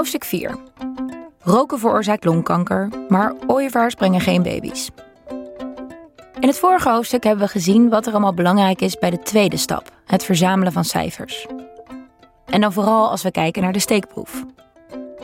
Hoofdstuk 0.00 0.24
4. 0.24 0.56
Roken 1.38 1.78
veroorzaakt 1.78 2.24
longkanker, 2.24 2.88
maar 3.08 3.34
ooievaars 3.46 3.94
brengen 3.94 4.20
geen 4.20 4.42
baby's. 4.42 4.90
In 6.40 6.48
het 6.48 6.58
vorige 6.58 6.90
hoofdstuk 6.90 7.24
hebben 7.24 7.44
we 7.44 7.50
gezien 7.50 7.88
wat 7.88 8.06
er 8.06 8.12
allemaal 8.12 8.34
belangrijk 8.34 8.80
is 8.80 8.98
bij 8.98 9.10
de 9.10 9.18
tweede 9.18 9.56
stap, 9.56 9.90
het 10.04 10.24
verzamelen 10.24 10.72
van 10.72 10.84
cijfers. 10.84 11.46
En 12.46 12.60
dan 12.60 12.72
vooral 12.72 13.10
als 13.10 13.22
we 13.22 13.30
kijken 13.30 13.62
naar 13.62 13.72
de 13.72 13.78
steekproef. 13.78 14.44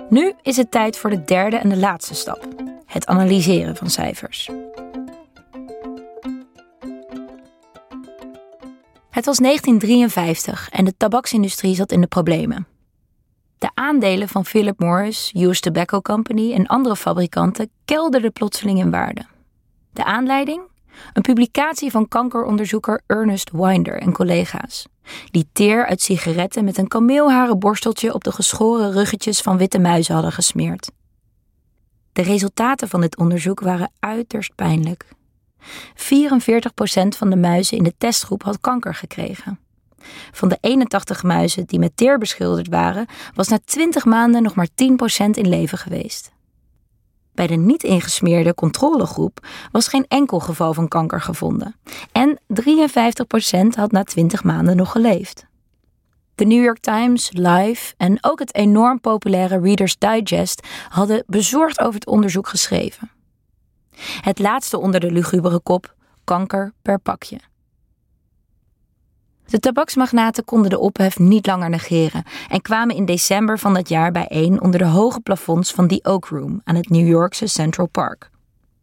Nu 0.08 0.32
is 0.42 0.56
het 0.56 0.70
tijd 0.70 0.98
voor 0.98 1.10
de 1.10 1.24
derde 1.24 1.56
en 1.56 1.68
de 1.68 1.76
laatste 1.76 2.14
stap, 2.14 2.48
het 2.86 3.06
analyseren 3.06 3.76
van 3.76 3.90
cijfers. 3.90 4.50
Het 9.16 9.24
was 9.24 9.38
1953 9.38 10.68
en 10.70 10.84
de 10.84 10.96
tabaksindustrie 10.96 11.74
zat 11.74 11.92
in 11.92 12.00
de 12.00 12.06
problemen. 12.06 12.66
De 13.58 13.70
aandelen 13.74 14.28
van 14.28 14.44
Philip 14.44 14.80
Morris, 14.80 15.32
US 15.36 15.60
Tobacco 15.60 16.00
Company 16.00 16.52
en 16.52 16.66
andere 16.66 16.96
fabrikanten 16.96 17.70
kelderden 17.84 18.32
plotseling 18.32 18.78
in 18.78 18.90
waarde. 18.90 19.26
De 19.92 20.04
aanleiding? 20.04 20.60
Een 21.12 21.22
publicatie 21.22 21.90
van 21.90 22.08
kankeronderzoeker 22.08 23.02
Ernest 23.06 23.50
Winder 23.52 24.00
en 24.00 24.12
collega's, 24.12 24.86
die 25.30 25.48
teer 25.52 25.86
uit 25.86 26.02
sigaretten 26.02 26.64
met 26.64 26.78
een 26.78 26.88
kameelharen 26.88 27.58
borsteltje 27.58 28.14
op 28.14 28.24
de 28.24 28.32
geschoren 28.32 28.92
ruggetjes 28.92 29.40
van 29.40 29.58
witte 29.58 29.78
muizen 29.78 30.14
hadden 30.14 30.32
gesmeerd. 30.32 30.90
De 32.12 32.22
resultaten 32.22 32.88
van 32.88 33.00
dit 33.00 33.16
onderzoek 33.16 33.60
waren 33.60 33.90
uiterst 33.98 34.54
pijnlijk. 34.54 35.15
44% 35.94 37.16
van 37.16 37.30
de 37.30 37.36
muizen 37.36 37.76
in 37.76 37.82
de 37.82 37.94
testgroep 37.98 38.42
had 38.42 38.60
kanker 38.60 38.94
gekregen. 38.94 39.58
Van 40.32 40.48
de 40.48 40.58
81 40.60 41.22
muizen 41.22 41.66
die 41.66 41.78
met 41.78 41.96
teer 41.96 42.18
beschilderd 42.18 42.68
waren, 42.68 43.06
was 43.34 43.48
na 43.48 43.58
20 43.64 44.04
maanden 44.04 44.42
nog 44.42 44.54
maar 44.54 44.68
10% 44.68 44.74
in 45.30 45.48
leven 45.48 45.78
geweest. 45.78 46.34
Bij 47.34 47.46
de 47.46 47.56
niet 47.56 47.82
ingesmeerde 47.82 48.54
controlegroep 48.54 49.46
was 49.72 49.88
geen 49.88 50.04
enkel 50.08 50.40
geval 50.40 50.74
van 50.74 50.88
kanker 50.88 51.20
gevonden. 51.20 51.76
En 52.12 52.38
53% 52.48 53.66
had 53.76 53.92
na 53.92 54.02
20 54.02 54.44
maanden 54.44 54.76
nog 54.76 54.92
geleefd. 54.92 55.46
De 56.34 56.44
New 56.44 56.62
York 56.64 56.78
Times, 56.78 57.30
Life 57.32 57.94
en 57.96 58.18
ook 58.20 58.38
het 58.38 58.54
enorm 58.54 59.00
populaire 59.00 59.60
Reader's 59.60 59.98
Digest 59.98 60.66
hadden 60.88 61.24
bezorgd 61.26 61.80
over 61.80 61.94
het 61.94 62.06
onderzoek 62.06 62.48
geschreven. 62.48 63.10
Het 64.20 64.38
laatste 64.38 64.78
onder 64.78 65.00
de 65.00 65.10
lugubere 65.10 65.60
kop: 65.60 65.94
kanker 66.24 66.72
per 66.82 66.98
pakje. 66.98 67.40
De 69.46 69.58
tabaksmagnaten 69.58 70.44
konden 70.44 70.70
de 70.70 70.78
ophef 70.78 71.18
niet 71.18 71.46
langer 71.46 71.70
negeren 71.70 72.24
en 72.48 72.62
kwamen 72.62 72.96
in 72.96 73.04
december 73.04 73.58
van 73.58 73.74
dat 73.74 73.88
jaar 73.88 74.12
bijeen 74.12 74.60
onder 74.60 74.78
de 74.78 74.86
hoge 74.86 75.20
plafonds 75.20 75.72
van 75.72 75.88
The 75.88 76.00
Oak 76.02 76.26
Room 76.26 76.60
aan 76.64 76.74
het 76.74 76.88
New 76.88 77.08
Yorkse 77.08 77.46
Central 77.46 77.86
Park. 77.86 78.30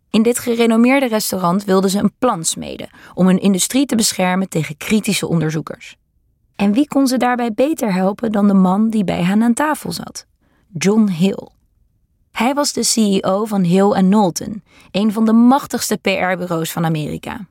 In 0.10 0.24
dit 0.24 0.40
gerenommeerde 0.40 1.08
restaurant 1.08 1.64
wilden 1.64 1.90
ze 1.90 2.00
een 2.00 2.14
plan 2.20 2.44
smeden 2.44 2.90
om 3.14 3.28
hun 3.28 3.40
industrie 3.40 3.86
te 3.86 3.96
beschermen 3.96 4.50
tegen 4.50 4.78
kritische 4.78 5.28
onderzoekers. 5.28 5.96
En 6.56 6.74
wie 6.74 6.88
kon 6.88 7.08
ze 7.08 7.18
daarbij 7.18 7.54
beter 7.54 7.94
helpen 7.94 8.32
dan 8.32 8.48
de 8.48 8.54
man 8.54 8.90
die 8.90 9.04
bij 9.04 9.24
hen 9.24 9.44
aan 9.44 9.54
tafel 9.54 9.92
zat? 9.92 10.26
John 10.78 11.08
Hill. 11.08 11.48
Hij 12.34 12.54
was 12.54 12.74
de 12.74 12.84
CEO 12.84 13.46
van 13.46 13.62
Hill 13.64 13.92
Knowlton, 13.92 14.64
een 14.92 15.12
van 15.12 15.26
de 15.26 15.34
machtigste 15.34 15.98
PR-bureaus 15.98 16.72
van 16.72 16.86
Amerika. 16.86 17.48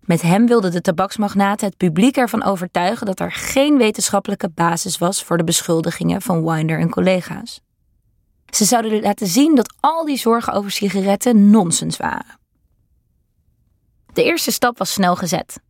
Met 0.00 0.22
hem 0.22 0.46
wilden 0.46 0.70
de 0.72 0.80
tabaksmagnaten 0.80 1.66
het 1.66 1.76
publiek 1.76 2.16
ervan 2.16 2.42
overtuigen 2.42 3.06
dat 3.06 3.20
er 3.20 3.32
geen 3.32 3.76
wetenschappelijke 3.76 4.48
basis 4.48 4.98
was 4.98 5.24
voor 5.24 5.36
de 5.36 5.44
beschuldigingen 5.44 6.22
van 6.22 6.44
Winder 6.44 6.78
en 6.78 6.90
collega's. 6.90 7.60
Ze 8.50 8.64
zouden 8.64 9.00
laten 9.00 9.26
zien 9.26 9.54
dat 9.54 9.74
al 9.80 10.04
die 10.04 10.18
zorgen 10.18 10.52
over 10.52 10.70
sigaretten 10.70 11.50
nonsens 11.50 11.96
waren. 11.96 12.38
De 14.12 14.24
eerste 14.24 14.50
stap 14.50 14.78
was 14.78 14.92
snel 14.92 15.16
gezet. 15.16 15.60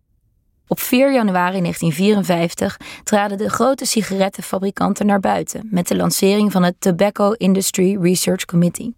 Op 0.72 0.80
4 0.80 1.12
januari 1.12 1.60
1954 1.60 2.76
traden 3.04 3.38
de 3.38 3.48
grote 3.48 3.84
sigarettenfabrikanten 3.84 5.06
naar 5.06 5.20
buiten 5.20 5.68
met 5.70 5.88
de 5.88 5.96
lancering 5.96 6.52
van 6.52 6.62
het 6.62 6.74
Tobacco 6.78 7.32
Industry 7.32 7.98
Research 8.00 8.44
Committee. 8.44 8.94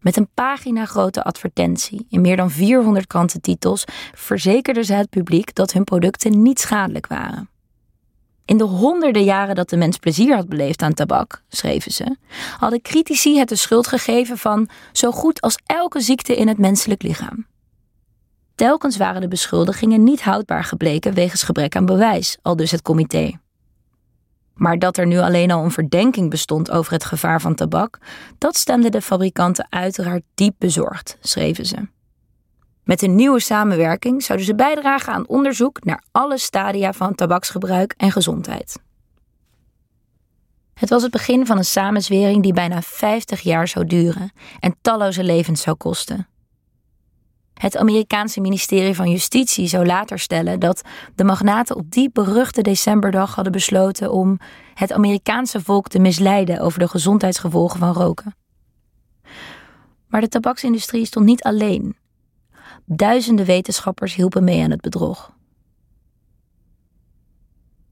Met 0.00 0.16
een 0.16 0.28
pagina 0.34 0.84
grote 0.84 1.24
advertentie 1.24 2.06
in 2.10 2.20
meer 2.20 2.36
dan 2.36 2.50
400 2.50 3.06
krantentitels 3.06 3.84
verzekerden 4.14 4.84
ze 4.84 4.92
het 4.92 5.10
publiek 5.10 5.54
dat 5.54 5.72
hun 5.72 5.84
producten 5.84 6.42
niet 6.42 6.60
schadelijk 6.60 7.06
waren. 7.06 7.48
In 8.44 8.56
de 8.56 8.64
honderden 8.64 9.24
jaren 9.24 9.54
dat 9.54 9.68
de 9.68 9.76
mens 9.76 9.96
plezier 9.96 10.34
had 10.34 10.48
beleefd 10.48 10.82
aan 10.82 10.94
tabak, 10.94 11.42
schreven 11.48 11.92
ze, 11.92 12.16
hadden 12.58 12.82
critici 12.82 13.38
het 13.38 13.48
de 13.48 13.56
schuld 13.56 13.86
gegeven 13.86 14.38
van 14.38 14.68
zo 14.92 15.10
goed 15.10 15.40
als 15.40 15.58
elke 15.66 16.00
ziekte 16.00 16.36
in 16.36 16.48
het 16.48 16.58
menselijk 16.58 17.02
lichaam. 17.02 17.46
Telkens 18.58 18.96
waren 18.96 19.20
de 19.20 19.28
beschuldigingen 19.28 20.02
niet 20.02 20.22
houdbaar 20.22 20.64
gebleken 20.64 21.14
wegens 21.14 21.42
gebrek 21.42 21.76
aan 21.76 21.86
bewijs, 21.86 22.38
al 22.42 22.56
dus 22.56 22.70
het 22.70 22.82
comité. 22.82 23.38
Maar 24.54 24.78
dat 24.78 24.96
er 24.96 25.06
nu 25.06 25.18
alleen 25.18 25.50
al 25.50 25.64
een 25.64 25.70
verdenking 25.70 26.30
bestond 26.30 26.70
over 26.70 26.92
het 26.92 27.04
gevaar 27.04 27.40
van 27.40 27.54
tabak, 27.54 27.98
dat 28.38 28.56
stemde 28.56 28.90
de 28.90 29.02
fabrikanten 29.02 29.66
uiteraard 29.70 30.22
diep 30.34 30.54
bezorgd, 30.58 31.18
schreven 31.20 31.66
ze. 31.66 31.88
Met 32.84 33.02
een 33.02 33.14
nieuwe 33.14 33.40
samenwerking 33.40 34.22
zouden 34.22 34.46
ze 34.46 34.54
bijdragen 34.54 35.12
aan 35.12 35.28
onderzoek 35.28 35.84
naar 35.84 36.04
alle 36.12 36.38
stadia 36.38 36.92
van 36.92 37.14
tabaksgebruik 37.14 37.94
en 37.96 38.12
gezondheid. 38.12 38.78
Het 40.74 40.88
was 40.88 41.02
het 41.02 41.10
begin 41.10 41.46
van 41.46 41.56
een 41.56 41.64
samenzwering 41.64 42.42
die 42.42 42.52
bijna 42.52 42.82
50 42.82 43.40
jaar 43.40 43.68
zou 43.68 43.86
duren 43.86 44.32
en 44.60 44.76
talloze 44.82 45.24
levens 45.24 45.62
zou 45.62 45.76
kosten. 45.76 46.28
Het 47.58 47.76
Amerikaanse 47.76 48.40
ministerie 48.40 48.94
van 48.94 49.10
Justitie 49.10 49.66
zou 49.66 49.86
later 49.86 50.18
stellen 50.18 50.60
dat 50.60 50.82
de 51.14 51.24
magnaten 51.24 51.76
op 51.76 51.90
die 51.90 52.10
beruchte 52.12 52.62
decemberdag 52.62 53.34
hadden 53.34 53.52
besloten 53.52 54.12
om 54.12 54.38
het 54.74 54.92
Amerikaanse 54.92 55.60
volk 55.60 55.88
te 55.88 55.98
misleiden 55.98 56.60
over 56.60 56.78
de 56.78 56.88
gezondheidsgevolgen 56.88 57.78
van 57.78 57.92
roken. 57.92 58.34
Maar 60.08 60.20
de 60.20 60.28
tabaksindustrie 60.28 61.04
stond 61.04 61.26
niet 61.26 61.42
alleen. 61.42 61.96
Duizenden 62.84 63.46
wetenschappers 63.46 64.14
hielpen 64.14 64.44
mee 64.44 64.62
aan 64.62 64.70
het 64.70 64.80
bedrog. 64.80 65.32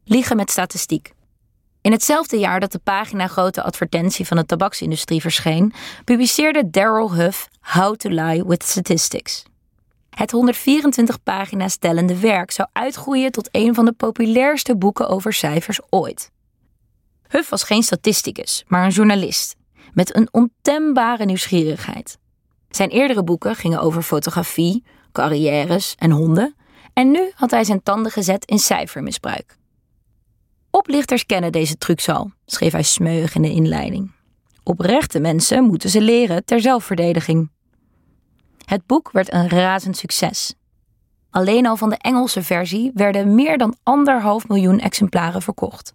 Liegen 0.04 0.36
met 0.36 0.50
statistiek. 0.50 1.14
In 1.80 1.92
hetzelfde 1.92 2.38
jaar 2.38 2.60
dat 2.60 2.72
de 2.72 2.78
pagina 2.78 3.26
grote 3.26 3.62
advertentie 3.62 4.26
van 4.26 4.36
de 4.36 4.46
tabaksindustrie 4.46 5.20
verscheen, 5.20 5.72
publiceerde 6.04 6.70
Daryl 6.70 7.14
Huff 7.14 7.48
How 7.60 7.96
to 7.96 8.08
Lie 8.08 8.44
with 8.44 8.62
Statistics. 8.62 9.44
Het 10.16 10.30
124 10.30 11.22
pagina's 11.22 11.76
tellende 11.76 12.18
werk 12.18 12.50
zou 12.50 12.68
uitgroeien 12.72 13.32
tot 13.32 13.48
een 13.52 13.74
van 13.74 13.84
de 13.84 13.92
populairste 13.92 14.76
boeken 14.76 15.08
over 15.08 15.32
cijfers 15.32 15.80
ooit. 15.90 16.30
Huff 17.28 17.48
was 17.50 17.62
geen 17.62 17.82
statisticus, 17.82 18.64
maar 18.66 18.84
een 18.84 18.90
journalist, 18.90 19.56
met 19.92 20.16
een 20.16 20.28
ontembare 20.30 21.24
nieuwsgierigheid. 21.24 22.18
Zijn 22.70 22.88
eerdere 22.88 23.24
boeken 23.24 23.54
gingen 23.54 23.80
over 23.80 24.02
fotografie, 24.02 24.84
carrières 25.12 25.94
en 25.98 26.10
honden, 26.10 26.54
en 26.92 27.10
nu 27.10 27.30
had 27.34 27.50
hij 27.50 27.64
zijn 27.64 27.82
tanden 27.82 28.12
gezet 28.12 28.44
in 28.44 28.58
cijfermisbruik. 28.58 29.56
Oplichters 30.70 31.26
kennen 31.26 31.52
deze 31.52 31.76
trucs 31.76 32.08
al, 32.08 32.30
schreef 32.46 32.72
hij 32.72 32.82
smeuig 32.82 33.34
in 33.34 33.42
de 33.42 33.50
inleiding. 33.50 34.12
Oprechte 34.62 35.20
mensen 35.20 35.64
moeten 35.64 35.90
ze 35.90 36.00
leren 36.00 36.44
ter 36.44 36.60
zelfverdediging. 36.60 37.50
Het 38.66 38.86
boek 38.86 39.10
werd 39.12 39.32
een 39.32 39.48
razend 39.48 39.96
succes. 39.96 40.54
Alleen 41.30 41.66
al 41.66 41.76
van 41.76 41.90
de 41.90 41.96
Engelse 41.96 42.42
versie 42.42 42.90
werden 42.94 43.34
meer 43.34 43.58
dan 43.58 43.76
anderhalf 43.82 44.48
miljoen 44.48 44.78
exemplaren 44.78 45.42
verkocht. 45.42 45.94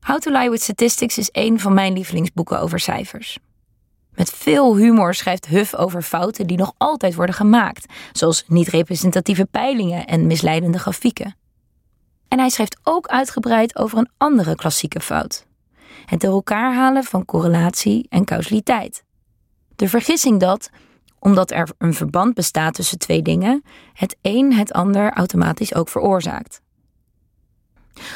How 0.00 0.18
to 0.18 0.30
Lie 0.30 0.50
with 0.50 0.62
Statistics 0.62 1.18
is 1.18 1.28
een 1.32 1.60
van 1.60 1.74
mijn 1.74 1.92
lievelingsboeken 1.92 2.60
over 2.60 2.80
cijfers. 2.80 3.38
Met 4.14 4.30
veel 4.30 4.76
humor 4.76 5.14
schrijft 5.14 5.46
Huff 5.46 5.74
over 5.74 6.02
fouten 6.02 6.46
die 6.46 6.56
nog 6.56 6.72
altijd 6.76 7.14
worden 7.14 7.34
gemaakt, 7.34 7.92
zoals 8.12 8.44
niet-representatieve 8.46 9.44
peilingen 9.44 10.06
en 10.06 10.26
misleidende 10.26 10.78
grafieken. 10.78 11.36
En 12.28 12.38
hij 12.38 12.48
schrijft 12.48 12.80
ook 12.82 13.06
uitgebreid 13.06 13.76
over 13.76 13.98
een 13.98 14.10
andere 14.16 14.54
klassieke 14.54 15.00
fout: 15.00 15.46
het 16.04 16.20
door 16.20 16.32
elkaar 16.32 16.74
halen 16.74 17.04
van 17.04 17.24
correlatie 17.24 18.06
en 18.08 18.24
causaliteit. 18.24 19.04
De 19.76 19.88
vergissing 19.88 20.40
dat 20.40 20.70
omdat 21.22 21.50
er 21.50 21.68
een 21.78 21.94
verband 21.94 22.34
bestaat 22.34 22.74
tussen 22.74 22.98
twee 22.98 23.22
dingen, 23.22 23.64
het 23.92 24.16
een 24.22 24.52
het 24.52 24.72
ander 24.72 25.12
automatisch 25.12 25.74
ook 25.74 25.88
veroorzaakt. 25.88 26.60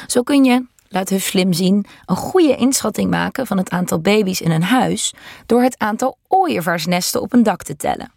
Zo 0.07 0.21
kun 0.21 0.43
je, 0.43 0.65
laat 0.87 1.09
Huff 1.09 1.25
slim 1.25 1.53
zien, 1.53 1.85
een 2.05 2.15
goede 2.15 2.55
inschatting 2.55 3.09
maken 3.09 3.47
van 3.47 3.57
het 3.57 3.69
aantal 3.69 3.99
baby's 3.99 4.41
in 4.41 4.51
een 4.51 4.63
huis 4.63 5.13
door 5.45 5.61
het 5.61 5.77
aantal 5.77 6.17
ooievaarsnesten 6.27 7.21
op 7.21 7.33
een 7.33 7.43
dak 7.43 7.63
te 7.63 7.75
tellen. 7.75 8.11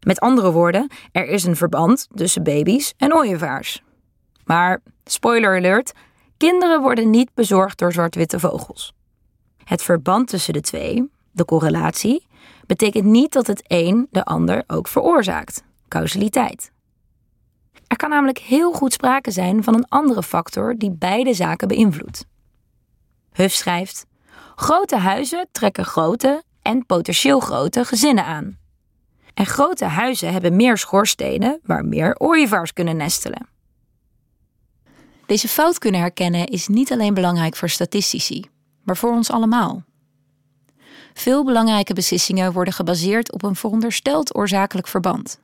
Met 0.00 0.20
andere 0.20 0.52
woorden, 0.52 0.90
er 1.12 1.26
is 1.26 1.44
een 1.44 1.56
verband 1.56 2.08
tussen 2.14 2.42
baby's 2.42 2.94
en 2.96 3.14
ooievaars. 3.14 3.82
Maar, 4.44 4.80
spoiler 5.04 5.56
alert, 5.56 5.92
kinderen 6.36 6.80
worden 6.80 7.10
niet 7.10 7.30
bezorgd 7.34 7.78
door 7.78 7.92
zwart-witte 7.92 8.40
vogels. 8.40 8.92
Het 9.64 9.82
verband 9.82 10.28
tussen 10.28 10.52
de 10.52 10.60
twee, 10.60 11.10
de 11.38 11.44
correlatie, 11.44 12.26
betekent 12.66 13.04
niet 13.04 13.32
dat 13.32 13.46
het 13.46 13.62
een 13.66 14.06
de 14.10 14.24
ander 14.24 14.64
ook 14.66 14.88
veroorzaakt. 14.88 15.62
Causaliteit. 15.88 16.70
Er 17.86 17.96
kan 17.96 18.10
namelijk 18.10 18.38
heel 18.38 18.72
goed 18.72 18.92
sprake 18.92 19.30
zijn 19.30 19.64
van 19.64 19.74
een 19.74 19.88
andere 19.88 20.22
factor 20.22 20.74
die 20.76 20.90
beide 20.90 21.34
zaken 21.34 21.68
beïnvloedt. 21.68 22.26
Huff 23.32 23.54
schrijft: 23.54 24.06
Grote 24.54 24.96
huizen 24.96 25.48
trekken 25.52 25.84
grote 25.84 26.42
en 26.62 26.86
potentieel 26.86 27.40
grote 27.40 27.84
gezinnen 27.84 28.24
aan. 28.24 28.58
En 29.34 29.46
grote 29.46 29.84
huizen 29.84 30.32
hebben 30.32 30.56
meer 30.56 30.78
schoorstenen 30.78 31.60
waar 31.62 31.84
meer 31.84 32.18
ooievaars 32.18 32.72
kunnen 32.72 32.96
nestelen. 32.96 33.48
Deze 35.26 35.48
fout 35.48 35.78
kunnen 35.78 36.00
herkennen 36.00 36.46
is 36.46 36.68
niet 36.68 36.92
alleen 36.92 37.14
belangrijk 37.14 37.56
voor 37.56 37.68
statistici, 37.68 38.44
maar 38.82 38.96
voor 38.96 39.10
ons 39.10 39.30
allemaal. 39.30 39.82
Veel 41.18 41.44
belangrijke 41.44 41.94
beslissingen 41.94 42.52
worden 42.52 42.72
gebaseerd 42.72 43.32
op 43.32 43.42
een 43.42 43.54
verondersteld 43.56 44.34
oorzakelijk 44.34 44.86
verband. 44.86 45.40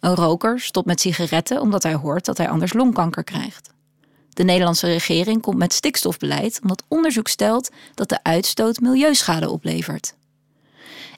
Een 0.00 0.14
roker 0.14 0.60
stopt 0.60 0.86
met 0.86 1.00
sigaretten 1.00 1.60
omdat 1.60 1.82
hij 1.82 1.94
hoort 1.94 2.24
dat 2.24 2.38
hij 2.38 2.48
anders 2.48 2.72
longkanker 2.72 3.24
krijgt. 3.24 3.70
De 4.28 4.44
Nederlandse 4.44 4.86
regering 4.86 5.42
komt 5.42 5.58
met 5.58 5.72
stikstofbeleid 5.72 6.58
omdat 6.62 6.82
onderzoek 6.88 7.28
stelt 7.28 7.70
dat 7.94 8.08
de 8.08 8.22
uitstoot 8.22 8.80
milieuschade 8.80 9.50
oplevert. 9.50 10.14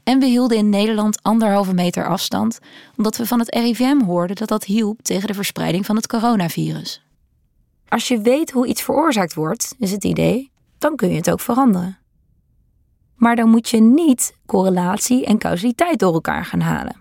En 0.05 0.19
we 0.19 0.26
hielden 0.26 0.56
in 0.56 0.69
Nederland 0.69 1.23
anderhalve 1.23 1.75
meter 1.75 2.08
afstand 2.08 2.58
omdat 2.97 3.17
we 3.17 3.26
van 3.26 3.38
het 3.38 3.55
RIVM 3.55 4.00
hoorden 4.05 4.37
dat 4.37 4.49
dat 4.49 4.64
hielp 4.64 5.02
tegen 5.02 5.26
de 5.26 5.35
verspreiding 5.35 5.87
van 5.87 5.97
het 5.97 6.06
coronavirus. 6.06 7.02
Als 7.88 8.08
je 8.08 8.20
weet 8.20 8.50
hoe 8.50 8.67
iets 8.67 8.82
veroorzaakt 8.82 9.35
wordt, 9.35 9.75
is 9.79 9.91
het 9.91 10.05
idee, 10.05 10.50
dan 10.79 10.97
kun 10.97 11.11
je 11.11 11.17
het 11.17 11.31
ook 11.31 11.41
veranderen. 11.41 12.00
Maar 13.21 13.37
dan 13.37 13.49
moet 13.49 13.69
je 13.69 13.81
niet 13.81 14.35
correlatie 14.47 15.25
en 15.25 15.39
causaliteit 15.39 15.99
door 15.99 16.13
elkaar 16.15 16.45
gaan 16.45 16.61
halen. 16.61 17.01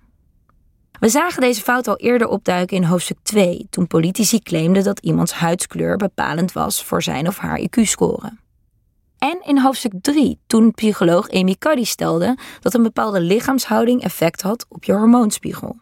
We 1.00 1.10
zagen 1.10 1.42
deze 1.42 1.62
fout 1.62 1.88
al 1.88 1.98
eerder 1.98 2.28
opduiken 2.28 2.78
in 2.78 2.84
hoofdstuk 2.84 3.18
2, 3.24 3.68
toen 3.70 3.88
politici 3.88 4.40
claimden 4.40 4.84
dat 4.84 5.00
iemands 5.00 5.34
huidskleur 5.34 5.98
bepalend 5.98 6.52
was 6.52 6.84
voor 6.84 7.04
zijn 7.04 7.28
of 7.28 7.38
haar 7.38 7.60
IQ-score. 7.60 8.32
En 9.18 9.42
in 9.46 9.60
hoofdstuk 9.60 9.94
3, 10.02 10.40
toen 10.48 10.72
psycholoog 10.74 11.30
Amy 11.30 11.56
Cuddy 11.60 11.84
stelde 11.84 12.38
dat 12.60 12.74
een 12.74 12.84
bepaalde 12.84 13.22
lichaamshouding 13.22 14.04
effect 14.04 14.42
had 14.42 14.66
op 14.70 14.84
je 14.84 14.94
hormoonspiegel. 14.94 15.78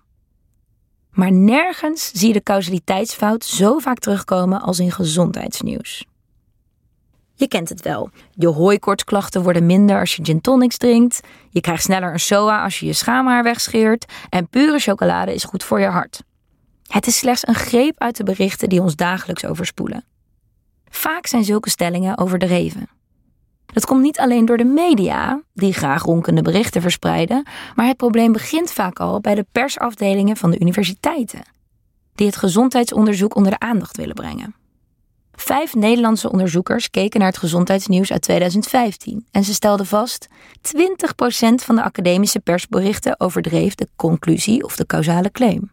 Maar 1.12 1.32
nergens 1.32 2.12
zie 2.14 2.28
je 2.28 2.34
de 2.34 2.44
causaliteitsfout 2.44 3.46
zo 3.46 3.78
vaak 3.78 4.00
terugkomen 4.00 4.62
als 4.62 4.80
in 4.80 4.92
gezondheidsnieuws. 4.92 6.06
Je 7.40 7.48
kent 7.48 7.70
het 7.70 7.82
wel. 7.82 8.10
Je 8.32 8.48
hooikortsklachten 8.48 9.44
worden 9.44 9.66
minder 9.66 10.00
als 10.00 10.16
je 10.16 10.26
gin 10.26 10.42
tonics 10.42 10.78
drinkt. 10.78 11.20
Je 11.50 11.62
krijgt 11.62 11.84
sneller 11.84 12.14
een 12.14 12.20
SOA 12.20 12.64
als 12.64 12.80
je 12.80 12.86
je 12.86 12.94
schaamhaar 12.94 13.44
wegscheert. 13.44 14.06
En 14.30 14.50
pure 14.50 14.80
chocolade 14.80 15.34
is 15.34 15.44
goed 15.44 15.64
voor 15.64 15.80
je 15.80 15.86
hart. 15.86 16.24
Het 16.88 17.08
is 17.08 17.18
slechts 17.18 17.48
een 17.48 17.56
greep 17.56 18.00
uit 18.00 18.18
de 18.18 18.24
berichten 18.24 18.70
die 18.70 18.82
ons 18.82 18.96
dagelijks 18.96 19.46
overspoelen. 19.46 20.06
Vaak 20.90 21.28
zijn 21.28 21.44
zulke 21.44 21.70
stellingen 21.70 22.18
overdreven. 22.18 22.90
Dat 23.66 23.86
komt 23.86 24.02
niet 24.02 24.20
alleen 24.20 24.46
door 24.46 24.58
de 24.58 24.64
media, 24.64 25.42
die 25.54 25.74
graag 25.74 26.04
ronkende 26.04 26.42
berichten 26.42 26.82
verspreiden, 26.82 27.46
maar 27.76 27.88
het 27.88 27.98
probleem 27.98 28.32
begint 28.32 28.72
vaak 28.72 29.00
al 29.00 29.22
bij 29.22 29.36
de 29.36 29.46
persafdelingen 29.52 30.38
van 30.38 30.52
de 30.52 30.60
universiteiten, 30.60 31.42
die 32.16 32.28
het 32.28 32.36
gezondheidsonderzoek 32.36 33.36
onder 33.36 33.52
de 33.52 33.60
aandacht 33.60 33.98
willen 33.98 34.16
brengen. 34.16 34.56
Vijf 35.40 35.76
Nederlandse 35.76 36.32
onderzoekers 36.32 36.90
keken 36.90 37.20
naar 37.20 37.30
het 37.30 37.38
gezondheidsnieuws 37.38 38.12
uit 38.12 38.22
2015 38.22 39.28
en 39.32 39.44
ze 39.44 39.54
stelden 39.54 39.86
vast: 39.86 40.28
20% 40.28 40.30
van 41.56 41.76
de 41.76 41.84
academische 41.84 42.40
persberichten 42.40 43.20
overdreef 43.20 43.76
de 43.76 43.88
conclusie 43.96 44.64
of 44.64 44.76
de 44.76 44.86
causale 44.86 45.32
claim. 45.32 45.72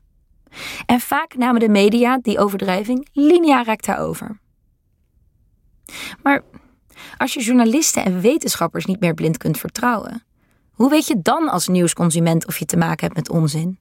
En 0.87 1.01
vaak 1.01 1.37
namen 1.37 1.61
de 1.61 1.69
media 1.69 2.19
die 2.23 2.39
overdrijving 2.39 3.09
linea 3.13 3.63
recta 3.63 3.97
over. 3.97 4.41
Maar 6.23 6.43
als 7.17 7.35
je 7.35 7.43
journalisten 7.43 8.05
en 8.05 8.21
wetenschappers 8.21 8.85
niet 8.85 9.01
meer 9.01 9.15
blind 9.15 9.37
kunt 9.37 9.59
vertrouwen, 9.59 10.23
hoe 10.71 10.91
weet 10.91 11.07
je 11.07 11.23
dan 11.23 11.49
als 11.49 11.69
nieuwsconsument 11.69 12.47
of 12.47 12.59
je 12.59 12.65
te 12.65 12.77
maken 12.77 13.05
hebt 13.05 13.17
met 13.17 13.31
onzin? 13.31 13.79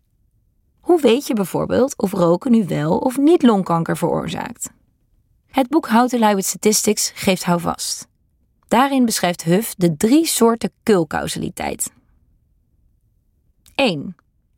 Hoe 0.79 1.01
weet 1.01 1.27
je 1.27 1.33
bijvoorbeeld 1.33 1.97
of 1.97 2.11
roken 2.11 2.51
nu 2.51 2.65
wel 2.67 2.97
of 2.97 3.17
niet 3.17 3.43
longkanker 3.43 3.97
veroorzaakt? 3.97 4.69
Het 5.53 5.69
boek 5.69 5.87
How 5.87 6.09
with 6.09 6.45
Statistics 6.45 7.11
geeft 7.15 7.43
houvast. 7.43 8.07
Daarin 8.67 9.05
beschrijft 9.05 9.43
Huff 9.43 9.73
de 9.75 9.97
drie 9.97 10.25
soorten 10.25 10.71
kulcausaliteit. 10.83 11.91
1. 13.75 14.15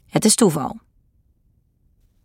Het 0.09 0.25
is 0.25 0.35
toeval. 0.35 0.77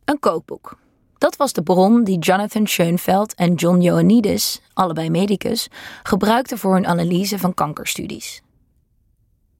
Een 0.05 0.19
kookboek. 0.19 0.79
Dat 1.19 1.37
was 1.37 1.53
de 1.53 1.63
bron 1.63 2.05
die 2.05 2.19
Jonathan 2.19 2.67
Schoenfeld 2.67 3.35
en 3.35 3.55
John 3.55 3.81
Ioannidis, 3.81 4.61
allebei 4.73 5.11
medicus, 5.11 5.69
gebruikten 6.03 6.59
voor 6.59 6.75
hun 6.75 6.87
analyse 6.87 7.39
van 7.39 7.55
kankerstudies. 7.55 8.43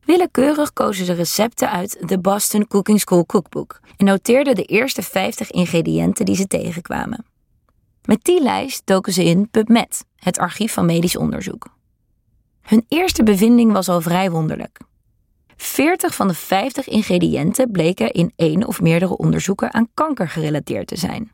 Willekeurig 0.05 0.73
kozen 0.73 1.05
ze 1.05 1.13
recepten 1.13 1.71
uit 1.71 1.99
The 2.07 2.19
Boston 2.19 2.67
Cooking 2.67 3.01
School 3.01 3.27
Cookbook 3.27 3.81
en 3.97 4.05
noteerden 4.05 4.55
de 4.55 4.65
eerste 4.65 5.03
50 5.03 5.51
ingrediënten 5.51 6.25
die 6.25 6.37
ze 6.37 6.47
tegenkwamen. 6.47 7.30
Met 8.05 8.25
die 8.25 8.43
lijst 8.43 8.87
doken 8.87 9.13
ze 9.13 9.25
in 9.25 9.51
PubMed, 9.51 10.05
het 10.17 10.39
archief 10.39 10.73
van 10.73 10.87
medisch 10.87 11.17
onderzoek. 11.17 11.67
Hun 12.61 12.85
eerste 12.89 13.23
bevinding 13.23 13.73
was 13.73 13.89
al 13.89 14.01
vrij 14.01 14.31
wonderlijk. 14.31 14.81
40 15.57 16.15
van 16.15 16.29
de 16.29 16.35
50 16.35 16.89
ingrediënten 16.89 17.71
bleken 17.71 18.11
in 18.11 18.33
één 18.37 18.67
of 18.67 18.81
meerdere 18.81 19.17
onderzoeken 19.17 19.75
aan 19.75 19.89
kanker 19.95 20.29
gerelateerd 20.29 20.87
te 20.87 20.97
zijn. 20.97 21.33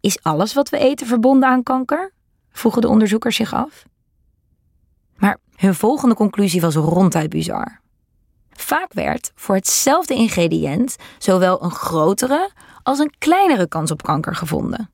Is 0.00 0.22
alles 0.22 0.54
wat 0.54 0.68
we 0.68 0.78
eten 0.78 1.06
verbonden 1.06 1.48
aan 1.48 1.62
kanker? 1.62 2.12
vroegen 2.50 2.80
de 2.80 2.88
onderzoekers 2.88 3.36
zich 3.36 3.54
af. 3.54 3.84
Maar 5.16 5.38
hun 5.56 5.74
volgende 5.74 6.14
conclusie 6.14 6.60
was 6.60 6.74
ronduit 6.74 7.30
bizar. 7.30 7.80
Vaak 8.50 8.92
werd 8.92 9.32
voor 9.34 9.54
hetzelfde 9.54 10.14
ingrediënt 10.14 10.96
zowel 11.18 11.62
een 11.62 11.70
grotere 11.70 12.50
als 12.82 12.98
een 12.98 13.14
kleinere 13.18 13.68
kans 13.68 13.90
op 13.90 14.02
kanker 14.02 14.34
gevonden. 14.34 14.90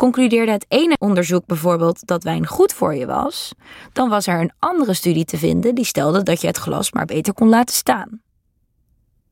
Concludeerde 0.00 0.52
het 0.52 0.64
ene 0.68 0.96
onderzoek 0.98 1.46
bijvoorbeeld 1.46 2.06
dat 2.06 2.22
wijn 2.22 2.46
goed 2.46 2.72
voor 2.72 2.94
je 2.94 3.06
was, 3.06 3.52
dan 3.92 4.08
was 4.08 4.26
er 4.26 4.40
een 4.40 4.52
andere 4.58 4.94
studie 4.94 5.24
te 5.24 5.38
vinden 5.38 5.74
die 5.74 5.84
stelde 5.84 6.22
dat 6.22 6.40
je 6.40 6.46
het 6.46 6.56
glas 6.56 6.92
maar 6.92 7.04
beter 7.04 7.34
kon 7.34 7.48
laten 7.48 7.74
staan. 7.74 8.22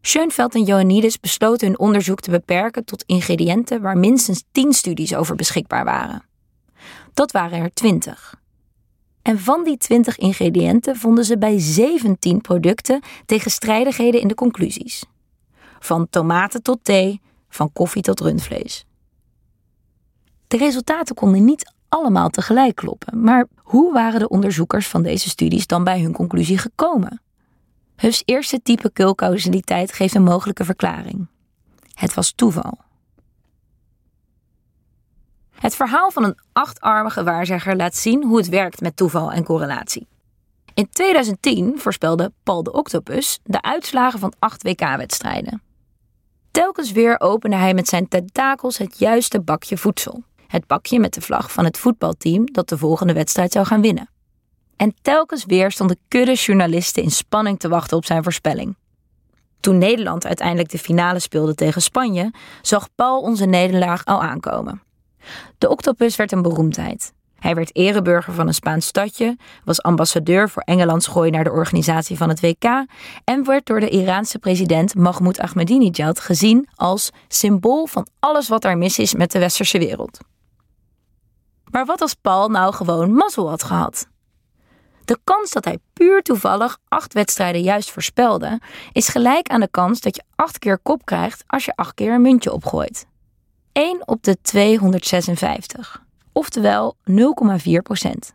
Schoenfeld 0.00 0.54
en 0.54 0.66
Ioannidis 0.66 1.20
besloten 1.20 1.66
hun 1.66 1.78
onderzoek 1.78 2.20
te 2.20 2.30
beperken 2.30 2.84
tot 2.84 3.02
ingrediënten 3.06 3.80
waar 3.80 3.98
minstens 3.98 4.44
10 4.52 4.72
studies 4.72 5.14
over 5.14 5.36
beschikbaar 5.36 5.84
waren. 5.84 6.22
Dat 7.14 7.32
waren 7.32 7.58
er 7.58 7.74
20. 7.74 8.40
En 9.22 9.38
van 9.38 9.64
die 9.64 9.76
20 9.76 10.18
ingrediënten 10.18 10.96
vonden 10.96 11.24
ze 11.24 11.38
bij 11.38 11.58
17 11.58 12.40
producten 12.40 13.00
tegenstrijdigheden 13.26 14.20
in 14.20 14.28
de 14.28 14.34
conclusies. 14.34 15.04
Van 15.78 16.06
tomaten 16.10 16.62
tot 16.62 16.78
thee, 16.82 17.20
van 17.48 17.72
koffie 17.72 18.02
tot 18.02 18.20
rundvlees. 18.20 18.86
De 20.48 20.56
resultaten 20.56 21.14
konden 21.14 21.44
niet 21.44 21.72
allemaal 21.88 22.28
tegelijk 22.28 22.76
kloppen, 22.76 23.22
maar 23.22 23.46
hoe 23.62 23.92
waren 23.92 24.20
de 24.20 24.28
onderzoekers 24.28 24.88
van 24.88 25.02
deze 25.02 25.28
studies 25.28 25.66
dan 25.66 25.84
bij 25.84 26.00
hun 26.00 26.12
conclusie 26.12 26.58
gekomen? 26.58 27.20
Huff's 27.96 28.22
eerste 28.24 28.62
type 28.62 28.90
kulcausaliteit 28.92 29.92
geeft 29.92 30.14
een 30.14 30.22
mogelijke 30.22 30.64
verklaring. 30.64 31.26
Het 31.92 32.14
was 32.14 32.32
toeval. 32.32 32.78
Het 35.50 35.74
verhaal 35.74 36.10
van 36.10 36.24
een 36.24 36.38
achtarmige 36.52 37.24
waarzegger 37.24 37.76
laat 37.76 37.96
zien 37.96 38.24
hoe 38.24 38.36
het 38.36 38.48
werkt 38.48 38.80
met 38.80 38.96
toeval 38.96 39.32
en 39.32 39.44
correlatie. 39.44 40.06
In 40.74 40.88
2010 40.90 41.78
voorspelde 41.78 42.32
Paul 42.42 42.62
de 42.62 42.72
Octopus 42.72 43.38
de 43.44 43.62
uitslagen 43.62 44.18
van 44.18 44.32
acht 44.38 44.62
WK-wedstrijden. 44.62 45.62
Telkens 46.50 46.92
weer 46.92 47.20
opende 47.20 47.56
hij 47.56 47.74
met 47.74 47.88
zijn 47.88 48.08
tentakels 48.08 48.78
het 48.78 48.98
juiste 48.98 49.40
bakje 49.40 49.76
voedsel. 49.76 50.22
Het 50.48 50.66
bakje 50.66 50.98
met 50.98 51.14
de 51.14 51.20
vlag 51.20 51.52
van 51.52 51.64
het 51.64 51.78
voetbalteam 51.78 52.52
dat 52.52 52.68
de 52.68 52.78
volgende 52.78 53.12
wedstrijd 53.12 53.52
zou 53.52 53.66
gaan 53.66 53.80
winnen. 53.80 54.10
En 54.76 54.94
telkens 55.02 55.44
weer 55.44 55.70
stonden 55.70 55.98
kudde 56.08 56.34
journalisten 56.34 57.02
in 57.02 57.10
spanning 57.10 57.58
te 57.58 57.68
wachten 57.68 57.96
op 57.96 58.04
zijn 58.04 58.22
voorspelling. 58.22 58.76
Toen 59.60 59.78
Nederland 59.78 60.26
uiteindelijk 60.26 60.70
de 60.70 60.78
finale 60.78 61.18
speelde 61.18 61.54
tegen 61.54 61.82
Spanje, 61.82 62.32
zag 62.62 62.88
Paul 62.94 63.20
onze 63.20 63.44
nederlaag 63.44 64.04
al 64.04 64.22
aankomen. 64.22 64.82
De 65.58 65.68
octopus 65.68 66.16
werd 66.16 66.32
een 66.32 66.42
beroemdheid. 66.42 67.12
Hij 67.38 67.54
werd 67.54 67.76
ereburger 67.76 68.32
van 68.32 68.46
een 68.46 68.54
Spaans 68.54 68.86
stadje, 68.86 69.36
was 69.64 69.82
ambassadeur 69.82 70.48
voor 70.48 70.62
Engelands 70.62 71.06
gooi 71.06 71.30
naar 71.30 71.44
de 71.44 71.50
organisatie 71.50 72.16
van 72.16 72.28
het 72.28 72.40
WK 72.40 72.64
en 73.24 73.44
werd 73.44 73.66
door 73.66 73.80
de 73.80 73.88
Iraanse 73.88 74.38
president 74.38 74.94
Mahmoud 74.94 75.40
Ahmadinejad 75.40 76.20
gezien 76.20 76.68
als 76.74 77.10
symbool 77.28 77.86
van 77.86 78.06
alles 78.18 78.48
wat 78.48 78.64
er 78.64 78.78
mis 78.78 78.98
is 78.98 79.14
met 79.14 79.32
de 79.32 79.38
westerse 79.38 79.78
wereld. 79.78 80.18
Maar 81.70 81.84
wat 81.84 82.00
als 82.00 82.14
Paul 82.14 82.48
nou 82.48 82.74
gewoon 82.74 83.12
mazzel 83.12 83.48
had 83.48 83.62
gehad? 83.62 84.06
De 85.04 85.18
kans 85.24 85.50
dat 85.50 85.64
hij 85.64 85.78
puur 85.92 86.22
toevallig 86.22 86.78
acht 86.88 87.12
wedstrijden 87.12 87.62
juist 87.62 87.90
voorspelde, 87.90 88.60
is 88.92 89.08
gelijk 89.08 89.48
aan 89.48 89.60
de 89.60 89.68
kans 89.70 90.00
dat 90.00 90.16
je 90.16 90.22
acht 90.34 90.58
keer 90.58 90.78
kop 90.78 91.04
krijgt 91.04 91.44
als 91.46 91.64
je 91.64 91.76
acht 91.76 91.94
keer 91.94 92.12
een 92.12 92.22
muntje 92.22 92.52
opgooit. 92.52 93.06
1 93.72 94.08
op 94.08 94.22
de 94.22 94.40
256, 94.42 96.02
oftewel 96.32 96.96
0,4 97.10 97.14
procent. 97.82 98.34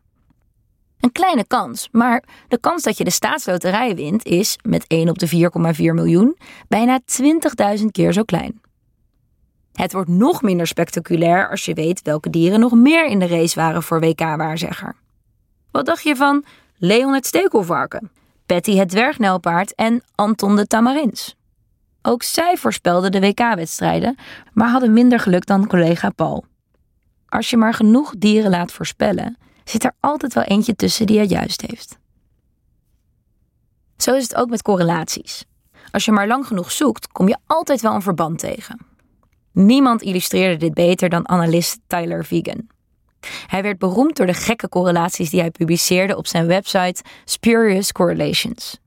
Een 0.99 1.11
kleine 1.11 1.45
kans, 1.47 1.89
maar 1.91 2.23
de 2.47 2.59
kans 2.59 2.83
dat 2.83 2.97
je 2.97 3.03
de 3.03 3.09
staatsloterij 3.09 3.95
wint 3.95 4.25
is, 4.25 4.57
met 4.61 4.87
1 4.87 5.09
op 5.09 5.19
de 5.19 5.49
4,4 5.77 5.81
miljoen, 5.81 6.37
bijna 6.67 6.99
20.000 7.77 7.85
keer 7.91 8.13
zo 8.13 8.23
klein. 8.23 8.61
Het 9.73 9.93
wordt 9.93 10.09
nog 10.09 10.41
minder 10.41 10.67
spectaculair 10.67 11.49
als 11.49 11.65
je 11.65 11.73
weet 11.73 12.01
welke 12.01 12.29
dieren 12.29 12.59
nog 12.59 12.73
meer 12.73 13.05
in 13.05 13.19
de 13.19 13.27
race 13.27 13.59
waren 13.59 13.83
voor 13.83 13.99
WK-waarzegger. 13.99 14.95
Wat 15.71 15.85
dacht 15.85 16.03
je 16.03 16.15
van 16.15 16.45
Leon 16.77 17.13
het 17.13 17.25
stekelvarken, 17.25 18.11
Patty 18.45 18.75
het 18.75 18.89
dwergnelpaard 18.89 19.75
en 19.75 20.03
Anton 20.15 20.55
de 20.55 20.67
tamarins? 20.67 21.35
Ook 22.01 22.23
zij 22.23 22.57
voorspelden 22.57 23.11
de 23.11 23.19
WK-wedstrijden, 23.19 24.15
maar 24.53 24.69
hadden 24.69 24.93
minder 24.93 25.19
geluk 25.19 25.45
dan 25.45 25.67
collega 25.67 26.09
Paul. 26.09 26.45
Als 27.27 27.49
je 27.49 27.57
maar 27.57 27.73
genoeg 27.73 28.13
dieren 28.17 28.51
laat 28.51 28.71
voorspellen, 28.71 29.37
zit 29.63 29.83
er 29.83 29.95
altijd 29.99 30.33
wel 30.33 30.43
eentje 30.43 30.75
tussen 30.75 31.05
die 31.05 31.19
het 31.19 31.29
juist 31.29 31.61
heeft. 31.61 31.97
Zo 33.97 34.15
is 34.15 34.23
het 34.23 34.35
ook 34.35 34.49
met 34.49 34.61
correlaties. 34.61 35.45
Als 35.91 36.05
je 36.05 36.11
maar 36.11 36.27
lang 36.27 36.47
genoeg 36.47 36.71
zoekt, 36.71 37.07
kom 37.07 37.27
je 37.27 37.37
altijd 37.47 37.81
wel 37.81 37.93
een 37.93 38.01
verband 38.01 38.39
tegen. 38.39 38.92
Niemand 39.53 40.01
illustreerde 40.01 40.57
dit 40.57 40.73
beter 40.73 41.09
dan 41.09 41.29
analist 41.29 41.79
Tyler 41.87 42.25
Vegan. 42.25 42.67
Hij 43.47 43.61
werd 43.61 43.77
beroemd 43.77 44.15
door 44.15 44.25
de 44.25 44.33
gekke 44.33 44.69
correlaties 44.69 45.29
die 45.29 45.39
hij 45.39 45.51
publiceerde 45.51 46.17
op 46.17 46.27
zijn 46.27 46.47
website 46.47 47.01
Spurious 47.25 47.91
Correlations. 47.91 48.81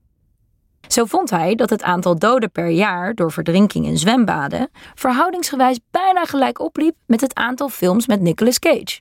Zo 0.87 1.05
vond 1.05 1.29
hij 1.29 1.55
dat 1.55 1.69
het 1.69 1.83
aantal 1.83 2.19
doden 2.19 2.51
per 2.51 2.69
jaar 2.69 3.13
door 3.13 3.31
verdrinking 3.31 3.85
in 3.85 3.97
zwembaden 3.97 4.69
verhoudingsgewijs 4.95 5.79
bijna 5.91 6.25
gelijk 6.25 6.59
opliep 6.59 6.95
met 7.05 7.21
het 7.21 7.35
aantal 7.35 7.69
films 7.69 8.07
met 8.07 8.21
Nicolas 8.21 8.59
Cage. 8.59 8.99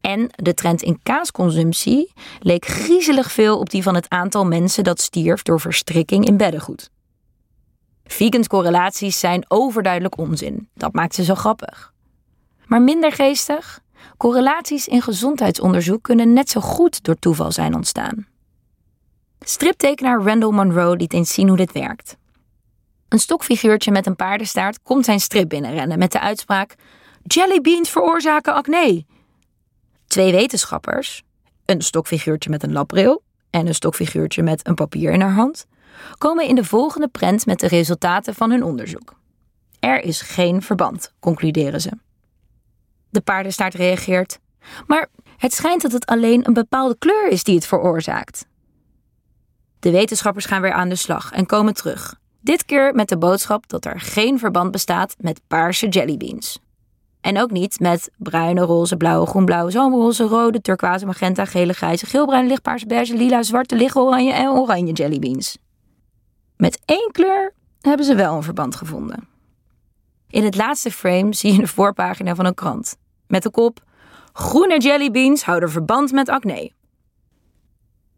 En 0.00 0.30
de 0.30 0.54
trend 0.54 0.82
in 0.82 1.00
kaasconsumptie 1.02 2.12
leek 2.40 2.66
griezelig 2.66 3.32
veel 3.32 3.58
op 3.58 3.70
die 3.70 3.82
van 3.82 3.94
het 3.94 4.08
aantal 4.08 4.46
mensen 4.46 4.84
dat 4.84 5.00
stierf 5.00 5.42
door 5.42 5.60
verstrikking 5.60 6.24
in 6.24 6.36
beddengoed. 6.36 6.90
Vegans 8.12 8.46
correlaties 8.46 9.18
zijn 9.18 9.44
overduidelijk 9.48 10.18
onzin. 10.18 10.68
Dat 10.74 10.92
maakt 10.92 11.14
ze 11.14 11.24
zo 11.24 11.34
grappig. 11.34 11.92
Maar 12.66 12.82
minder 12.82 13.12
geestig? 13.12 13.80
Correlaties 14.16 14.88
in 14.88 15.02
gezondheidsonderzoek 15.02 16.02
kunnen 16.02 16.32
net 16.32 16.50
zo 16.50 16.60
goed 16.60 17.04
door 17.04 17.18
toeval 17.18 17.52
zijn 17.52 17.74
ontstaan. 17.74 18.26
Striptekenaar 19.40 20.22
Randall 20.22 20.50
Monroe 20.50 20.96
liet 20.96 21.12
eens 21.12 21.32
zien 21.32 21.48
hoe 21.48 21.56
dit 21.56 21.72
werkt. 21.72 22.16
Een 23.08 23.18
stokfiguurtje 23.18 23.90
met 23.90 24.06
een 24.06 24.16
paardenstaart 24.16 24.82
komt 24.82 25.04
zijn 25.04 25.20
strip 25.20 25.48
binnenrennen 25.48 25.98
met 25.98 26.12
de 26.12 26.20
uitspraak: 26.20 26.74
Jellybeans 27.22 27.90
veroorzaken 27.90 28.54
acne. 28.54 29.04
Twee 30.06 30.32
wetenschappers, 30.32 31.22
een 31.64 31.80
stokfiguurtje 31.80 32.50
met 32.50 32.62
een 32.62 32.72
labbril 32.72 33.22
en 33.50 33.66
een 33.66 33.74
stokfiguurtje 33.74 34.42
met 34.42 34.66
een 34.66 34.74
papier 34.74 35.12
in 35.12 35.20
haar 35.20 35.34
hand, 35.34 35.66
komen 36.18 36.46
in 36.46 36.54
de 36.54 36.64
volgende 36.64 37.08
prent 37.08 37.46
met 37.46 37.60
de 37.60 37.66
resultaten 37.66 38.34
van 38.34 38.50
hun 38.50 38.62
onderzoek. 38.62 39.14
Er 39.80 40.04
is 40.04 40.20
geen 40.20 40.62
verband, 40.62 41.12
concluderen 41.20 41.80
ze. 41.80 41.90
De 43.10 43.20
paardenstaart 43.20 43.74
reageert: 43.74 44.38
Maar 44.86 45.08
het 45.36 45.54
schijnt 45.54 45.82
dat 45.82 45.92
het 45.92 46.06
alleen 46.06 46.46
een 46.46 46.52
bepaalde 46.52 46.96
kleur 46.98 47.28
is 47.28 47.44
die 47.44 47.54
het 47.54 47.66
veroorzaakt. 47.66 48.46
De 49.78 49.90
wetenschappers 49.90 50.44
gaan 50.44 50.62
weer 50.62 50.72
aan 50.72 50.88
de 50.88 50.96
slag 50.96 51.32
en 51.32 51.46
komen 51.46 51.74
terug. 51.74 52.14
Dit 52.40 52.64
keer 52.64 52.94
met 52.94 53.08
de 53.08 53.18
boodschap 53.18 53.68
dat 53.68 53.84
er 53.84 54.00
geen 54.00 54.38
verband 54.38 54.70
bestaat 54.70 55.14
met 55.18 55.40
paarse 55.46 55.88
jellybeans. 55.88 56.58
En 57.20 57.40
ook 57.40 57.50
niet 57.50 57.80
met 57.80 58.10
bruine, 58.16 58.60
roze, 58.60 58.96
blauwe, 58.96 59.26
groen-blauwe, 59.26 59.70
zomerroze, 59.70 60.24
rode, 60.24 60.60
turquoise, 60.60 61.06
magenta, 61.06 61.44
gele, 61.44 61.72
grijze, 61.72 62.06
geelbruin, 62.06 62.46
lichtpaarse, 62.46 62.86
beige, 62.86 63.16
lila, 63.16 63.42
zwarte, 63.42 63.76
lichtoranje 63.76 64.32
en 64.32 64.48
oranje 64.48 64.92
jellybeans. 64.92 65.58
Met 66.62 66.80
één 66.84 67.08
kleur 67.12 67.54
hebben 67.80 68.06
ze 68.06 68.14
wel 68.14 68.36
een 68.36 68.42
verband 68.42 68.74
gevonden. 68.74 69.28
In 70.28 70.44
het 70.44 70.56
laatste 70.56 70.90
frame 70.90 71.34
zie 71.34 71.52
je 71.52 71.58
de 71.58 71.66
voorpagina 71.66 72.34
van 72.34 72.44
een 72.44 72.54
krant. 72.54 72.96
Met 73.26 73.42
de 73.42 73.50
kop: 73.50 73.84
Groene 74.32 74.78
jellybeans 74.78 75.44
houden 75.44 75.70
verband 75.70 76.12
met 76.12 76.28
acne 76.28 76.72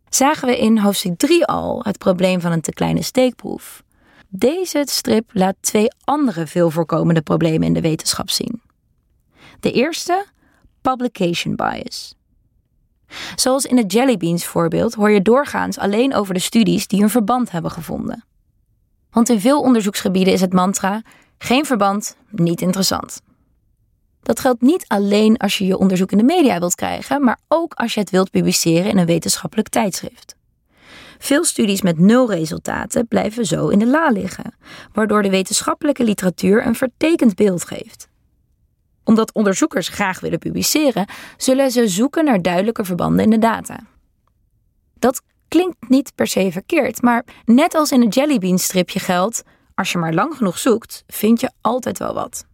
zagen 0.08 0.48
we 0.48 0.58
in 0.58 0.78
hoofdstuk 0.78 1.18
3 1.18 1.46
al 1.46 1.80
het 1.84 1.98
probleem 1.98 2.40
van 2.40 2.52
een 2.52 2.60
te 2.60 2.72
kleine 2.72 3.02
steekproef. 3.02 3.82
Deze 4.28 4.82
strip 4.86 5.30
laat 5.32 5.56
twee 5.60 5.88
andere 6.04 6.46
veel 6.46 6.70
voorkomende 6.70 7.22
problemen 7.22 7.66
in 7.66 7.74
de 7.74 7.80
wetenschap 7.80 8.30
zien. 8.30 8.62
De 9.60 9.72
eerste, 9.72 10.26
publication 10.80 11.56
bias. 11.56 12.14
Zoals 13.34 13.64
in 13.64 13.76
het 13.76 13.92
jellybeans 13.92 14.44
voorbeeld 14.44 14.94
hoor 14.94 15.10
je 15.10 15.22
doorgaans 15.22 15.78
alleen 15.78 16.14
over 16.14 16.34
de 16.34 16.40
studies 16.40 16.86
die 16.86 17.02
een 17.02 17.10
verband 17.10 17.50
hebben 17.50 17.70
gevonden. 17.70 18.24
Want 19.14 19.28
in 19.28 19.40
veel 19.40 19.60
onderzoeksgebieden 19.60 20.32
is 20.32 20.40
het 20.40 20.52
mantra: 20.52 21.02
geen 21.38 21.64
verband, 21.64 22.16
niet 22.30 22.60
interessant. 22.60 23.22
Dat 24.22 24.40
geldt 24.40 24.60
niet 24.60 24.84
alleen 24.88 25.36
als 25.36 25.58
je 25.58 25.66
je 25.66 25.78
onderzoek 25.78 26.12
in 26.12 26.18
de 26.18 26.24
media 26.24 26.58
wilt 26.58 26.74
krijgen, 26.74 27.24
maar 27.24 27.38
ook 27.48 27.74
als 27.74 27.94
je 27.94 28.00
het 28.00 28.10
wilt 28.10 28.30
publiceren 28.30 28.90
in 28.90 28.98
een 28.98 29.06
wetenschappelijk 29.06 29.68
tijdschrift. 29.68 30.36
Veel 31.18 31.44
studies 31.44 31.82
met 31.82 31.98
nul 31.98 32.30
resultaten 32.30 33.08
blijven 33.08 33.46
zo 33.46 33.68
in 33.68 33.78
de 33.78 33.86
la 33.86 34.08
liggen, 34.08 34.54
waardoor 34.92 35.22
de 35.22 35.30
wetenschappelijke 35.30 36.04
literatuur 36.04 36.66
een 36.66 36.74
vertekend 36.74 37.34
beeld 37.34 37.64
geeft. 37.64 38.08
Omdat 39.04 39.32
onderzoekers 39.32 39.88
graag 39.88 40.20
willen 40.20 40.38
publiceren, 40.38 41.06
zullen 41.36 41.70
ze 41.70 41.88
zoeken 41.88 42.24
naar 42.24 42.42
duidelijke 42.42 42.84
verbanden 42.84 43.24
in 43.24 43.30
de 43.30 43.38
data. 43.38 43.80
Dat 44.98 45.22
klinkt 45.54 45.88
niet 45.88 46.14
per 46.14 46.26
se 46.26 46.52
verkeerd, 46.52 47.02
maar 47.02 47.24
net 47.44 47.74
als 47.74 47.92
in 47.92 48.00
het 48.00 48.14
jellybean 48.14 48.58
stripje 48.58 48.98
geldt: 48.98 49.42
als 49.74 49.92
je 49.92 49.98
maar 49.98 50.14
lang 50.14 50.36
genoeg 50.36 50.58
zoekt, 50.58 51.04
vind 51.06 51.40
je 51.40 51.50
altijd 51.60 51.98
wel 51.98 52.14
wat. 52.14 52.46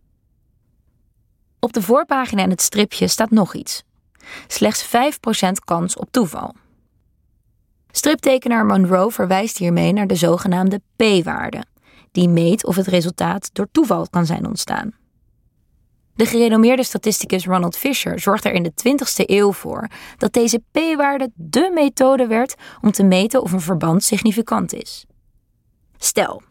Op 1.60 1.72
de 1.72 1.82
voorpagina 1.82 2.42
in 2.42 2.50
het 2.50 2.60
stripje 2.60 3.08
staat 3.08 3.30
nog 3.30 3.54
iets. 3.54 3.82
Slechts 4.46 4.86
5% 4.86 4.88
kans 5.64 5.96
op 5.96 6.10
toeval. 6.10 6.54
Striptekenaar 7.90 8.66
Monroe 8.66 9.10
verwijst 9.10 9.58
hiermee 9.58 9.92
naar 9.92 10.06
de 10.06 10.14
zogenaamde 10.14 10.80
P-waarde, 10.96 11.64
die 12.12 12.28
meet 12.28 12.66
of 12.66 12.76
het 12.76 12.86
resultaat 12.86 13.50
door 13.52 13.68
toeval 13.72 14.08
kan 14.10 14.26
zijn 14.26 14.46
ontstaan. 14.46 14.92
De 16.20 16.26
gerenommeerde 16.26 16.84
statisticus 16.84 17.46
Ronald 17.46 17.76
Fisher 17.76 18.18
zorgt 18.18 18.44
er 18.44 18.52
in 18.52 18.62
de 18.62 18.72
20ste 18.72 19.24
eeuw 19.26 19.52
voor 19.52 19.88
dat 20.16 20.32
deze 20.32 20.62
p-waarde 20.70 21.30
dé 21.34 21.70
methode 21.74 22.26
werd 22.26 22.54
om 22.80 22.90
te 22.90 23.02
meten 23.02 23.42
of 23.42 23.52
een 23.52 23.60
verband 23.60 24.04
significant 24.04 24.72
is. 24.72 25.04
Stel, 25.98 26.42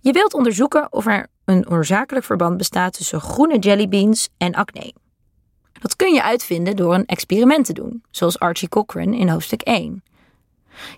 je 0.00 0.12
wilt 0.12 0.34
onderzoeken 0.34 0.92
of 0.92 1.06
er 1.06 1.26
een 1.44 1.68
oorzakelijk 1.68 2.24
verband 2.24 2.56
bestaat 2.56 2.92
tussen 2.92 3.20
groene 3.20 3.58
jellybeans 3.58 4.28
en 4.36 4.54
acne. 4.54 4.92
Dat 5.72 5.96
kun 5.96 6.14
je 6.14 6.22
uitvinden 6.22 6.76
door 6.76 6.94
een 6.94 7.06
experiment 7.06 7.66
te 7.66 7.72
doen, 7.72 8.02
zoals 8.10 8.38
Archie 8.38 8.68
Cochrane 8.68 9.16
in 9.16 9.28
hoofdstuk 9.28 9.62
1. 9.62 10.02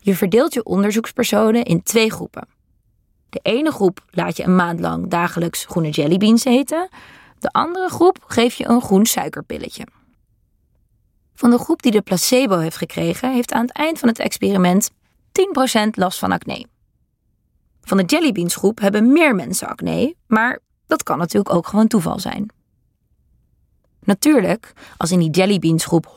Je 0.00 0.14
verdeelt 0.14 0.54
je 0.54 0.64
onderzoekspersonen 0.64 1.64
in 1.64 1.82
twee 1.82 2.10
groepen. 2.10 2.48
De 3.30 3.40
ene 3.42 3.70
groep 3.70 4.04
laat 4.10 4.36
je 4.36 4.42
een 4.42 4.56
maand 4.56 4.80
lang 4.80 5.10
dagelijks 5.10 5.64
groene 5.64 5.90
jellybeans 5.90 6.44
eten, 6.44 6.88
de 7.42 7.50
andere 7.52 7.88
groep 7.88 8.24
geef 8.26 8.54
je 8.54 8.68
een 8.68 8.82
groen 8.82 9.06
suikerpilletje. 9.06 9.86
Van 11.34 11.50
de 11.50 11.58
groep 11.58 11.82
die 11.82 11.92
de 11.92 12.02
placebo 12.02 12.58
heeft 12.58 12.76
gekregen, 12.76 13.32
heeft 13.32 13.52
aan 13.52 13.62
het 13.62 13.72
eind 13.72 13.98
van 13.98 14.08
het 14.08 14.18
experiment 14.18 14.90
10% 14.90 15.88
last 15.90 16.18
van 16.18 16.32
acne. 16.32 16.66
Van 17.82 17.96
de 17.96 18.04
jellybeans 18.04 18.56
groep 18.56 18.80
hebben 18.80 19.12
meer 19.12 19.34
mensen 19.34 19.68
acne, 19.68 20.14
maar 20.26 20.58
dat 20.86 21.02
kan 21.02 21.18
natuurlijk 21.18 21.54
ook 21.54 21.66
gewoon 21.66 21.86
toeval 21.86 22.18
zijn. 22.18 22.50
Natuurlijk, 24.00 24.72
als 24.96 25.10
in 25.10 25.18
die 25.18 25.30
jellybeans 25.30 25.84
groep 25.84 26.06
100% 26.06 26.08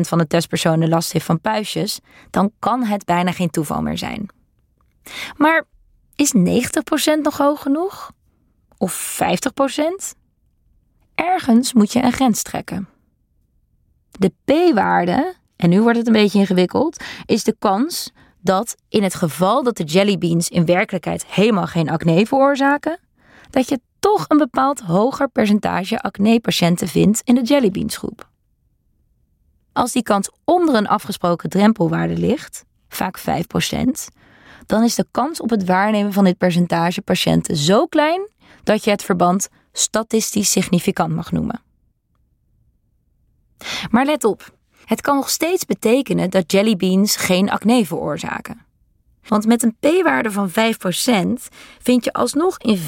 van 0.00 0.18
de 0.18 0.26
testpersonen 0.26 0.88
last 0.88 1.12
heeft 1.12 1.24
van 1.24 1.40
puistjes, 1.40 2.00
dan 2.30 2.52
kan 2.58 2.84
het 2.84 3.04
bijna 3.04 3.32
geen 3.32 3.50
toeval 3.50 3.82
meer 3.82 3.98
zijn. 3.98 4.28
Maar 5.36 5.64
is 6.16 6.34
90% 6.34 6.40
nog 7.22 7.36
hoog 7.36 7.62
genoeg? 7.62 8.12
Of 8.78 9.20
50%? 9.22 10.19
Ergens 11.14 11.72
moet 11.72 11.92
je 11.92 12.02
een 12.02 12.12
grens 12.12 12.42
trekken. 12.42 12.88
De 14.10 14.32
p-waarde, 14.44 15.34
en 15.56 15.70
nu 15.70 15.82
wordt 15.82 15.98
het 15.98 16.06
een 16.06 16.12
beetje 16.12 16.38
ingewikkeld, 16.38 17.04
is 17.26 17.44
de 17.44 17.56
kans 17.58 18.12
dat 18.40 18.76
in 18.88 19.02
het 19.02 19.14
geval 19.14 19.62
dat 19.62 19.76
de 19.76 19.84
jellybeans 19.84 20.48
in 20.48 20.64
werkelijkheid 20.64 21.26
helemaal 21.26 21.66
geen 21.66 21.90
acne 21.90 22.26
veroorzaken, 22.26 22.98
dat 23.50 23.68
je 23.68 23.80
toch 23.98 24.24
een 24.28 24.38
bepaald 24.38 24.80
hoger 24.80 25.28
percentage 25.28 26.00
acne-patiënten 26.00 26.88
vindt 26.88 27.20
in 27.24 27.34
de 27.34 27.42
jellybeansgroep. 27.42 28.28
Als 29.72 29.92
die 29.92 30.02
kans 30.02 30.30
onder 30.44 30.74
een 30.74 30.88
afgesproken 30.88 31.50
drempelwaarde 31.50 32.16
ligt, 32.16 32.64
vaak 32.88 33.18
5%, 33.18 33.24
dan 34.66 34.82
is 34.82 34.94
de 34.94 35.06
kans 35.10 35.40
op 35.40 35.50
het 35.50 35.64
waarnemen 35.64 36.12
van 36.12 36.24
dit 36.24 36.38
percentage 36.38 37.02
patiënten 37.02 37.56
zo 37.56 37.86
klein 37.86 38.28
dat 38.62 38.84
je 38.84 38.90
het 38.90 39.02
verband 39.02 39.48
statistisch 39.72 40.50
significant 40.50 41.14
mag 41.14 41.32
noemen. 41.32 41.62
Maar 43.90 44.04
let 44.04 44.24
op, 44.24 44.54
het 44.84 45.00
kan 45.00 45.16
nog 45.16 45.30
steeds 45.30 45.64
betekenen 45.64 46.30
dat 46.30 46.52
jellybeans 46.52 47.16
geen 47.16 47.50
acne 47.50 47.86
veroorzaken. 47.86 48.66
Want 49.28 49.46
met 49.46 49.62
een 49.62 49.76
p-waarde 49.80 50.30
van 50.30 50.50
5% 50.50 50.52
vind 51.78 52.04
je 52.04 52.12
alsnog 52.12 52.58
in 52.58 52.78
5% 52.78 52.82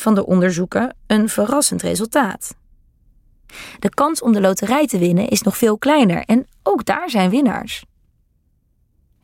van 0.00 0.14
de 0.14 0.26
onderzoeken 0.26 0.96
een 1.06 1.28
verrassend 1.28 1.82
resultaat. 1.82 2.54
De 3.78 3.88
kans 3.88 4.22
om 4.22 4.32
de 4.32 4.40
loterij 4.40 4.86
te 4.86 4.98
winnen 4.98 5.28
is 5.28 5.42
nog 5.42 5.56
veel 5.56 5.78
kleiner 5.78 6.24
en 6.24 6.46
ook 6.62 6.84
daar 6.84 7.10
zijn 7.10 7.30
winnaars. 7.30 7.84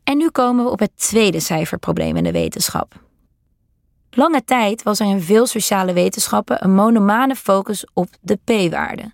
En 0.05 0.17
nu 0.17 0.31
komen 0.31 0.65
we 0.65 0.71
op 0.71 0.79
het 0.79 0.97
tweede 0.97 1.41
cijferprobleem 1.41 2.17
in 2.17 2.25
de 2.25 2.33
wetenschap. 2.33 3.01
Lange 4.14 4.45
tijd 4.45 4.83
was 4.83 5.00
er 5.00 5.07
in 5.07 5.21
veel 5.21 5.47
sociale 5.47 5.92
wetenschappen 5.92 6.64
een 6.64 6.75
monomane 6.75 7.37
focus 7.37 7.87
op 7.95 8.09
de 8.21 8.38
p-waarde. 8.45 9.12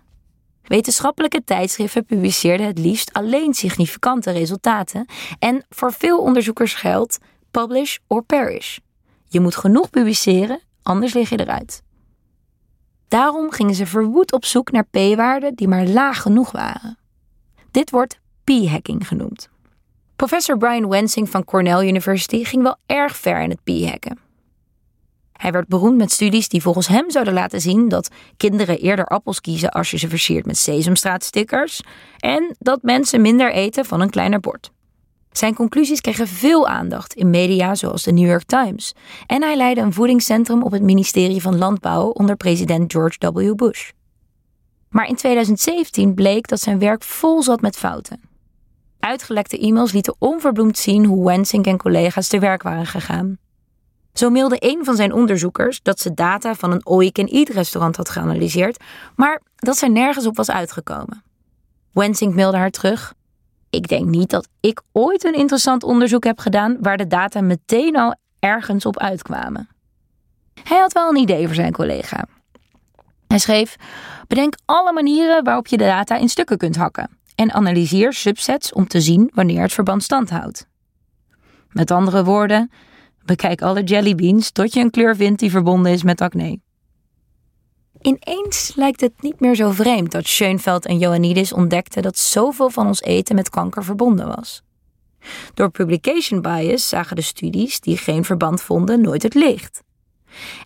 Wetenschappelijke 0.63 1.43
tijdschriften 1.43 2.05
publiceerden 2.05 2.67
het 2.67 2.77
liefst 2.77 3.13
alleen 3.13 3.53
significante 3.53 4.31
resultaten 4.31 5.05
en 5.39 5.65
voor 5.69 5.93
veel 5.93 6.19
onderzoekers 6.19 6.73
geldt 6.73 7.17
publish 7.51 7.97
or 8.07 8.23
perish. 8.23 8.77
Je 9.27 9.39
moet 9.39 9.55
genoeg 9.55 9.89
publiceren, 9.89 10.59
anders 10.83 11.13
lig 11.13 11.29
je 11.29 11.39
eruit. 11.39 11.83
Daarom 13.07 13.51
gingen 13.51 13.75
ze 13.75 13.85
verwoed 13.85 14.33
op 14.33 14.45
zoek 14.45 14.71
naar 14.71 14.85
p-waarden 14.85 15.55
die 15.55 15.67
maar 15.67 15.85
laag 15.85 16.21
genoeg 16.21 16.51
waren. 16.51 16.97
Dit 17.71 17.89
wordt 17.89 18.19
p-hacking 18.43 19.07
genoemd. 19.07 19.49
Professor 20.15 20.57
Brian 20.57 20.89
Wensing 20.89 21.29
van 21.29 21.45
Cornell 21.45 21.87
University 21.87 22.43
ging 22.43 22.63
wel 22.63 22.75
erg 22.85 23.17
ver 23.17 23.41
in 23.41 23.49
het 23.49 23.63
p-hacken. 23.63 24.27
Hij 25.39 25.51
werd 25.51 25.67
beroemd 25.67 25.97
met 25.97 26.11
studies 26.11 26.49
die 26.49 26.61
volgens 26.61 26.87
hem 26.87 27.11
zouden 27.11 27.33
laten 27.33 27.61
zien 27.61 27.89
dat 27.89 28.09
kinderen 28.37 28.79
eerder 28.79 29.05
appels 29.05 29.41
kiezen 29.41 29.69
als 29.69 29.91
je 29.91 29.97
ze 29.97 30.09
versiert 30.09 30.45
met 30.45 30.57
sesamstraatstickers 30.57 31.81
en 32.17 32.55
dat 32.57 32.81
mensen 32.81 33.21
minder 33.21 33.51
eten 33.51 33.85
van 33.85 34.01
een 34.01 34.09
kleiner 34.09 34.39
bord. 34.39 34.71
Zijn 35.31 35.55
conclusies 35.55 36.01
kregen 36.01 36.27
veel 36.27 36.67
aandacht 36.67 37.13
in 37.13 37.29
media 37.29 37.75
zoals 37.75 38.03
de 38.03 38.11
New 38.11 38.27
York 38.27 38.43
Times 38.43 38.93
en 39.27 39.41
hij 39.41 39.55
leidde 39.55 39.81
een 39.81 39.93
voedingscentrum 39.93 40.63
op 40.63 40.71
het 40.71 40.83
ministerie 40.83 41.41
van 41.41 41.57
Landbouw 41.57 42.07
onder 42.07 42.35
president 42.35 42.91
George 42.91 43.31
W. 43.31 43.55
Bush. 43.55 43.89
Maar 44.89 45.07
in 45.07 45.15
2017 45.15 46.13
bleek 46.13 46.47
dat 46.47 46.59
zijn 46.59 46.79
werk 46.79 47.03
vol 47.03 47.43
zat 47.43 47.61
met 47.61 47.77
fouten. 47.77 48.21
Uitgelekte 48.99 49.59
e-mails 49.59 49.91
lieten 49.91 50.15
onverbloemd 50.17 50.77
zien 50.77 51.05
hoe 51.05 51.25
Wensink 51.25 51.65
en 51.65 51.77
collega's 51.77 52.27
te 52.27 52.39
werk 52.39 52.63
waren 52.63 52.85
gegaan. 52.85 53.37
Zo 54.19 54.29
mailde 54.29 54.55
een 54.59 54.85
van 54.85 54.95
zijn 54.95 55.13
onderzoekers 55.13 55.81
dat 55.81 55.99
ze 55.99 56.13
data 56.13 56.55
van 56.55 56.71
een 56.71 56.83
all-you-can-eat 56.83 57.49
restaurant 57.49 57.95
had 57.95 58.09
geanalyseerd, 58.09 58.83
maar 59.15 59.41
dat 59.55 59.77
zij 59.77 59.89
nergens 59.89 60.25
op 60.25 60.35
was 60.35 60.51
uitgekomen. 60.51 61.23
Wensink 61.91 62.35
mailde 62.35 62.57
haar 62.57 62.69
terug. 62.69 63.13
Ik 63.69 63.87
denk 63.87 64.05
niet 64.05 64.29
dat 64.29 64.47
ik 64.59 64.81
ooit 64.91 65.23
een 65.23 65.33
interessant 65.33 65.83
onderzoek 65.83 66.23
heb 66.23 66.39
gedaan 66.39 66.77
waar 66.81 66.97
de 66.97 67.07
data 67.07 67.41
meteen 67.41 67.97
al 67.97 68.15
ergens 68.39 68.85
op 68.85 68.97
uitkwamen. 68.97 69.69
Hij 70.63 70.77
had 70.77 70.93
wel 70.93 71.09
een 71.09 71.21
idee 71.21 71.45
voor 71.45 71.55
zijn 71.55 71.73
collega. 71.73 72.25
Hij 73.27 73.39
schreef: 73.39 73.75
Bedenk 74.27 74.55
alle 74.65 74.93
manieren 74.93 75.43
waarop 75.43 75.67
je 75.67 75.77
de 75.77 75.83
data 75.83 76.15
in 76.15 76.29
stukken 76.29 76.57
kunt 76.57 76.75
hakken 76.75 77.09
en 77.35 77.53
analyseer 77.53 78.13
subsets 78.13 78.73
om 78.73 78.87
te 78.87 79.01
zien 79.01 79.31
wanneer 79.33 79.61
het 79.61 79.73
verband 79.73 80.03
stand 80.03 80.29
houdt. 80.29 80.67
Met 81.69 81.91
andere 81.91 82.23
woorden, 82.23 82.71
Bekijk 83.29 83.61
alle 83.61 83.83
jellybeans 83.83 84.51
tot 84.51 84.73
je 84.73 84.79
een 84.79 84.89
kleur 84.89 85.15
vindt 85.15 85.39
die 85.39 85.51
verbonden 85.51 85.91
is 85.91 86.03
met 86.03 86.21
acne. 86.21 86.59
Ineens 88.01 88.71
lijkt 88.75 89.01
het 89.01 89.21
niet 89.21 89.39
meer 89.39 89.55
zo 89.55 89.71
vreemd 89.71 90.11
dat 90.11 90.27
Schoenfeld 90.27 90.85
en 90.85 91.01
Ioannidis 91.01 91.53
ontdekten 91.53 92.01
dat 92.01 92.17
zoveel 92.17 92.69
van 92.69 92.87
ons 92.87 93.01
eten 93.01 93.35
met 93.35 93.49
kanker 93.49 93.83
verbonden 93.83 94.27
was. 94.27 94.63
Door 95.53 95.69
publication 95.69 96.41
bias 96.41 96.89
zagen 96.89 97.15
de 97.15 97.21
studies 97.21 97.79
die 97.79 97.97
geen 97.97 98.23
verband 98.23 98.61
vonden 98.61 99.01
nooit 99.01 99.23
het 99.23 99.33
licht. 99.33 99.83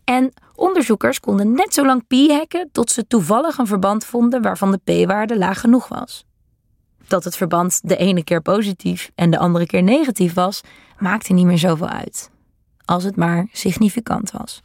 En 0.03 0.33
onderzoekers 0.55 1.19
konden 1.19 1.51
net 1.51 1.73
zo 1.73 1.85
lang 1.85 2.07
p-hacken 2.07 2.69
tot 2.71 2.91
ze 2.91 3.07
toevallig 3.07 3.57
een 3.57 3.67
verband 3.67 4.05
vonden 4.05 4.41
waarvan 4.41 4.71
de 4.71 5.03
p-waarde 5.03 5.37
laag 5.37 5.59
genoeg 5.59 5.87
was. 5.87 6.25
Dat 7.07 7.23
het 7.23 7.35
verband 7.35 7.79
de 7.83 7.95
ene 7.95 8.23
keer 8.23 8.41
positief 8.41 9.11
en 9.15 9.31
de 9.31 9.37
andere 9.37 9.65
keer 9.65 9.83
negatief 9.83 10.33
was, 10.33 10.61
maakte 10.97 11.33
niet 11.33 11.45
meer 11.45 11.57
zoveel 11.57 11.89
uit 11.89 12.31
als 12.85 13.03
het 13.03 13.15
maar 13.15 13.47
significant 13.51 14.31
was. 14.31 14.61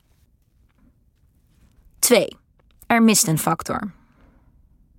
2. 1.99 2.37
Er 2.87 3.03
mist 3.03 3.27
een 3.27 3.39
factor. 3.39 3.93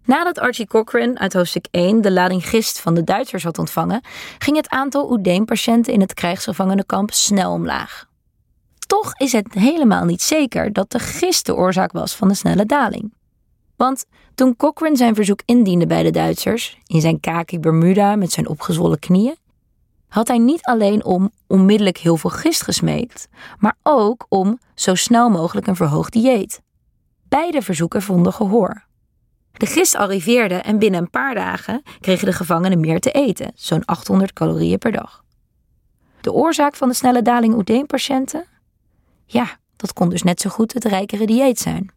Nadat 0.06 0.40
Archie 0.40 0.68
Cochrane 0.68 1.18
uit 1.18 1.34
hoofdstuk 1.34 1.68
1 1.72 2.02
de 2.02 2.12
lading 2.12 2.50
gist 2.50 2.80
van 2.80 2.94
de 2.94 3.04
Duitsers 3.04 3.44
had 3.44 3.58
ontvangen, 3.58 4.02
ging 4.38 4.58
het 4.58 4.70
aantal 4.70 5.12
oedeempatiënten 5.12 5.94
in 5.94 6.02
het 6.02 6.14
krijgsgevangenenkamp 6.14 7.12
snel 7.12 7.52
omlaag. 7.52 8.08
Toch 8.88 9.14
is 9.18 9.32
het 9.32 9.54
helemaal 9.54 10.06
niet 10.06 10.22
zeker 10.22 10.74
dat 10.74 10.92
de 10.92 11.00
gist 11.00 11.46
de 11.46 11.56
oorzaak 11.56 11.92
was 11.92 12.16
van 12.16 12.28
de 12.28 12.34
snelle 12.34 12.66
daling. 12.66 13.14
Want 13.76 14.06
toen 14.36 14.56
Cochrane 14.56 14.96
zijn 14.96 15.16
verzoek 15.16 15.42
indiende 15.46 15.88
bij 15.88 16.04
de 16.04 16.12
Duitsers, 16.12 16.78
in 16.86 17.02
zijn 17.02 17.20
kaki 17.20 17.60
Bermuda 17.60 18.16
met 18.16 18.32
zijn 18.32 18.48
opgezwollen 18.48 19.00
knieën, 19.00 19.36
had 20.10 20.28
hij 20.28 20.38
niet 20.38 20.64
alleen 20.64 21.06
om 21.06 21.32
onmiddellijk 21.48 21.98
heel 21.98 22.18
veel 22.18 22.30
gist 22.30 22.64
gesmeekt, 22.64 23.28
maar 23.58 23.76
ook 23.84 24.26
om 24.30 24.60
zo 24.76 24.96
snel 24.96 25.30
mogelijk 25.30 25.68
een 25.68 25.76
verhoogd 25.76 26.14
dieet. 26.14 26.62
Beide 27.24 27.62
verzoeken 27.62 28.02
vonden 28.02 28.34
gehoor. 28.34 28.88
De 29.52 29.66
gist 29.66 29.96
arriveerde 29.96 30.56
en 30.56 30.80
binnen 30.80 31.02
een 31.02 31.10
paar 31.10 31.36
dagen 31.36 31.82
kregen 32.00 32.26
de 32.26 32.34
gevangenen 32.34 32.80
meer 32.80 33.00
te 33.00 33.12
eten, 33.12 33.52
zo'n 33.56 33.86
800 33.86 34.34
calorieën 34.34 34.78
per 34.78 34.92
dag. 34.92 35.24
De 36.22 36.34
oorzaak 36.34 36.76
van 36.76 36.88
de 36.88 36.94
snelle 36.94 37.22
daling 37.22 37.54
oedeempatiënten? 37.56 38.46
Ja, 39.26 39.58
dat 39.76 39.94
kon 39.94 40.10
dus 40.10 40.24
net 40.24 40.42
zo 40.42 40.50
goed 40.50 40.74
het 40.74 40.86
rijkere 40.86 41.26
dieet 41.26 41.60
zijn. 41.60 41.92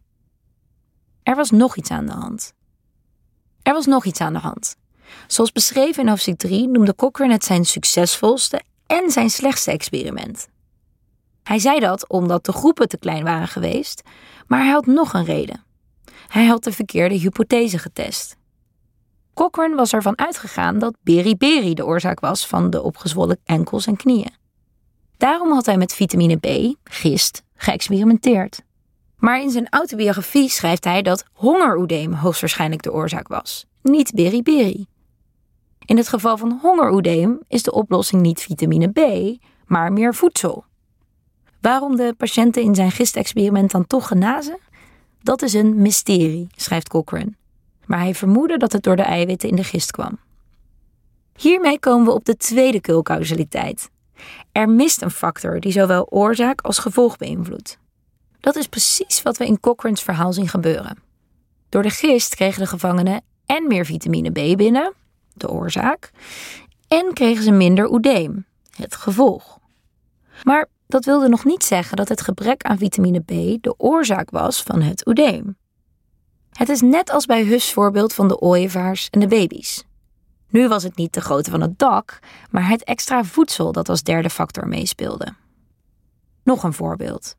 Er 1.23 1.35
was 1.35 1.51
nog 1.51 1.75
iets 1.75 1.91
aan 1.91 2.05
de 2.05 2.11
hand. 2.11 2.53
Er 3.61 3.73
was 3.73 3.85
nog 3.85 4.05
iets 4.05 4.21
aan 4.21 4.33
de 4.33 4.39
hand. 4.39 4.75
Zoals 5.27 5.51
beschreven 5.51 6.03
in 6.03 6.09
hoofdstuk 6.09 6.37
3 6.37 6.67
noemde 6.67 6.95
Cochrane 6.95 7.33
het 7.33 7.43
zijn 7.43 7.65
succesvolste 7.65 8.61
en 8.87 9.11
zijn 9.11 9.29
slechtste 9.29 9.71
experiment. 9.71 10.47
Hij 11.43 11.59
zei 11.59 11.79
dat 11.79 12.09
omdat 12.09 12.45
de 12.45 12.51
groepen 12.51 12.87
te 12.87 12.97
klein 12.97 13.23
waren 13.23 13.47
geweest, 13.47 14.01
maar 14.47 14.59
hij 14.59 14.71
had 14.71 14.85
nog 14.85 15.13
een 15.13 15.25
reden. 15.25 15.63
Hij 16.27 16.45
had 16.45 16.63
de 16.63 16.71
verkeerde 16.71 17.15
hypothese 17.15 17.77
getest. 17.77 18.35
Cochrane 19.33 19.75
was 19.75 19.93
ervan 19.93 20.17
uitgegaan 20.17 20.79
dat 20.79 20.95
beriberi 21.01 21.73
de 21.73 21.85
oorzaak 21.85 22.19
was 22.19 22.47
van 22.47 22.69
de 22.69 22.81
opgezwollen 22.81 23.39
enkels 23.45 23.87
en 23.87 23.95
knieën. 23.95 24.35
Daarom 25.17 25.51
had 25.51 25.65
hij 25.65 25.77
met 25.77 25.93
vitamine 25.93 26.35
B, 26.37 26.75
gist, 26.83 27.43
geëxperimenteerd. 27.55 28.61
Maar 29.17 29.41
in 29.41 29.49
zijn 29.49 29.69
autobiografie 29.69 30.49
schrijft 30.49 30.83
hij 30.83 31.01
dat 31.01 31.25
hongeroedeem 31.33 32.13
hoogstwaarschijnlijk 32.13 32.81
de 32.81 32.93
oorzaak 32.93 33.27
was, 33.27 33.65
niet 33.81 34.13
beriberi. 34.13 34.85
In 35.85 35.97
het 35.97 36.07
geval 36.07 36.37
van 36.37 36.59
hongeroedeem 36.61 37.39
is 37.47 37.63
de 37.63 37.71
oplossing 37.71 38.21
niet 38.21 38.41
vitamine 38.41 38.87
B, 38.87 38.99
maar 39.65 39.93
meer 39.93 40.15
voedsel. 40.15 40.65
Waarom 41.61 41.95
de 41.95 42.13
patiënten 42.17 42.61
in 42.61 42.75
zijn 42.75 42.91
gistexperiment 42.91 43.71
dan 43.71 43.87
toch 43.87 44.07
genazen? 44.07 44.59
Dat 45.21 45.41
is 45.41 45.53
een 45.53 45.81
mysterie, 45.81 46.47
schrijft 46.55 46.89
Cochrane. 46.89 47.33
Maar 47.85 47.99
hij 47.99 48.15
vermoedde 48.15 48.57
dat 48.57 48.71
het 48.71 48.83
door 48.83 48.95
de 48.95 49.01
eiwitten 49.01 49.49
in 49.49 49.55
de 49.55 49.63
gist 49.63 49.91
kwam. 49.91 50.17
Hiermee 51.35 51.79
komen 51.79 52.05
we 52.05 52.11
op 52.11 52.25
de 52.25 52.37
tweede 52.37 52.81
kulcausaliteit. 52.81 53.89
Er 54.51 54.69
mist 54.69 55.01
een 55.01 55.11
factor 55.11 55.59
die 55.59 55.71
zowel 55.71 56.07
oorzaak 56.09 56.61
als 56.61 56.77
gevolg 56.77 57.17
beïnvloedt. 57.17 57.77
Dat 58.39 58.55
is 58.55 58.67
precies 58.67 59.21
wat 59.21 59.37
we 59.37 59.45
in 59.45 59.59
Cochrane's 59.59 60.01
verhaal 60.01 60.33
zien 60.33 60.47
gebeuren. 60.47 60.97
Door 61.69 61.83
de 61.83 61.89
gist 61.89 62.35
kregen 62.35 62.61
de 62.61 62.67
gevangenen 62.67 63.21
en 63.45 63.67
meer 63.67 63.85
vitamine 63.85 64.29
B 64.31 64.57
binnen, 64.57 64.93
de 65.33 65.49
oorzaak, 65.49 66.11
en 66.87 67.13
kregen 67.13 67.43
ze 67.43 67.51
minder 67.51 67.91
oedeem, 67.91 68.45
het 68.75 68.95
gevolg. 68.95 69.59
Maar 70.43 70.69
dat 70.87 71.05
wilde 71.05 71.29
nog 71.29 71.45
niet 71.45 71.63
zeggen 71.63 71.97
dat 71.97 72.09
het 72.09 72.21
gebrek 72.21 72.63
aan 72.63 72.77
vitamine 72.77 73.19
B 73.19 73.63
de 73.63 73.73
oorzaak 73.77 74.29
was 74.29 74.63
van 74.63 74.81
het 74.81 75.07
oedeem. 75.07 75.57
Het 76.51 76.69
is 76.69 76.81
net 76.81 77.09
als 77.09 77.25
bij 77.25 77.43
Hus 77.43 77.73
voorbeeld 77.73 78.13
van 78.13 78.27
de 78.27 78.39
ooievaars 78.39 79.07
en 79.09 79.19
de 79.19 79.27
baby's. 79.27 79.83
Nu 80.49 80.67
was 80.67 80.83
het 80.83 80.95
niet 80.95 81.13
de 81.13 81.21
grootte 81.21 81.51
van 81.51 81.61
het 81.61 81.79
dak, 81.79 82.19
maar 82.49 82.67
het 82.67 82.83
extra 82.83 83.23
voedsel 83.23 83.71
dat 83.71 83.89
als 83.89 84.03
derde 84.03 84.29
factor 84.29 84.67
meespeelde. 84.67 85.33
Nog 86.43 86.63
een 86.63 86.73
voorbeeld. 86.73 87.35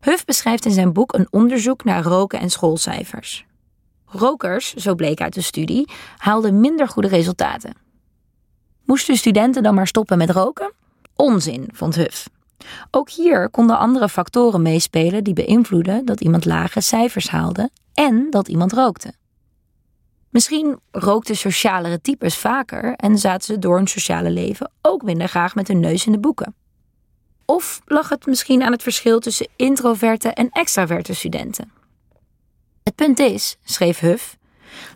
Huff 0.00 0.24
beschrijft 0.24 0.64
in 0.64 0.70
zijn 0.70 0.92
boek 0.92 1.14
een 1.14 1.26
onderzoek 1.30 1.84
naar 1.84 2.02
roken 2.02 2.40
en 2.40 2.50
schoolcijfers. 2.50 3.46
Rokers, 4.14 4.74
zo 4.74 4.94
bleek 4.94 5.20
uit 5.20 5.34
de 5.34 5.40
studie, 5.40 5.88
haalden 6.16 6.60
minder 6.60 6.88
goede 6.88 7.08
resultaten. 7.08 7.74
Moesten 8.84 9.16
studenten 9.16 9.62
dan 9.62 9.74
maar 9.74 9.86
stoppen 9.86 10.18
met 10.18 10.30
roken? 10.30 10.72
Onzin, 11.16 11.68
vond 11.72 11.94
Huff. 11.94 12.28
Ook 12.90 13.10
hier 13.10 13.50
konden 13.50 13.78
andere 13.78 14.08
factoren 14.08 14.62
meespelen 14.62 15.24
die 15.24 15.34
beïnvloeden 15.34 16.04
dat 16.04 16.20
iemand 16.20 16.44
lage 16.44 16.80
cijfers 16.80 17.28
haalde 17.28 17.70
en 17.94 18.26
dat 18.30 18.48
iemand 18.48 18.72
rookte. 18.72 19.12
Misschien 20.30 20.78
rookten 20.90 21.36
socialere 21.36 22.00
types 22.00 22.36
vaker 22.36 22.94
en 22.94 23.18
zaten 23.18 23.44
ze 23.44 23.58
door 23.58 23.76
hun 23.76 23.86
sociale 23.86 24.30
leven 24.30 24.70
ook 24.82 25.02
minder 25.02 25.28
graag 25.28 25.54
met 25.54 25.68
hun 25.68 25.80
neus 25.80 26.06
in 26.06 26.12
de 26.12 26.18
boeken. 26.18 26.54
Of 27.44 27.80
lag 27.86 28.08
het 28.08 28.26
misschien 28.26 28.62
aan 28.62 28.72
het 28.72 28.82
verschil 28.82 29.18
tussen 29.20 29.48
introverte 29.56 30.28
en 30.28 30.48
extraverte 30.50 31.14
studenten? 31.14 31.83
Het 32.84 32.94
punt 32.94 33.18
is, 33.18 33.56
schreef 33.64 33.98
Huff, 33.98 34.36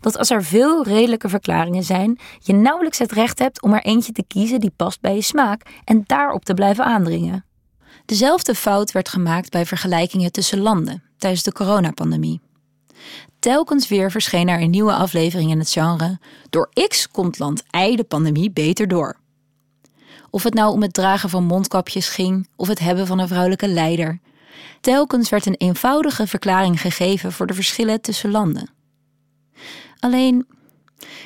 dat 0.01 0.19
als 0.19 0.31
er 0.31 0.45
veel 0.45 0.85
redelijke 0.85 1.29
verklaringen 1.29 1.83
zijn, 1.83 2.19
je 2.39 2.53
nauwelijks 2.53 2.99
het 2.99 3.13
recht 3.13 3.39
hebt 3.39 3.63
om 3.63 3.73
er 3.73 3.85
eentje 3.85 4.13
te 4.13 4.25
kiezen 4.27 4.61
die 4.61 4.73
past 4.77 5.01
bij 5.01 5.15
je 5.15 5.23
smaak 5.23 5.81
en 5.85 6.03
daarop 6.07 6.45
te 6.45 6.55
blijven 6.55 6.85
aandringen. 6.85 7.45
Dezelfde 8.05 8.55
fout 8.55 8.93
werd 8.93 9.09
gemaakt 9.09 9.51
bij 9.51 9.67
vergelijkingen 9.67 10.33
tussen 10.33 10.59
landen 10.59 11.03
tijdens 11.19 11.43
de 11.43 11.53
coronapandemie. 11.53 12.41
Telkens 13.39 13.89
weer 13.89 14.11
verscheen 14.11 14.49
er 14.49 14.61
een 14.61 14.71
nieuwe 14.71 14.93
aflevering 14.93 15.51
in 15.51 15.59
het 15.59 15.71
genre. 15.71 16.19
Door 16.51 16.71
X 16.89 17.09
komt 17.09 17.39
land 17.39 17.63
Y 17.71 17.95
de 17.95 18.05
pandemie 18.05 18.51
beter 18.51 18.89
door. 18.89 19.17
Of 20.31 20.43
het 20.43 20.55
nou 20.55 20.73
om 20.73 20.83
het 20.83 20.93
dragen 20.93 21.29
van 21.29 21.45
mondkapjes 21.45 22.09
ging 22.09 22.49
of 22.57 22.69
het 22.69 22.79
hebben 22.79 23.07
van 23.07 23.19
een 23.19 23.29
vrouwelijke 23.29 23.69
leider. 23.69 24.21
Telkens 24.81 25.29
werd 25.29 25.47
een 25.47 25.55
eenvoudige 25.55 26.27
verklaring 26.27 26.81
gegeven 26.81 27.33
voor 27.33 27.47
de 27.47 27.55
verschillen 27.55 28.01
tussen 28.01 28.31
landen. 28.31 28.71
Alleen, 29.99 30.47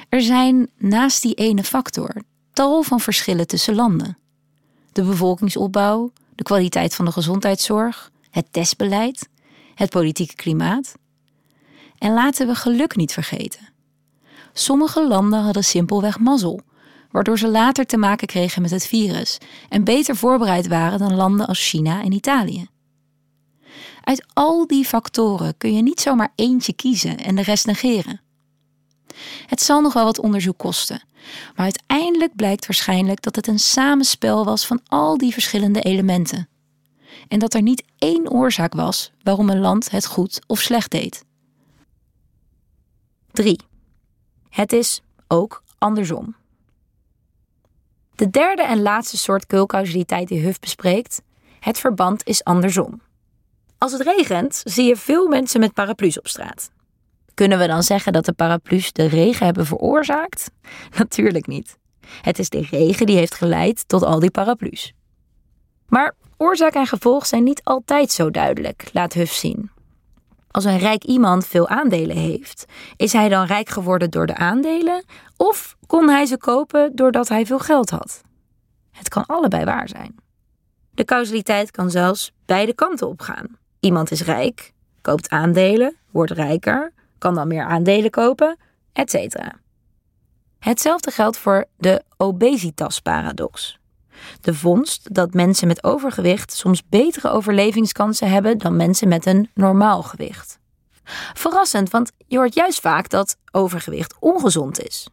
er 0.08 0.22
zijn 0.22 0.70
naast 0.78 1.22
die 1.22 1.34
ene 1.34 1.64
factor 1.64 2.22
tal 2.52 2.82
van 2.82 3.00
verschillen 3.00 3.46
tussen 3.46 3.74
landen. 3.74 4.18
De 4.92 5.02
bevolkingsopbouw, 5.02 6.12
de 6.34 6.42
kwaliteit 6.42 6.94
van 6.94 7.04
de 7.04 7.12
gezondheidszorg, 7.12 8.10
het 8.30 8.46
testbeleid, 8.50 9.28
het 9.74 9.90
politieke 9.90 10.34
klimaat. 10.34 10.94
En 11.98 12.12
laten 12.12 12.46
we 12.46 12.54
geluk 12.54 12.96
niet 12.96 13.12
vergeten. 13.12 13.68
Sommige 14.52 15.06
landen 15.06 15.42
hadden 15.42 15.64
simpelweg 15.64 16.18
mazzel, 16.18 16.60
waardoor 17.10 17.38
ze 17.38 17.48
later 17.48 17.86
te 17.86 17.96
maken 17.96 18.26
kregen 18.26 18.62
met 18.62 18.70
het 18.70 18.86
virus 18.86 19.38
en 19.68 19.84
beter 19.84 20.16
voorbereid 20.16 20.66
waren 20.68 20.98
dan 20.98 21.14
landen 21.14 21.46
als 21.46 21.68
China 21.68 22.02
en 22.02 22.12
Italië. 22.12 22.66
Uit 24.02 24.24
al 24.32 24.66
die 24.66 24.84
factoren 24.84 25.56
kun 25.56 25.74
je 25.74 25.82
niet 25.82 26.00
zomaar 26.00 26.32
eentje 26.34 26.72
kiezen 26.72 27.18
en 27.18 27.34
de 27.34 27.42
rest 27.42 27.66
negeren. 27.66 28.20
Het 29.46 29.62
zal 29.62 29.80
nog 29.80 29.92
wel 29.92 30.04
wat 30.04 30.18
onderzoek 30.18 30.58
kosten, 30.58 31.02
maar 31.56 31.64
uiteindelijk 31.64 32.36
blijkt 32.36 32.66
waarschijnlijk 32.66 33.22
dat 33.22 33.36
het 33.36 33.46
een 33.46 33.58
samenspel 33.58 34.44
was 34.44 34.66
van 34.66 34.80
al 34.84 35.18
die 35.18 35.32
verschillende 35.32 35.80
elementen. 35.80 36.48
En 37.28 37.38
dat 37.38 37.54
er 37.54 37.62
niet 37.62 37.84
één 37.98 38.30
oorzaak 38.30 38.74
was 38.74 39.12
waarom 39.22 39.50
een 39.50 39.60
land 39.60 39.90
het 39.90 40.06
goed 40.06 40.40
of 40.46 40.60
slecht 40.60 40.90
deed. 40.90 41.24
3. 43.30 43.60
Het 44.48 44.72
is 44.72 45.02
ook 45.28 45.62
andersom. 45.78 46.34
De 48.14 48.30
derde 48.30 48.62
en 48.62 48.82
laatste 48.82 49.18
soort 49.18 49.46
keulcausaliteit 49.46 50.28
die 50.28 50.40
Huff 50.40 50.58
bespreekt, 50.58 51.22
het 51.60 51.78
verband 51.78 52.26
is 52.26 52.44
andersom. 52.44 53.00
Als 53.82 53.92
het 53.92 54.02
regent, 54.02 54.62
zie 54.64 54.86
je 54.86 54.96
veel 54.96 55.28
mensen 55.28 55.60
met 55.60 55.72
paraplu's 55.72 56.18
op 56.18 56.28
straat. 56.28 56.70
Kunnen 57.34 57.58
we 57.58 57.66
dan 57.66 57.82
zeggen 57.82 58.12
dat 58.12 58.24
de 58.24 58.32
paraplu's 58.32 58.92
de 58.92 59.06
regen 59.06 59.46
hebben 59.46 59.66
veroorzaakt? 59.66 60.50
Natuurlijk 60.98 61.46
niet. 61.46 61.78
Het 62.20 62.38
is 62.38 62.48
de 62.48 62.66
regen 62.70 63.06
die 63.06 63.16
heeft 63.16 63.34
geleid 63.34 63.88
tot 63.88 64.02
al 64.02 64.20
die 64.20 64.30
paraplu's. 64.30 64.92
Maar 65.88 66.14
oorzaak 66.36 66.74
en 66.74 66.86
gevolg 66.86 67.26
zijn 67.26 67.42
niet 67.42 67.60
altijd 67.64 68.10
zo 68.12 68.30
duidelijk, 68.30 68.90
laat 68.92 69.12
Huff 69.12 69.32
zien. 69.32 69.70
Als 70.50 70.64
een 70.64 70.78
rijk 70.78 71.04
iemand 71.04 71.46
veel 71.46 71.68
aandelen 71.68 72.16
heeft, 72.16 72.64
is 72.96 73.12
hij 73.12 73.28
dan 73.28 73.46
rijk 73.46 73.68
geworden 73.68 74.10
door 74.10 74.26
de 74.26 74.36
aandelen 74.36 75.04
of 75.36 75.76
kon 75.86 76.08
hij 76.08 76.26
ze 76.26 76.38
kopen 76.38 76.96
doordat 76.96 77.28
hij 77.28 77.46
veel 77.46 77.58
geld 77.58 77.90
had? 77.90 78.20
Het 78.90 79.08
kan 79.08 79.26
allebei 79.26 79.64
waar 79.64 79.88
zijn. 79.88 80.14
De 80.90 81.04
causaliteit 81.04 81.70
kan 81.70 81.90
zelfs 81.90 82.32
beide 82.44 82.74
kanten 82.74 83.08
opgaan. 83.08 83.60
Iemand 83.82 84.10
is 84.10 84.22
rijk, 84.22 84.72
koopt 85.00 85.28
aandelen, 85.28 85.96
wordt 86.10 86.30
rijker, 86.30 86.92
kan 87.18 87.34
dan 87.34 87.48
meer 87.48 87.64
aandelen 87.64 88.10
kopen, 88.10 88.56
etc. 88.92 89.36
Hetzelfde 90.58 91.10
geldt 91.10 91.36
voor 91.36 91.64
de 91.76 92.02
obesitasparadox. 92.16 93.78
De 94.40 94.54
vondst 94.54 95.14
dat 95.14 95.34
mensen 95.34 95.66
met 95.66 95.84
overgewicht 95.84 96.52
soms 96.52 96.88
betere 96.88 97.28
overlevingskansen 97.28 98.30
hebben 98.30 98.58
dan 98.58 98.76
mensen 98.76 99.08
met 99.08 99.26
een 99.26 99.50
normaal 99.54 100.02
gewicht. 100.02 100.58
Verrassend, 101.32 101.90
want 101.90 102.12
je 102.26 102.36
hoort 102.36 102.54
juist 102.54 102.80
vaak 102.80 103.08
dat 103.08 103.36
overgewicht 103.52 104.14
ongezond 104.20 104.82
is. 104.82 105.08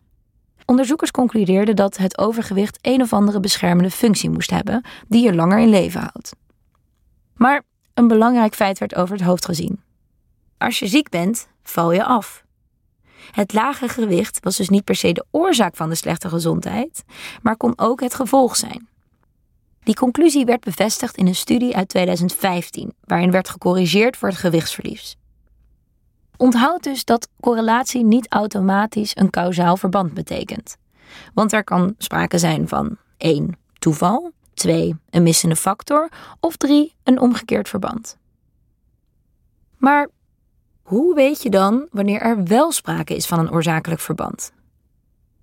Onderzoekers 0.66 1.12
concludeerden 1.12 1.76
dat 1.76 1.98
het 1.98 2.18
overgewicht 2.18 2.78
een 2.82 3.02
of 3.02 3.14
andere 3.14 3.40
beschermende 3.40 3.92
functie 3.92 4.30
moest 4.30 4.50
hebben 4.50 4.86
die 5.08 5.24
je 5.24 5.36
langer 5.36 5.60
in 5.60 5.70
leven 5.70 6.00
houdt. 6.00 6.32
Maar 7.34 7.64
een 8.00 8.08
belangrijk 8.08 8.56
feit 8.56 8.80
werd 8.80 8.96
over 8.96 9.16
het 9.16 9.26
hoofd 9.26 9.46
gezien. 9.46 9.82
Als 10.58 10.80
je 10.80 10.88
ziek 10.88 11.10
bent, 11.10 11.48
val 11.64 11.92
je 11.92 12.04
af. 12.04 12.44
Het 13.32 13.54
lage 13.54 13.88
gewicht 13.88 14.40
was 14.44 14.58
dus 14.58 14.70
niet 14.70 14.84
per 14.84 14.96
se 14.96 15.12
de 15.12 15.26
oorzaak 15.32 15.76
van 15.76 15.90
de 15.90 15.96
slechte 15.96 16.30
gezondheid, 16.30 17.04
maar 17.42 17.58
kon 17.58 17.74
ook 17.76 18.02
het 18.02 18.14
gevolg 18.14 18.56
zijn. 18.56 18.88
Die 19.84 19.96
conclusie 19.96 20.46
werd 20.46 20.64
bevestigd 20.64 21.18
in 21.18 21.28
een 21.28 21.36
studie 21.36 21.76
uit 21.76 21.88
2015, 21.88 22.94
waarin 23.04 23.32
werd 23.32 23.50
gecorrigeerd 23.50 24.18
voor 24.18 24.30
het 24.30 24.38
gewichtsverlies. 24.38 25.18
Onthoud 26.38 26.84
dus 26.84 27.06
dat 27.06 27.28
correlatie 27.40 28.04
niet 28.04 28.30
automatisch 28.30 29.12
een 29.16 29.30
kausaal 29.30 29.78
verband 29.78 30.14
betekent. 30.14 30.78
Want 31.34 31.54
er 31.54 31.64
kan 31.64 31.96
sprake 31.98 32.38
zijn 32.38 32.68
van 32.68 32.98
1. 33.18 33.58
toeval, 33.80 34.32
2. 34.60 34.96
een 35.10 35.24
missende 35.24 35.56
factor 35.56 36.10
of 36.40 36.56
3. 36.56 36.94
een 37.04 37.20
omgekeerd 37.20 37.70
verband. 37.70 38.18
Maar 39.78 40.10
hoe 40.82 41.16
weet 41.16 41.44
je 41.44 41.50
dan 41.50 41.88
wanneer 41.92 42.22
er 42.22 42.44
wel 42.44 42.72
sprake 42.72 43.16
is 43.16 43.26
van 43.26 43.40
een 43.40 43.52
oorzakelijk 43.52 44.02
verband? 44.02 44.52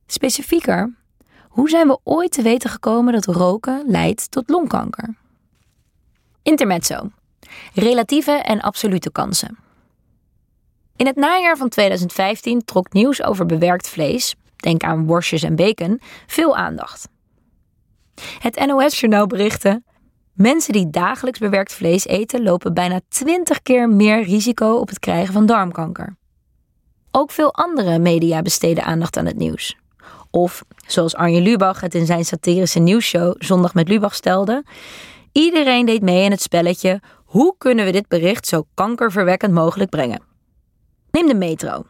Specifieker, 0.06 0.94
hoe 1.48 1.68
zijn 1.68 1.86
we 1.86 1.98
ooit 2.02 2.32
te 2.32 2.42
weten 2.42 2.70
gekomen 2.70 3.12
dat 3.12 3.24
roken 3.24 3.84
leidt 3.86 4.30
tot 4.30 4.48
longkanker? 4.48 5.14
Intermezzo. 6.42 7.10
Relatieve 7.74 8.32
en 8.32 8.60
absolute 8.60 9.12
kansen. 9.12 9.58
In 10.96 11.06
het 11.06 11.16
najaar 11.16 11.56
van 11.56 11.68
2015 11.68 12.64
trok 12.64 12.92
nieuws 12.92 13.22
over 13.22 13.46
bewerkt 13.46 13.88
vlees, 13.88 14.34
denk 14.56 14.82
aan 14.82 15.06
worstjes 15.06 15.42
en 15.42 15.56
bacon, 15.56 16.00
veel 16.26 16.56
aandacht. 16.56 17.08
Het 18.38 18.66
NOS-journaal 18.66 19.26
berichtte: 19.26 19.82
Mensen 20.32 20.72
die 20.72 20.90
dagelijks 20.90 21.38
bewerkt 21.38 21.72
vlees 21.72 22.06
eten 22.06 22.42
lopen 22.42 22.74
bijna 22.74 23.00
20 23.08 23.62
keer 23.62 23.88
meer 23.88 24.22
risico 24.22 24.74
op 24.74 24.88
het 24.88 24.98
krijgen 24.98 25.32
van 25.32 25.46
darmkanker. 25.46 26.16
Ook 27.10 27.30
veel 27.30 27.54
andere 27.54 27.98
media 27.98 28.42
besteden 28.42 28.84
aandacht 28.84 29.16
aan 29.16 29.26
het 29.26 29.36
nieuws. 29.36 29.76
Of, 30.30 30.64
zoals 30.86 31.14
Arjen 31.14 31.42
Lubach 31.42 31.80
het 31.80 31.94
in 31.94 32.06
zijn 32.06 32.24
satirische 32.24 32.78
nieuwsshow 32.78 33.34
Zondag 33.38 33.74
met 33.74 33.88
Lubach 33.88 34.14
stelde, 34.14 34.64
iedereen 35.32 35.86
deed 35.86 36.02
mee 36.02 36.24
in 36.24 36.30
het 36.30 36.42
spelletje 36.42 37.00
hoe 37.24 37.54
kunnen 37.58 37.84
we 37.84 37.92
dit 37.92 38.08
bericht 38.08 38.46
zo 38.46 38.66
kankerverwekkend 38.74 39.52
mogelijk 39.52 39.90
brengen. 39.90 40.22
Neem 41.10 41.26
de 41.26 41.34
metro. 41.34 41.84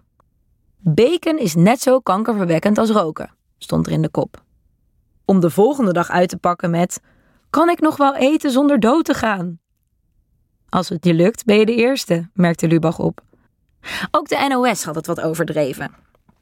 Bacon 0.76 1.38
is 1.38 1.54
net 1.54 1.80
zo 1.80 2.00
kankerverwekkend 2.00 2.78
als 2.78 2.90
roken, 2.90 3.34
stond 3.58 3.86
er 3.86 3.92
in 3.92 4.02
de 4.02 4.08
kop. 4.08 4.44
Om 5.26 5.40
de 5.40 5.50
volgende 5.50 5.92
dag 5.92 6.10
uit 6.10 6.28
te 6.28 6.36
pakken 6.36 6.70
met: 6.70 7.00
Kan 7.50 7.68
ik 7.68 7.80
nog 7.80 7.96
wel 7.96 8.14
eten 8.14 8.50
zonder 8.50 8.80
dood 8.80 9.04
te 9.04 9.14
gaan? 9.14 9.58
Als 10.68 10.88
het 10.88 11.04
je 11.04 11.14
lukt, 11.14 11.44
ben 11.44 11.56
je 11.56 11.66
de 11.66 11.74
eerste, 11.74 12.28
merkte 12.34 12.68
Lubach 12.68 12.98
op. 12.98 13.20
Ook 14.10 14.28
de 14.28 14.46
NOS 14.48 14.84
had 14.84 14.94
het 14.94 15.06
wat 15.06 15.20
overdreven. 15.20 15.94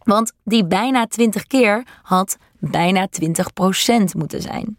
Want 0.03 0.33
die 0.43 0.67
bijna 0.67 1.07
20 1.07 1.47
keer 1.47 1.87
had 2.03 2.37
bijna 2.59 3.09
20 3.09 3.53
procent 3.53 4.15
moeten 4.15 4.43
zijn. 4.43 4.79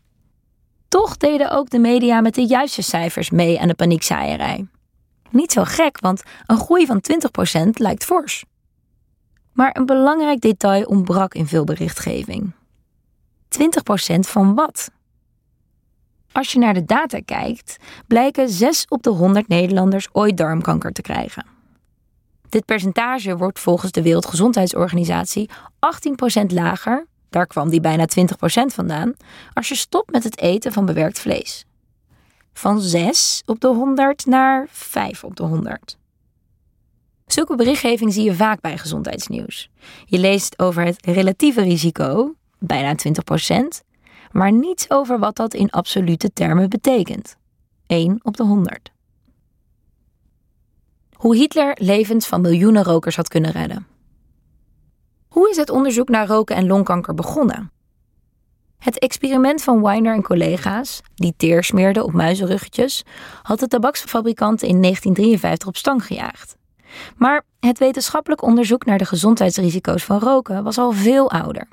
Toch 0.87 1.17
deden 1.17 1.51
ook 1.51 1.69
de 1.69 1.79
media 1.79 2.21
met 2.21 2.35
de 2.35 2.45
juiste 2.45 2.81
cijfers 2.81 3.29
mee 3.29 3.59
aan 3.59 3.67
de 3.67 3.75
paniekzaaierij. 3.75 4.67
Niet 5.29 5.51
zo 5.51 5.63
gek, 5.63 5.99
want 5.99 6.23
een 6.45 6.57
groei 6.57 6.85
van 6.85 7.03
20% 7.65 7.69
lijkt 7.71 8.03
fors. 8.03 8.45
Maar 9.51 9.75
een 9.77 9.85
belangrijk 9.85 10.41
detail 10.41 10.85
ontbrak 10.85 11.33
in 11.33 11.47
veel 11.47 11.63
berichtgeving. 11.63 12.53
20% 13.59 14.19
van 14.19 14.55
wat? 14.55 14.91
Als 16.31 16.51
je 16.51 16.59
naar 16.59 16.73
de 16.73 16.85
data 16.85 17.19
kijkt, 17.25 17.77
blijken 18.07 18.49
6 18.49 18.85
op 18.87 19.03
de 19.03 19.09
100 19.09 19.47
Nederlanders 19.47 20.07
ooit 20.11 20.37
darmkanker 20.37 20.91
te 20.91 21.01
krijgen. 21.01 21.45
Dit 22.49 22.65
percentage 22.65 23.37
wordt 23.37 23.59
volgens 23.59 23.91
de 23.91 24.01
Wereldgezondheidsorganisatie 24.01 25.49
18% 26.39 26.45
lager, 26.45 27.07
daar 27.29 27.47
kwam 27.47 27.69
die 27.69 27.81
bijna 27.81 28.07
20% 28.07 28.13
vandaan, 28.65 29.13
als 29.53 29.67
je 29.67 29.75
stopt 29.75 30.11
met 30.11 30.23
het 30.23 30.39
eten 30.39 30.71
van 30.73 30.85
bewerkt 30.85 31.19
vlees. 31.19 31.65
Van 32.53 32.81
6 32.81 33.41
op 33.45 33.59
de 33.59 33.67
100 33.67 34.25
naar 34.25 34.67
5 34.69 35.23
op 35.23 35.35
de 35.35 35.43
100. 35.43 35.97
Zulke 37.25 37.55
berichtgeving 37.55 38.13
zie 38.13 38.23
je 38.23 38.35
vaak 38.35 38.61
bij 38.61 38.77
gezondheidsnieuws. 38.77 39.69
Je 40.05 40.19
leest 40.19 40.59
over 40.59 40.83
het 40.83 41.05
relatieve 41.05 41.61
risico, 41.61 42.35
bijna 42.65 42.95
20%, 42.95 43.83
maar 44.31 44.51
niets 44.51 44.89
over 44.89 45.19
wat 45.19 45.35
dat 45.35 45.53
in 45.53 45.69
absolute 45.69 46.33
termen 46.33 46.69
betekent. 46.69 47.35
1 47.87 48.19
op 48.23 48.37
de 48.37 48.43
100. 48.43 48.91
Hoe 51.13 51.35
Hitler 51.35 51.77
levens 51.79 52.27
van 52.27 52.41
miljoenen 52.41 52.83
rokers 52.83 53.15
had 53.15 53.27
kunnen 53.27 53.51
redden. 53.51 53.87
Hoe 55.27 55.49
is 55.49 55.57
het 55.57 55.69
onderzoek 55.69 56.09
naar 56.09 56.27
roken 56.27 56.55
en 56.55 56.67
longkanker 56.67 57.13
begonnen? 57.13 57.71
Het 58.77 58.99
experiment 58.99 59.61
van 59.61 59.81
Weiner 59.81 60.13
en 60.13 60.21
collega's, 60.21 61.01
die 61.15 61.33
teer 61.37 61.63
smeerden 61.63 62.03
op 62.03 62.13
muizenruggetjes, 62.13 63.03
had 63.41 63.59
de 63.59 63.67
tabaksfabrikanten 63.67 64.67
in 64.67 64.81
1953 64.81 65.67
op 65.67 65.77
stang 65.77 66.05
gejaagd. 66.05 66.55
Maar 67.17 67.43
het 67.59 67.79
wetenschappelijk 67.79 68.41
onderzoek 68.41 68.85
naar 68.85 68.97
de 68.97 69.05
gezondheidsrisico's 69.05 70.03
van 70.03 70.19
roken 70.19 70.63
was 70.63 70.77
al 70.77 70.91
veel 70.91 71.31
ouder. 71.31 71.67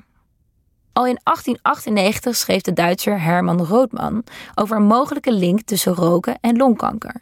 Al 0.93 1.05
in 1.05 1.19
1898 1.23 2.35
schreef 2.35 2.61
de 2.61 2.73
Duitser 2.73 3.21
Hermann 3.21 3.61
Rothman 3.61 4.23
over 4.55 4.75
een 4.75 4.83
mogelijke 4.83 5.31
link 5.31 5.61
tussen 5.61 5.93
roken 5.93 6.37
en 6.41 6.57
longkanker. 6.57 7.21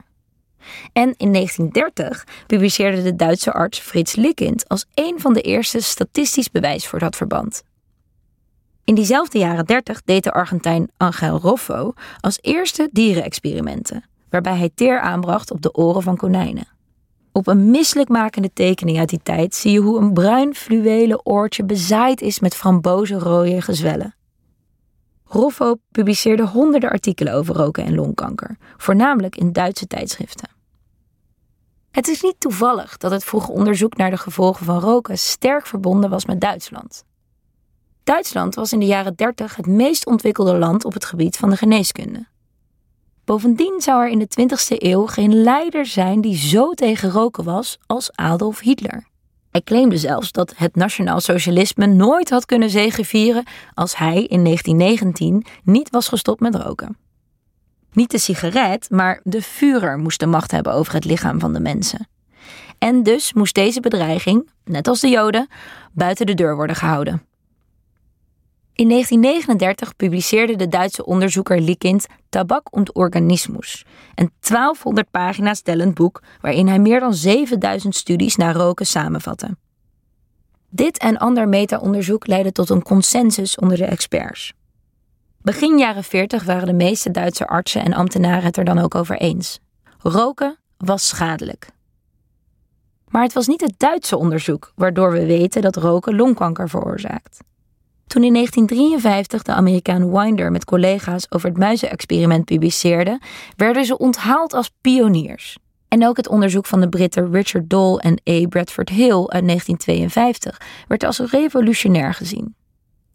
En 0.94 1.14
in 1.18 1.34
1930 1.34 2.26
publiceerde 2.48 3.04
de 3.04 3.16
Duitse 3.16 3.52
arts 3.54 3.80
Frits 3.80 4.16
Likind 4.16 4.68
als 4.68 4.86
een 4.94 5.20
van 5.20 5.34
de 5.34 5.42
eerste 5.42 5.80
statistisch 5.80 6.52
bewijs 6.52 6.88
voor 6.88 7.00
dat 7.00 7.16
verband. 7.16 7.64
In 8.84 8.96
diezelfde 8.96 9.38
jaren 9.38 9.66
30 9.66 10.02
deed 10.02 10.24
de 10.24 10.32
Argentijn 10.32 10.92
Angel 10.98 11.40
Roffo 11.40 11.94
als 12.20 12.40
eerste 12.42 12.90
dierenexperimenten, 12.92 14.04
waarbij 14.30 14.58
hij 14.58 14.72
teer 14.76 15.00
aanbracht 15.00 15.52
op 15.52 15.62
de 15.62 15.74
oren 15.74 16.02
van 16.02 16.18
konijnen. 16.18 16.68
Op 17.32 17.48
een 17.48 17.72
misselijkmakende 17.72 18.54
tekening 18.54 18.98
uit 18.98 19.10
die 19.10 19.20
tijd 19.24 19.56
zie 19.56 19.72
je 19.72 19.80
hoe 19.80 20.00
een 20.00 20.14
bruin 20.14 20.56
fluwelen 20.56 21.26
oortje 21.26 21.64
bezaaid 21.64 22.22
is 22.22 22.40
met 22.40 22.56
frambozenrode 22.56 23.62
gezwellen. 23.62 24.16
Roffo 25.26 25.76
publiceerde 25.92 26.48
honderden 26.48 26.90
artikelen 26.90 27.34
over 27.34 27.56
roken 27.56 27.86
en 27.86 27.96
longkanker, 27.96 28.58
voornamelijk 28.78 29.36
in 29.36 29.52
Duitse 29.52 29.88
tijdschriften. 29.88 30.50
Het 31.92 32.08
is 32.08 32.22
niet 32.22 32.40
toevallig 32.40 32.98
dat 32.98 33.12
het 33.12 33.24
vroege 33.24 33.52
onderzoek 33.52 33.98
naar 33.98 34.10
de 34.10 34.18
gevolgen 34.18 34.66
van 34.66 34.80
roken 34.80 35.18
sterk 35.18 35.66
verbonden 35.66 36.10
was 36.10 36.26
met 36.26 36.42
Duitsland. 36.42 37.04
Duitsland 38.04 38.56
was 38.56 38.74
in 38.74 38.80
de 38.80 38.86
jaren 38.86 39.16
30 39.16 39.56
het 39.56 39.68
meest 39.68 40.06
ontwikkelde 40.06 40.58
land 40.58 40.86
op 40.86 40.94
het 40.94 41.06
gebied 41.06 41.38
van 41.38 41.50
de 41.50 41.58
geneeskunde. 41.58 42.28
Bovendien 43.26 43.82
zou 43.82 44.04
er 44.04 44.10
in 44.10 44.20
de 44.20 44.28
20e 44.40 44.78
eeuw 44.78 45.06
geen 45.06 45.42
leider 45.44 45.86
zijn 45.86 46.22
die 46.22 46.38
zo 46.38 46.74
tegen 46.74 47.12
roken 47.12 47.44
was 47.44 47.78
als 47.86 48.12
Adolf 48.16 48.60
Hitler. 48.60 49.10
Hij 49.52 49.62
claimde 49.62 49.98
zelfs 49.98 50.32
dat 50.32 50.54
het 50.56 50.76
nationaal 50.76 51.20
socialisme 51.20 51.86
nooit 51.86 52.30
had 52.30 52.46
kunnen 52.46 52.70
zegevieren 52.70 53.44
als 53.74 53.98
hij 53.98 54.24
in 54.24 54.44
1919 54.44 55.46
niet 55.64 55.90
was 55.90 56.08
gestopt 56.08 56.40
met 56.40 56.56
roken. 56.56 56.98
Niet 57.94 58.12
de 58.12 58.18
sigaret, 58.18 58.90
maar 58.90 59.20
de 59.24 59.42
Führer 59.42 59.98
moest 59.98 60.20
de 60.20 60.26
macht 60.26 60.52
hebben 60.52 60.74
over 60.74 60.94
het 60.94 61.06
lichaam 61.06 61.40
van 61.40 61.54
de 61.54 61.60
mensen. 61.60 62.08
En 62.78 63.04
dus 63.04 63.34
moest 63.34 63.56
deze 63.56 63.80
bedreiging, 63.80 64.50
net 64.66 64.88
als 64.88 65.00
de 65.00 65.10
Joden, 65.10 65.48
buiten 65.92 66.26
de 66.26 66.34
deur 66.34 66.56
worden 66.56 66.76
gehouden. 66.76 67.26
In 68.74 68.90
1939 68.90 69.96
publiceerde 69.96 70.56
de 70.56 70.68
Duitse 70.68 71.06
onderzoeker 71.06 71.62
Likind 71.62 72.06
Tabak 72.30 72.76
und 72.76 72.96
Organismus, 72.96 73.86
een 74.16 74.32
1200 74.40 75.12
pagina's 75.12 75.62
tellend 75.62 75.94
boek 75.94 76.22
waarin 76.42 76.68
hij 76.68 76.80
meer 76.80 77.00
dan 77.00 77.14
7000 77.14 77.96
studies 77.96 78.36
naar 78.36 78.56
roken 78.56 78.86
samenvatte. 78.86 79.58
Dit 80.70 80.98
en 80.98 81.18
ander 81.18 81.48
meta-onderzoek 81.48 82.28
leidde 82.28 82.52
tot 82.52 82.70
een 82.70 82.84
consensus 82.84 83.56
onder 83.56 83.78
de 83.78 83.86
experts. 83.86 84.54
Begin 85.42 85.78
jaren 85.78 86.04
40 86.04 86.44
waren 86.44 86.68
de 86.68 86.74
meeste 86.74 87.12
Duitse 87.12 87.48
artsen 87.48 87.84
en 87.84 87.94
ambtenaren 87.94 88.44
het 88.44 88.58
er 88.58 88.66
dan 88.66 88.80
ook 88.80 88.96
over 88.96 89.18
eens. 89.18 89.60
Roken 89.98 90.58
was 90.78 91.08
schadelijk. 91.08 91.68
Maar 93.08 93.24
het 93.24 93.34
was 93.34 93.48
niet 93.48 93.62
het 93.62 93.74
Duitse 93.78 94.18
onderzoek 94.18 94.72
waardoor 94.76 95.12
we 95.12 95.26
weten 95.26 95.62
dat 95.62 95.76
roken 95.76 96.16
longkanker 96.16 96.70
veroorzaakt. 96.70 97.40
Toen 98.12 98.24
in 98.24 98.34
1953 98.34 99.42
de 99.42 99.52
Amerikaan 99.52 100.12
Winder 100.12 100.52
met 100.52 100.66
collega's 100.66 101.26
over 101.30 101.50
het 101.50 101.58
muizenexperiment 101.58 102.46
publiceerde, 102.46 103.20
werden 103.56 103.86
ze 103.86 103.98
onthaald 103.98 104.54
als 104.54 104.72
pioniers. 104.82 105.58
En 105.88 106.08
ook 106.08 106.18
het 106.18 106.28
onderzoek 106.28 106.66
van 106.66 106.82
de 106.82 106.90
Britten 106.90 107.32
Richard 107.32 107.70
Dole 107.70 108.02
en 108.02 108.22
A. 108.30 108.48
Bradford 108.48 108.90
Hill 108.90 109.28
uit 109.28 109.48
1952 109.48 110.62
werd 110.88 111.04
als 111.04 111.20
revolutionair 111.20 112.14
gezien. 112.14 112.56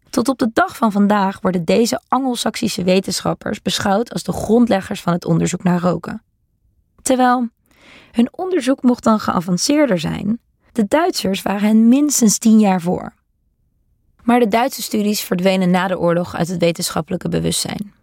Tot 0.09 0.27
op 0.27 0.37
de 0.37 0.49
dag 0.53 0.77
van 0.77 0.91
vandaag 0.91 1.41
worden 1.41 1.65
deze 1.65 2.01
Angelsaksische 2.07 2.83
wetenschappers 2.83 3.61
beschouwd 3.61 4.13
als 4.13 4.23
de 4.23 4.31
grondleggers 4.31 5.01
van 5.01 5.13
het 5.13 5.25
onderzoek 5.25 5.63
naar 5.63 5.79
roken. 5.79 6.23
Terwijl 7.01 7.49
hun 8.11 8.27
onderzoek 8.31 8.81
mocht 8.81 9.03
dan 9.03 9.19
geavanceerder 9.19 9.99
zijn, 9.99 10.39
de 10.71 10.85
Duitsers 10.87 11.41
waren 11.41 11.67
hen 11.67 11.87
minstens 11.87 12.37
tien 12.37 12.59
jaar 12.59 12.81
voor. 12.81 13.16
Maar 14.27 14.39
de 14.39 14.47
Duitse 14.47 14.81
studies 14.81 15.21
verdwenen 15.21 15.69
na 15.69 15.87
de 15.87 15.99
oorlog 15.99 16.35
uit 16.35 16.47
het 16.47 16.59
wetenschappelijke 16.59 17.29
bewustzijn. 17.29 17.93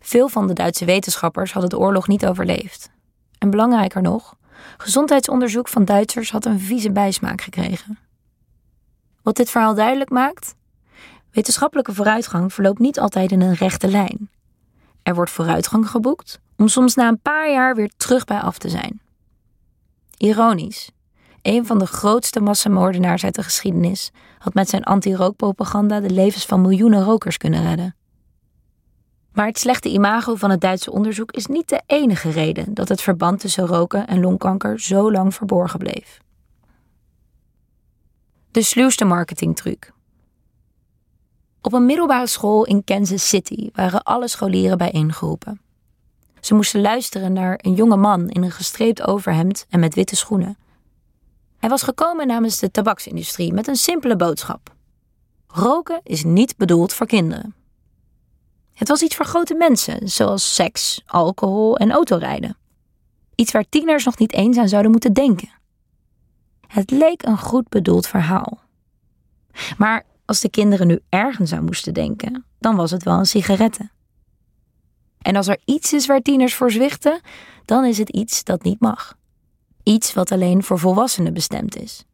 Veel 0.00 0.28
van 0.28 0.46
de 0.46 0.52
Duitse 0.52 0.84
wetenschappers 0.84 1.52
hadden 1.52 1.70
de 1.70 1.78
oorlog 1.78 2.08
niet 2.08 2.26
overleefd. 2.26 2.90
En 3.38 3.50
belangrijker 3.50 4.02
nog, 4.02 4.36
gezondheidsonderzoek 4.76 5.68
van 5.68 5.84
Duitsers 5.84 6.30
had 6.30 6.44
een 6.44 6.60
vieze 6.60 6.90
bijsmaak 6.92 7.40
gekregen. 7.40 7.98
Wat 9.22 9.36
dit 9.36 9.50
verhaal 9.50 9.74
duidelijk 9.74 10.10
maakt? 10.10 10.54
Wetenschappelijke 11.30 11.94
vooruitgang 11.94 12.52
verloopt 12.52 12.78
niet 12.78 13.00
altijd 13.00 13.32
in 13.32 13.40
een 13.40 13.54
rechte 13.54 13.88
lijn. 13.88 14.30
Er 15.02 15.14
wordt 15.14 15.30
vooruitgang 15.30 15.90
geboekt 15.90 16.40
om 16.56 16.68
soms 16.68 16.94
na 16.94 17.08
een 17.08 17.20
paar 17.20 17.50
jaar 17.50 17.74
weer 17.74 17.90
terug 17.96 18.24
bij 18.24 18.40
af 18.40 18.58
te 18.58 18.68
zijn. 18.68 19.00
Ironisch, 20.16 20.90
een 21.42 21.66
van 21.66 21.78
de 21.78 21.86
grootste 21.86 22.40
massamoordenaars 22.40 23.24
uit 23.24 23.34
de 23.34 23.42
geschiedenis, 23.42 24.10
had 24.38 24.54
met 24.54 24.68
zijn 24.68 24.84
anti-rookpropaganda 24.84 26.00
de 26.00 26.10
levens 26.10 26.46
van 26.46 26.60
miljoenen 26.60 27.04
rokers 27.04 27.36
kunnen 27.36 27.62
redden. 27.62 27.94
Maar 29.32 29.46
het 29.46 29.58
slechte 29.58 29.88
imago 29.88 30.34
van 30.34 30.50
het 30.50 30.60
Duitse 30.60 30.92
onderzoek 30.92 31.32
is 31.32 31.46
niet 31.46 31.68
de 31.68 31.82
enige 31.86 32.30
reden 32.30 32.74
dat 32.74 32.88
het 32.88 33.02
verband 33.02 33.40
tussen 33.40 33.66
roken 33.66 34.06
en 34.06 34.20
longkanker 34.20 34.80
zo 34.80 35.12
lang 35.12 35.34
verborgen 35.34 35.78
bleef. 35.78 36.20
De 38.50 38.62
sluwste 38.62 39.04
marketingtruc. 39.04 39.92
Op 41.60 41.72
een 41.72 41.86
middelbare 41.86 42.26
school 42.26 42.64
in 42.64 42.84
Kansas 42.84 43.28
City 43.28 43.70
waren 43.72 44.02
alle 44.02 44.28
scholieren 44.28 44.78
bijeengeroepen. 44.78 45.60
Ze 46.40 46.54
moesten 46.54 46.80
luisteren 46.80 47.32
naar 47.32 47.58
een 47.62 47.74
jonge 47.74 47.96
man 47.96 48.28
in 48.28 48.42
een 48.42 48.50
gestreept 48.50 49.06
overhemd 49.06 49.66
en 49.68 49.80
met 49.80 49.94
witte 49.94 50.16
schoenen 50.16 50.56
hij 51.60 51.68
was 51.68 51.82
gekomen 51.82 52.26
namens 52.26 52.58
de 52.58 52.70
tabaksindustrie 52.70 53.52
met 53.52 53.66
een 53.66 53.76
simpele 53.76 54.16
boodschap. 54.16 54.74
Roken 55.46 56.00
is 56.02 56.24
niet 56.24 56.56
bedoeld 56.56 56.92
voor 56.92 57.06
kinderen. 57.06 57.54
Het 58.72 58.88
was 58.88 59.02
iets 59.02 59.16
voor 59.16 59.26
grote 59.26 59.54
mensen, 59.54 60.08
zoals 60.08 60.54
seks, 60.54 61.02
alcohol 61.06 61.76
en 61.76 61.90
autorijden. 61.90 62.56
Iets 63.34 63.52
waar 63.52 63.68
tieners 63.68 64.04
nog 64.04 64.18
niet 64.18 64.32
eens 64.32 64.56
aan 64.56 64.68
zouden 64.68 64.90
moeten 64.90 65.12
denken. 65.12 65.48
Het 66.66 66.90
leek 66.90 67.22
een 67.22 67.38
goed 67.38 67.68
bedoeld 67.68 68.06
verhaal. 68.06 68.58
Maar 69.78 70.06
als 70.24 70.40
de 70.40 70.50
kinderen 70.50 70.86
nu 70.86 71.00
ergens 71.08 71.52
aan 71.52 71.64
moesten 71.64 71.94
denken, 71.94 72.44
dan 72.58 72.76
was 72.76 72.90
het 72.90 73.02
wel 73.02 73.18
een 73.18 73.26
sigaretten. 73.26 73.90
En 75.18 75.36
als 75.36 75.48
er 75.48 75.58
iets 75.64 75.92
is 75.92 76.06
waar 76.06 76.20
tieners 76.20 76.54
voor 76.54 76.70
zwichten, 76.70 77.20
dan 77.64 77.84
is 77.84 77.98
het 77.98 78.08
iets 78.08 78.44
dat 78.44 78.62
niet 78.62 78.80
mag. 78.80 79.18
Iets 79.82 80.14
wat 80.14 80.32
alleen 80.32 80.62
voor 80.62 80.78
volwassenen 80.78 81.32
bestemd 81.32 81.76
is. 81.76 82.04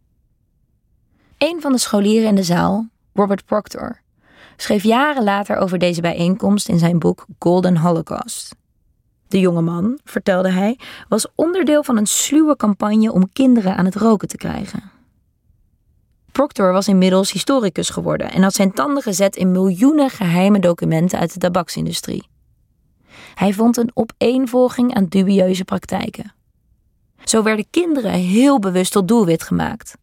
Een 1.38 1.61
van 1.61 1.72
de 1.72 1.79
scholieren 1.79 2.29
in 2.29 2.35
de 2.35 2.42
zaal, 2.42 2.88
Robert 3.12 3.44
Proctor, 3.44 4.00
schreef 4.57 4.83
jaren 4.83 5.24
later 5.24 5.57
over 5.57 5.79
deze 5.79 6.00
bijeenkomst 6.00 6.68
in 6.68 6.79
zijn 6.79 6.98
boek 6.98 7.26
Golden 7.38 7.76
Holocaust. 7.76 8.55
De 9.29 9.40
jonge 9.40 9.61
man, 9.61 9.98
vertelde 10.05 10.50
hij, 10.50 10.79
was 11.09 11.26
onderdeel 11.35 11.83
van 11.83 11.96
een 11.96 12.07
sluwe 12.07 12.57
campagne 12.57 13.12
om 13.12 13.33
kinderen 13.33 13.76
aan 13.76 13.85
het 13.85 13.94
roken 13.94 14.29
te 14.29 14.37
krijgen. 14.37 14.90
Proctor 16.33 16.72
was 16.72 16.88
inmiddels 16.88 17.33
historicus 17.33 17.90
geworden 17.90 18.31
en 18.31 18.42
had 18.42 18.55
zijn 18.55 18.72
tanden 18.72 19.02
gezet 19.02 19.37
in 19.37 19.52
miljoenen 19.52 20.11
geheime 20.11 20.59
documenten 20.59 21.18
uit 21.18 21.33
de 21.33 21.38
tabaksindustrie. 21.38 22.29
Hij 23.35 23.52
vond 23.52 23.76
een 23.76 23.90
opeenvolging 23.94 24.94
aan 24.94 25.07
dubieuze 25.07 25.64
praktijken. 25.64 26.35
Zo 27.28 27.42
werden 27.42 27.66
kinderen 27.70 28.12
heel 28.12 28.58
bewust 28.58 28.92
tot 28.92 29.08
doelwit 29.08 29.42
gemaakt. 29.42 29.96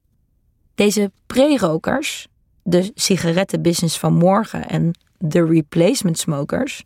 Deze 0.75 1.11
pre-rokers, 1.27 2.27
de 2.63 2.91
sigarettenbusiness 2.95 3.97
van 3.97 4.13
morgen 4.13 4.69
en 4.69 4.91
de 5.17 5.45
replacement 5.45 6.17
smokers, 6.17 6.83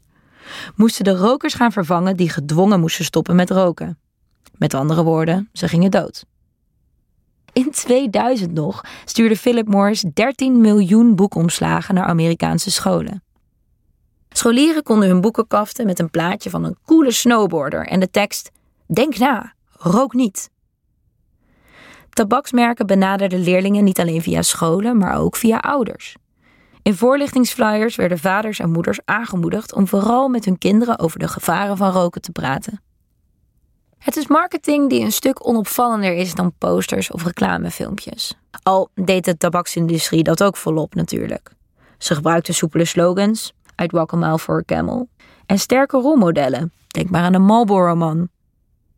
moesten 0.75 1.03
de 1.03 1.15
rokers 1.15 1.53
gaan 1.53 1.71
vervangen 1.71 2.15
die 2.15 2.29
gedwongen 2.29 2.79
moesten 2.79 3.05
stoppen 3.05 3.35
met 3.35 3.49
roken. 3.49 3.97
Met 4.57 4.73
andere 4.73 5.03
woorden, 5.03 5.49
ze 5.53 5.67
gingen 5.67 5.91
dood. 5.91 6.25
In 7.53 7.71
2000 7.71 8.53
nog 8.53 8.81
stuurde 9.05 9.37
Philip 9.37 9.67
Morris 9.67 10.05
13 10.13 10.61
miljoen 10.61 11.15
boekomslagen 11.15 11.95
naar 11.95 12.05
Amerikaanse 12.05 12.71
scholen. 12.71 13.23
Scholieren 14.29 14.83
konden 14.83 15.09
hun 15.09 15.21
boeken 15.21 15.47
kaften 15.47 15.85
met 15.85 15.99
een 15.99 16.09
plaatje 16.09 16.49
van 16.49 16.63
een 16.63 16.77
coole 16.85 17.11
snowboarder 17.11 17.87
en 17.87 17.99
de 17.99 18.09
tekst: 18.09 18.51
Denk 18.85 19.17
na, 19.17 19.55
rook 19.77 20.13
niet. 20.13 20.49
Tabaksmerken 22.09 22.87
benaderden 22.87 23.39
leerlingen 23.39 23.83
niet 23.83 23.99
alleen 23.99 24.21
via 24.21 24.41
scholen, 24.41 24.97
maar 24.97 25.17
ook 25.17 25.35
via 25.35 25.57
ouders. 25.57 26.15
In 26.81 26.95
voorlichtingsflyers 26.95 27.95
werden 27.95 28.19
vaders 28.19 28.59
en 28.59 28.71
moeders 28.71 28.99
aangemoedigd 29.05 29.73
om 29.73 29.87
vooral 29.87 30.29
met 30.29 30.45
hun 30.45 30.57
kinderen 30.57 30.99
over 30.99 31.19
de 31.19 31.27
gevaren 31.27 31.77
van 31.77 31.91
roken 31.91 32.21
te 32.21 32.31
praten. 32.31 32.81
Het 33.97 34.15
is 34.15 34.27
marketing 34.27 34.89
die 34.89 35.01
een 35.01 35.11
stuk 35.11 35.47
onopvallender 35.47 36.13
is 36.13 36.33
dan 36.33 36.53
posters 36.57 37.11
of 37.11 37.23
reclamefilmpjes. 37.23 38.37
Al 38.63 38.89
deed 38.93 39.25
de 39.25 39.37
tabaksindustrie 39.37 40.23
dat 40.23 40.43
ook 40.43 40.57
volop 40.57 40.95
natuurlijk. 40.95 41.51
Ze 41.97 42.15
gebruikten 42.15 42.53
soepele 42.53 42.85
slogans, 42.85 43.53
uit 43.75 43.91
Walk 43.91 44.11
Mile 44.11 44.39
for 44.39 44.65
Camel, 44.65 45.09
en 45.45 45.59
sterke 45.59 45.97
rolmodellen, 45.97 46.71
denk 46.87 47.09
maar 47.09 47.23
aan 47.23 47.31
de 47.31 47.39
Marlboro-man. 47.39 48.29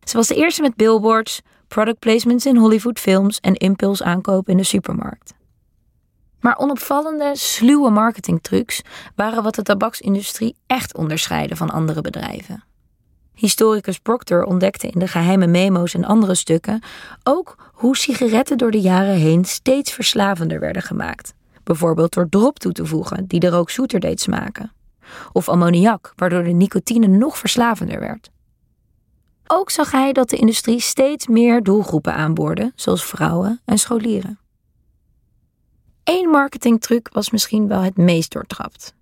Ze 0.09 0.17
was 0.17 0.27
de 0.27 0.35
eerste 0.35 0.61
met 0.61 0.75
billboards, 0.75 1.41
product 1.67 1.99
placements 1.99 2.45
in 2.45 2.55
Hollywoodfilms 2.55 3.39
en 3.39 3.53
impuls 3.53 4.03
aankopen 4.03 4.51
in 4.51 4.57
de 4.57 4.63
supermarkt. 4.63 5.33
Maar 6.39 6.57
onopvallende, 6.57 7.31
sluwe 7.33 7.89
marketingtrucs 7.89 8.81
waren 9.15 9.43
wat 9.43 9.55
de 9.55 9.61
tabaksindustrie 9.61 10.55
echt 10.67 10.95
onderscheiden 10.95 11.57
van 11.57 11.69
andere 11.69 12.01
bedrijven. 12.01 12.63
Historicus 13.33 13.99
Proctor 13.99 14.43
ontdekte 14.43 14.87
in 14.87 14.99
de 14.99 15.07
geheime 15.07 15.47
memo's 15.47 15.93
en 15.93 16.05
andere 16.05 16.35
stukken 16.35 16.83
ook 17.23 17.55
hoe 17.73 17.97
sigaretten 17.97 18.57
door 18.57 18.71
de 18.71 18.81
jaren 18.81 19.15
heen 19.15 19.45
steeds 19.45 19.91
verslavender 19.91 20.59
werden 20.59 20.81
gemaakt. 20.81 21.33
Bijvoorbeeld 21.63 22.13
door 22.13 22.29
drop 22.29 22.59
toe 22.59 22.71
te 22.71 22.85
voegen 22.85 23.27
die 23.27 23.39
de 23.39 23.49
rook 23.49 23.69
zoeter 23.69 23.99
deed 23.99 24.21
smaken. 24.21 24.71
Of 25.31 25.49
ammoniak, 25.49 26.13
waardoor 26.15 26.43
de 26.43 26.49
nicotine 26.49 27.07
nog 27.07 27.37
verslavender 27.37 27.99
werd. 27.99 28.29
Ook 29.51 29.69
zag 29.69 29.91
hij 29.91 30.13
dat 30.13 30.29
de 30.29 30.37
industrie 30.37 30.79
steeds 30.79 31.27
meer 31.27 31.63
doelgroepen 31.63 32.13
aanboorde, 32.13 32.71
zoals 32.75 33.05
vrouwen 33.05 33.61
en 33.65 33.77
scholieren. 33.77 34.39
Eén 36.03 36.29
marketingtruc 36.29 37.09
was 37.11 37.29
misschien 37.29 37.67
wel 37.67 37.81
het 37.81 37.97
meest 37.97 38.31
doortrapt. 38.31 38.93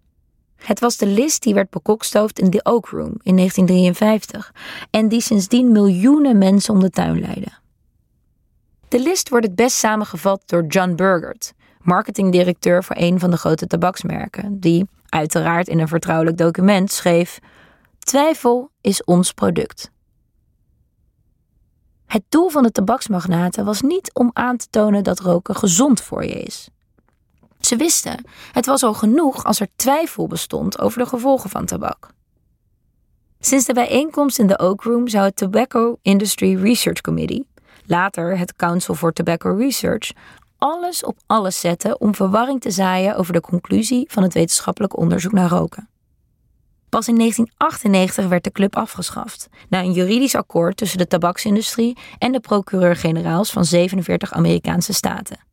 Het 0.55 0.79
was 0.79 0.97
de 0.97 1.05
list 1.05 1.43
die 1.43 1.53
werd 1.53 1.69
bekokstoofd 1.69 2.39
in 2.39 2.49
de 2.49 2.65
Oak 2.65 2.87
Room 2.87 3.13
in 3.21 3.35
1953 3.35 4.53
en 4.89 5.07
die 5.07 5.21
sindsdien 5.21 5.71
miljoenen 5.71 6.37
mensen 6.37 6.73
om 6.73 6.79
de 6.79 6.89
tuin 6.89 7.19
leidde. 7.19 7.51
De 8.87 8.99
list 8.99 9.29
wordt 9.29 9.45
het 9.45 9.55
best 9.55 9.77
samengevat 9.77 10.43
door 10.45 10.65
John 10.65 10.95
Burgert, 10.95 11.53
marketingdirecteur 11.81 12.83
voor 12.83 12.95
een 12.99 13.19
van 13.19 13.31
de 13.31 13.37
grote 13.37 13.67
tabaksmerken, 13.67 14.59
die, 14.59 14.89
uiteraard 15.09 15.67
in 15.67 15.79
een 15.79 15.87
vertrouwelijk 15.87 16.37
document, 16.37 16.91
schreef: 16.91 17.39
Twijfel 17.99 18.71
is 18.81 19.03
ons 19.03 19.31
product. 19.31 19.95
Het 22.07 22.23
doel 22.29 22.49
van 22.49 22.63
de 22.63 22.71
tabaksmagnaten 22.71 23.65
was 23.65 23.81
niet 23.81 24.13
om 24.13 24.29
aan 24.33 24.57
te 24.57 24.67
tonen 24.69 25.03
dat 25.03 25.19
roken 25.19 25.55
gezond 25.55 26.01
voor 26.01 26.23
je 26.23 26.41
is. 26.41 26.69
Ze 27.59 27.75
wisten, 27.75 28.25
het 28.51 28.65
was 28.65 28.83
al 28.83 28.93
genoeg 28.93 29.43
als 29.43 29.59
er 29.59 29.67
twijfel 29.75 30.27
bestond 30.27 30.79
over 30.79 30.99
de 30.99 31.05
gevolgen 31.05 31.49
van 31.49 31.65
tabak. 31.65 32.09
Sinds 33.39 33.65
de 33.65 33.73
bijeenkomst 33.73 34.39
in 34.39 34.47
de 34.47 34.59
Oak 34.59 34.83
Room 34.83 35.07
zou 35.07 35.25
het 35.25 35.35
Tobacco 35.35 35.97
Industry 36.01 36.55
Research 36.61 37.01
Committee, 37.01 37.47
later 37.85 38.37
het 38.37 38.55
Council 38.55 38.95
for 38.95 39.13
Tobacco 39.13 39.55
Research, 39.55 40.11
alles 40.57 41.03
op 41.03 41.17
alles 41.25 41.59
zetten 41.59 42.01
om 42.01 42.15
verwarring 42.15 42.61
te 42.61 42.71
zaaien 42.71 43.15
over 43.15 43.33
de 43.33 43.41
conclusie 43.41 44.05
van 44.09 44.23
het 44.23 44.33
wetenschappelijk 44.33 44.97
onderzoek 44.97 45.31
naar 45.31 45.49
roken. 45.49 45.89
Pas 46.89 47.07
in 47.07 47.17
1998 47.17 48.27
werd 48.27 48.43
de 48.43 48.51
club 48.51 48.75
afgeschaft, 48.75 49.49
na 49.69 49.79
een 49.79 49.91
juridisch 49.91 50.35
akkoord 50.35 50.77
tussen 50.77 50.97
de 50.97 51.07
tabaksindustrie 51.07 51.97
en 52.17 52.31
de 52.31 52.39
procureur-generaals 52.39 53.51
van 53.51 53.65
47 53.65 54.33
Amerikaanse 54.33 54.93
staten. 54.93 55.45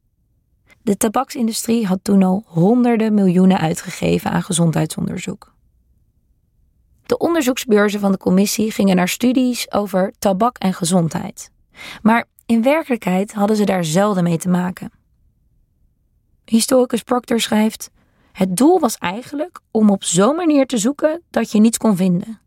De 0.82 0.96
tabaksindustrie 0.96 1.86
had 1.86 1.98
toen 2.02 2.22
al 2.22 2.44
honderden 2.46 3.14
miljoenen 3.14 3.58
uitgegeven 3.58 4.30
aan 4.30 4.42
gezondheidsonderzoek. 4.42 5.52
De 7.06 7.18
onderzoeksbeurzen 7.18 8.00
van 8.00 8.12
de 8.12 8.18
commissie 8.18 8.70
gingen 8.70 8.96
naar 8.96 9.08
studies 9.08 9.72
over 9.72 10.12
tabak 10.18 10.58
en 10.58 10.74
gezondheid. 10.74 11.50
Maar 12.02 12.24
in 12.46 12.62
werkelijkheid 12.62 13.32
hadden 13.32 13.56
ze 13.56 13.64
daar 13.64 13.84
zelden 13.84 14.24
mee 14.24 14.38
te 14.38 14.48
maken. 14.48 14.92
Historicus 16.44 17.02
Proctor 17.02 17.40
schrijft: 17.40 17.90
Het 18.34 18.56
doel 18.56 18.80
was 18.80 18.98
eigenlijk 18.98 19.60
om 19.70 19.90
op 19.90 20.04
zo'n 20.04 20.36
manier 20.36 20.66
te 20.66 20.78
zoeken 20.78 21.22
dat 21.30 21.52
je 21.52 21.60
niets 21.60 21.78
kon 21.78 21.96
vinden. 21.96 22.40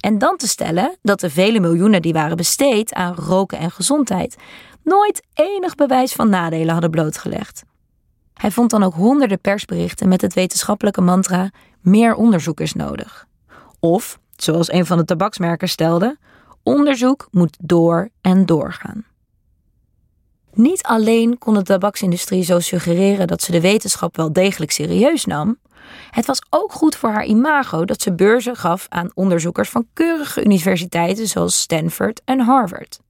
En 0.00 0.18
dan 0.18 0.36
te 0.36 0.48
stellen 0.48 0.96
dat 1.02 1.20
de 1.20 1.30
vele 1.30 1.60
miljoenen 1.60 2.02
die 2.02 2.12
waren 2.12 2.36
besteed 2.36 2.94
aan 2.94 3.14
roken 3.14 3.58
en 3.58 3.70
gezondheid 3.70 4.36
nooit 4.82 5.22
enig 5.34 5.74
bewijs 5.74 6.12
van 6.12 6.28
nadelen 6.28 6.72
hadden 6.72 6.90
blootgelegd. 6.90 7.64
Hij 8.34 8.50
vond 8.50 8.70
dan 8.70 8.82
ook 8.82 8.94
honderden 8.94 9.40
persberichten 9.40 10.08
met 10.08 10.20
het 10.20 10.34
wetenschappelijke 10.34 11.00
mantra: 11.00 11.50
meer 11.80 12.14
onderzoek 12.14 12.60
is 12.60 12.72
nodig. 12.72 13.26
Of, 13.80 14.18
zoals 14.36 14.72
een 14.72 14.86
van 14.86 14.98
de 14.98 15.04
tabaksmerken 15.04 15.68
stelde, 15.68 16.18
onderzoek 16.62 17.28
moet 17.30 17.56
door 17.60 18.08
en 18.20 18.46
doorgaan. 18.46 19.04
Niet 20.58 20.82
alleen 20.82 21.38
kon 21.38 21.54
de 21.54 21.62
tabaksindustrie 21.62 22.42
zo 22.42 22.60
suggereren 22.60 23.26
dat 23.26 23.42
ze 23.42 23.52
de 23.52 23.60
wetenschap 23.60 24.16
wel 24.16 24.32
degelijk 24.32 24.70
serieus 24.70 25.24
nam, 25.24 25.58
het 26.10 26.26
was 26.26 26.42
ook 26.50 26.72
goed 26.72 26.96
voor 26.96 27.10
haar 27.10 27.24
imago 27.24 27.84
dat 27.84 28.02
ze 28.02 28.14
beurzen 28.14 28.56
gaf 28.56 28.86
aan 28.88 29.10
onderzoekers 29.14 29.68
van 29.68 29.86
keurige 29.92 30.44
universiteiten 30.44 31.26
zoals 31.26 31.60
Stanford 31.60 32.20
en 32.24 32.40
Harvard. 32.40 33.00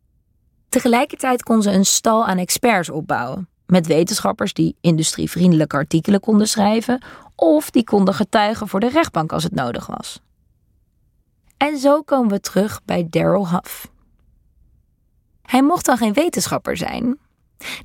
Tegelijkertijd 0.69 1.43
kon 1.43 1.63
ze 1.63 1.71
een 1.71 1.87
stal 1.87 2.27
aan 2.27 2.39
experts 2.39 2.91
opbouwen, 2.91 3.49
met 3.67 3.87
wetenschappers 3.87 4.53
die 4.53 4.77
industrievriendelijke 4.81 5.77
artikelen 5.77 6.21
konden 6.21 6.49
schrijven 6.49 7.03
of 7.35 7.71
die 7.71 7.85
konden 7.85 8.15
getuigen 8.15 8.69
voor 8.69 8.81
de 8.81 8.89
rechtbank 8.89 9.33
als 9.33 9.43
het 9.43 9.55
nodig 9.55 9.87
was. 9.87 10.21
En 11.57 11.79
zo 11.79 12.03
komen 12.03 12.31
we 12.31 12.41
terug 12.41 12.81
bij 12.85 13.07
Daryl 13.11 13.49
Huff. 13.49 13.91
Hij 15.43 15.63
mocht 15.63 15.85
dan 15.85 15.97
geen 15.97 16.13
wetenschapper 16.13 16.77
zijn. 16.77 17.19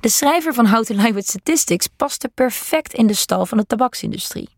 De 0.00 0.08
schrijver 0.08 0.54
van 0.54 0.66
How 0.66 0.84
to 0.84 0.94
Lie 0.94 1.12
with 1.12 1.28
Statistics 1.28 1.86
paste 1.86 2.28
perfect 2.28 2.92
in 2.92 3.06
de 3.06 3.14
stal 3.14 3.46
van 3.46 3.58
de 3.58 3.66
tabaksindustrie. 3.66 4.48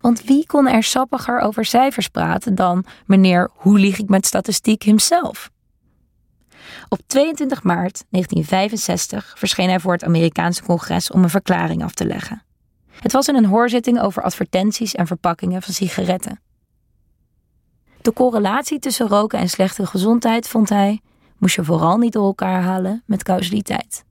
Want 0.00 0.24
wie 0.24 0.46
kon 0.46 0.68
er 0.68 0.82
sappiger 0.82 1.40
over 1.40 1.64
cijfers 1.64 2.08
praten 2.08 2.54
dan 2.54 2.84
meneer 3.06 3.50
Hoe 3.52 3.78
lieg 3.78 3.98
ik 3.98 4.08
met 4.08 4.26
statistiek 4.26 4.82
himself? 4.82 5.50
Op 6.88 6.98
22 7.06 7.62
maart 7.62 8.04
1965 8.10 9.34
verscheen 9.38 9.68
hij 9.68 9.80
voor 9.80 9.92
het 9.92 10.04
Amerikaanse 10.04 10.62
congres 10.62 11.10
om 11.10 11.22
een 11.22 11.30
verklaring 11.30 11.84
af 11.84 11.94
te 11.94 12.06
leggen. 12.06 12.42
Het 13.00 13.12
was 13.12 13.28
in 13.28 13.34
een 13.34 13.44
hoorzitting 13.44 14.00
over 14.00 14.22
advertenties 14.22 14.94
en 14.94 15.06
verpakkingen 15.06 15.62
van 15.62 15.74
sigaretten. 15.74 16.40
De 18.02 18.12
correlatie 18.12 18.78
tussen 18.78 19.08
roken 19.08 19.38
en 19.38 19.48
slechte 19.48 19.86
gezondheid, 19.86 20.48
vond 20.48 20.68
hij, 20.68 21.00
moest 21.38 21.54
je 21.54 21.64
vooral 21.64 21.98
niet 21.98 22.12
door 22.12 22.26
elkaar 22.26 22.62
halen 22.62 23.02
met 23.06 23.22
causaliteit. 23.22 24.05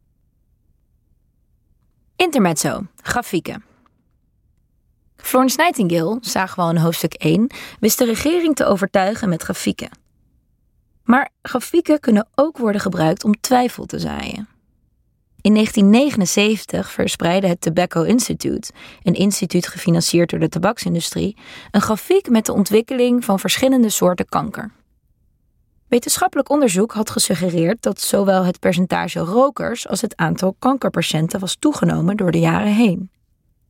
Intermezzo, 2.16 2.82
grafieken. 3.02 3.64
Florence 5.18 5.58
Nightingale, 5.58 6.18
zagen 6.22 6.56
we 6.56 6.62
al 6.62 6.70
in 6.70 6.78
hoofdstuk 6.78 7.14
1, 7.14 7.52
wist 7.80 7.98
de 7.98 8.06
regering 8.06 8.56
te 8.56 8.66
overtuigen 8.66 9.30
met 9.30 9.42
grafieken. 9.42 9.90
Maar 11.04 11.30
grafieken 11.42 12.00
kunnen 12.00 12.28
ook 12.36 12.58
worden 12.58 12.82
gebruikt 12.82 13.24
om 13.24 13.40
twijfel 13.40 13.86
te 13.86 14.00
zaaien. 14.00 14.48
In 15.42 15.54
1979 15.54 16.92
verspreidde 16.92 17.48
het 17.48 17.62
Tobacco 17.62 18.02
Institute, 18.02 18.72
een 19.04 19.14
instituut 19.14 19.68
gefinancierd 19.68 20.30
door 20.30 20.40
de 20.40 20.50
tabaksindustrie, 20.50 21.38
een 21.72 21.82
grafiek 21.82 22.30
met 22.30 22.46
de 22.46 22.54
ontwikkeling 22.54 23.26
van 23.26 23.40
verschillende 23.40 23.90
soorten 23.90 24.26
kanker. 24.26 24.72
Wetenschappelijk 25.96 26.50
onderzoek 26.50 26.94
had 26.94 27.10
gesuggereerd 27.10 27.82
dat 27.82 28.02
zowel 28.02 28.46
het 28.46 28.60
percentage 28.60 29.20
rokers 29.20 29.88
als 29.88 30.02
het 30.02 30.16
aantal 30.16 30.56
kankerpatiënten 30.60 31.40
was 31.40 31.56
toegenomen 31.56 32.18
door 32.18 32.32
de 32.32 32.40
jaren 32.40 32.74
heen. 32.74 33.12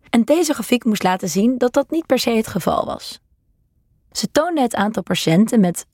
En 0.10 0.24
deze 0.24 0.54
grafiek 0.54 0.86
moest 0.86 1.04
laten 1.04 1.30
zien 1.30 1.58
dat 1.58 1.74
dat 1.74 1.90
niet 1.90 2.06
per 2.06 2.20
se 2.20 2.30
het 2.30 2.48
geval 2.48 2.86
was. 2.86 3.20
Ze 4.12 4.32
toonde 4.32 4.62
het 4.62 4.76
aantal 4.76 5.04
patiënten 5.04 5.60
met 5.60 5.86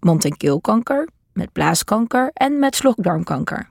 mond- 0.00 0.24
en 0.24 0.36
keelkanker, 0.36 1.08
met 1.32 1.52
blaaskanker 1.52 2.30
en 2.32 2.58
met 2.58 2.76
slokdarmkanker. 2.76 3.70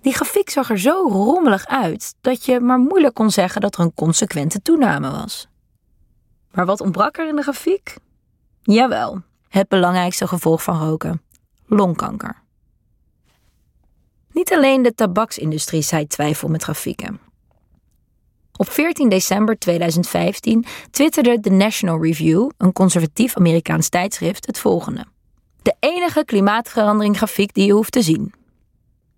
Die 0.00 0.14
grafiek 0.14 0.50
zag 0.50 0.70
er 0.70 0.78
zo 0.78 1.08
rommelig 1.08 1.66
uit 1.66 2.14
dat 2.20 2.44
je 2.44 2.60
maar 2.60 2.78
moeilijk 2.78 3.14
kon 3.14 3.30
zeggen 3.30 3.60
dat 3.60 3.74
er 3.74 3.80
een 3.80 3.94
consequente 3.94 4.62
toename 4.62 5.10
was. 5.10 5.48
Maar 6.50 6.66
wat 6.66 6.80
ontbrak 6.80 7.16
er 7.16 7.28
in 7.28 7.36
de 7.36 7.42
grafiek? 7.42 7.96
Jawel, 8.62 9.22
het 9.50 9.68
belangrijkste 9.68 10.26
gevolg 10.26 10.62
van 10.62 10.78
roken: 10.78 11.22
longkanker. 11.66 12.42
Niet 14.32 14.52
alleen 14.52 14.82
de 14.82 14.94
tabaksindustrie 14.94 15.82
zei 15.82 16.06
twijfel 16.06 16.48
met 16.48 16.62
grafieken. 16.62 17.20
Op 18.56 18.70
14 18.70 19.08
december 19.08 19.58
2015 19.58 20.64
twitterde 20.90 21.40
The 21.40 21.50
National 21.50 22.02
Review, 22.02 22.50
een 22.56 22.72
conservatief 22.72 23.36
Amerikaans 23.36 23.88
tijdschrift, 23.88 24.46
het 24.46 24.58
volgende. 24.58 25.04
De 25.62 25.74
enige 25.80 26.24
klimaatverandering 26.24 27.16
grafiek 27.16 27.54
die 27.54 27.66
je 27.66 27.72
hoeft 27.72 27.92
te 27.92 28.02
zien. 28.02 28.32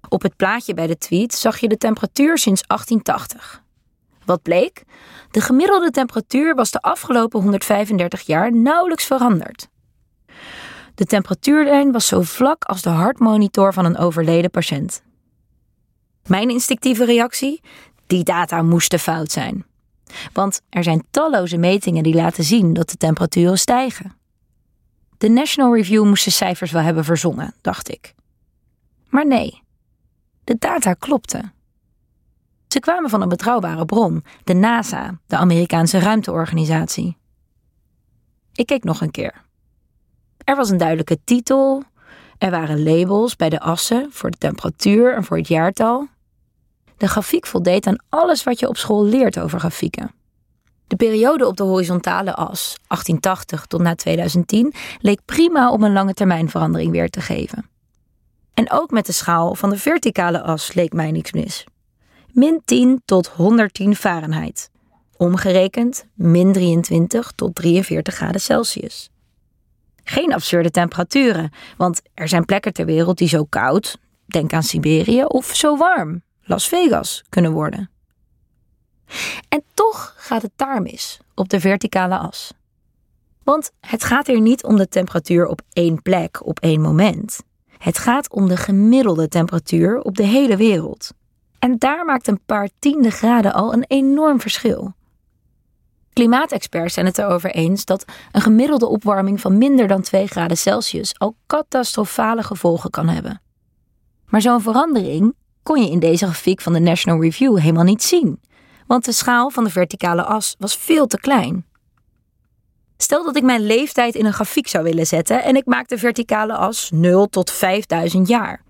Op 0.08 0.22
het 0.22 0.36
plaatje 0.36 0.74
bij 0.74 0.86
de 0.86 0.98
tweet 0.98 1.34
zag 1.34 1.58
je 1.58 1.68
de 1.68 1.76
temperatuur 1.76 2.38
sinds 2.38 2.62
1880. 2.66 3.62
Wat 4.24 4.42
bleek? 4.42 4.82
De 5.30 5.40
gemiddelde 5.40 5.90
temperatuur 5.90 6.54
was 6.54 6.70
de 6.70 6.80
afgelopen 6.80 7.40
135 7.40 8.20
jaar 8.20 8.52
nauwelijks 8.52 9.04
veranderd. 9.04 9.68
De 10.94 11.04
temperatuurlijn 11.04 11.92
was 11.92 12.06
zo 12.06 12.22
vlak 12.22 12.64
als 12.64 12.82
de 12.82 12.90
hartmonitor 12.90 13.72
van 13.72 13.84
een 13.84 13.98
overleden 13.98 14.50
patiënt. 14.50 15.02
Mijn 16.26 16.50
instinctieve 16.50 17.04
reactie? 17.04 17.60
Die 18.06 18.24
data 18.24 18.62
moesten 18.62 18.98
fout 18.98 19.30
zijn. 19.30 19.64
Want 20.32 20.60
er 20.68 20.82
zijn 20.82 21.04
talloze 21.10 21.56
metingen 21.56 22.02
die 22.02 22.14
laten 22.14 22.44
zien 22.44 22.72
dat 22.72 22.90
de 22.90 22.96
temperaturen 22.96 23.58
stijgen. 23.58 24.16
De 25.18 25.28
National 25.28 25.76
Review 25.76 26.04
moest 26.04 26.24
de 26.24 26.30
cijfers 26.30 26.70
wel 26.70 26.82
hebben 26.82 27.04
verzonnen, 27.04 27.54
dacht 27.60 27.88
ik. 27.88 28.14
Maar 29.08 29.26
nee, 29.26 29.62
de 30.44 30.56
data 30.58 30.94
klopten. 30.94 31.52
Ze 32.68 32.80
kwamen 32.80 33.10
van 33.10 33.22
een 33.22 33.28
betrouwbare 33.28 33.84
bron, 33.84 34.24
de 34.44 34.54
NASA, 34.54 35.18
de 35.26 35.36
Amerikaanse 35.36 35.98
ruimteorganisatie. 35.98 37.16
Ik 38.52 38.66
keek 38.66 38.84
nog 38.84 39.00
een 39.00 39.10
keer. 39.10 39.44
Er 40.44 40.56
was 40.56 40.70
een 40.70 40.76
duidelijke 40.76 41.18
titel, 41.24 41.82
er 42.38 42.50
waren 42.50 42.82
labels 42.82 43.36
bij 43.36 43.48
de 43.48 43.60
assen 43.60 44.08
voor 44.10 44.30
de 44.30 44.38
temperatuur 44.38 45.14
en 45.14 45.24
voor 45.24 45.36
het 45.36 45.48
jaartal. 45.48 46.08
De 46.96 47.08
grafiek 47.08 47.46
voldeed 47.46 47.86
aan 47.86 48.02
alles 48.08 48.42
wat 48.42 48.60
je 48.60 48.68
op 48.68 48.76
school 48.76 49.04
leert 49.04 49.38
over 49.38 49.58
grafieken. 49.58 50.10
De 50.86 50.96
periode 50.96 51.46
op 51.46 51.56
de 51.56 51.62
horizontale 51.62 52.34
as, 52.34 52.76
1880 52.86 53.66
tot 53.66 53.80
na 53.80 53.94
2010, 53.94 54.74
leek 54.98 55.20
prima 55.24 55.70
om 55.70 55.82
een 55.82 55.92
lange 55.92 56.14
termijn 56.14 56.50
verandering 56.50 56.90
weer 56.90 57.10
te 57.10 57.20
geven. 57.20 57.70
En 58.54 58.70
ook 58.70 58.90
met 58.90 59.06
de 59.06 59.12
schaal 59.12 59.54
van 59.54 59.70
de 59.70 59.76
verticale 59.76 60.42
as 60.42 60.74
leek 60.74 60.92
mij 60.92 61.10
niks 61.10 61.32
mis. 61.32 61.64
Min 62.32 62.62
10 62.64 63.02
tot 63.04 63.28
110 63.28 63.96
Fahrenheit. 63.96 64.70
Omgerekend 65.16 66.06
min 66.14 66.52
23 66.52 67.32
tot 67.34 67.54
43 67.54 68.14
graden 68.14 68.40
Celsius. 68.40 69.10
Geen 70.12 70.32
absurde 70.32 70.70
temperaturen, 70.70 71.52
want 71.76 72.02
er 72.14 72.28
zijn 72.28 72.44
plekken 72.44 72.72
ter 72.72 72.86
wereld 72.86 73.18
die 73.18 73.28
zo 73.28 73.44
koud, 73.44 73.98
denk 74.26 74.52
aan 74.52 74.62
Siberië, 74.62 75.24
of 75.24 75.54
zo 75.54 75.76
warm, 75.76 76.22
Las 76.42 76.68
Vegas, 76.68 77.24
kunnen 77.28 77.52
worden. 77.52 77.90
En 79.48 79.62
toch 79.74 80.14
gaat 80.16 80.42
het 80.42 80.50
daar 80.56 80.82
mis, 80.82 81.20
op 81.34 81.48
de 81.48 81.60
verticale 81.60 82.18
as. 82.18 82.52
Want 83.44 83.72
het 83.80 84.04
gaat 84.04 84.26
hier 84.26 84.40
niet 84.40 84.64
om 84.64 84.76
de 84.76 84.88
temperatuur 84.88 85.46
op 85.46 85.62
één 85.72 86.02
plek, 86.02 86.46
op 86.46 86.60
één 86.60 86.80
moment. 86.80 87.42
Het 87.78 87.98
gaat 87.98 88.30
om 88.30 88.48
de 88.48 88.56
gemiddelde 88.56 89.28
temperatuur 89.28 90.00
op 90.00 90.16
de 90.16 90.26
hele 90.26 90.56
wereld. 90.56 91.12
En 91.58 91.78
daar 91.78 92.04
maakt 92.04 92.26
een 92.26 92.44
paar 92.46 92.68
tiende 92.78 93.10
graden 93.10 93.52
al 93.52 93.72
een 93.72 93.84
enorm 93.88 94.40
verschil. 94.40 94.94
Klimaatexperts 96.12 96.94
zijn 96.94 97.06
het 97.06 97.18
erover 97.18 97.50
eens 97.50 97.84
dat 97.84 98.04
een 98.32 98.40
gemiddelde 98.40 98.86
opwarming 98.86 99.40
van 99.40 99.58
minder 99.58 99.88
dan 99.88 100.02
2 100.02 100.26
graden 100.26 100.56
Celsius 100.56 101.18
al 101.18 101.36
catastrofale 101.46 102.42
gevolgen 102.42 102.90
kan 102.90 103.08
hebben. 103.08 103.40
Maar 104.26 104.40
zo'n 104.40 104.62
verandering 104.62 105.34
kon 105.62 105.82
je 105.82 105.90
in 105.90 105.98
deze 105.98 106.24
grafiek 106.24 106.60
van 106.60 106.72
de 106.72 106.78
National 106.78 107.22
Review 107.22 107.58
helemaal 107.58 107.84
niet 107.84 108.02
zien, 108.02 108.40
want 108.86 109.04
de 109.04 109.12
schaal 109.12 109.50
van 109.50 109.64
de 109.64 109.70
verticale 109.70 110.22
as 110.22 110.56
was 110.58 110.76
veel 110.76 111.06
te 111.06 111.20
klein. 111.20 111.66
Stel 112.96 113.24
dat 113.24 113.36
ik 113.36 113.42
mijn 113.42 113.66
leeftijd 113.66 114.14
in 114.14 114.24
een 114.24 114.32
grafiek 114.32 114.68
zou 114.68 114.84
willen 114.84 115.06
zetten 115.06 115.42
en 115.42 115.56
ik 115.56 115.66
maak 115.66 115.88
de 115.88 115.98
verticale 115.98 116.54
as 116.54 116.90
0 116.90 117.26
tot 117.26 117.50
5000 117.50 118.28
jaar. 118.28 118.62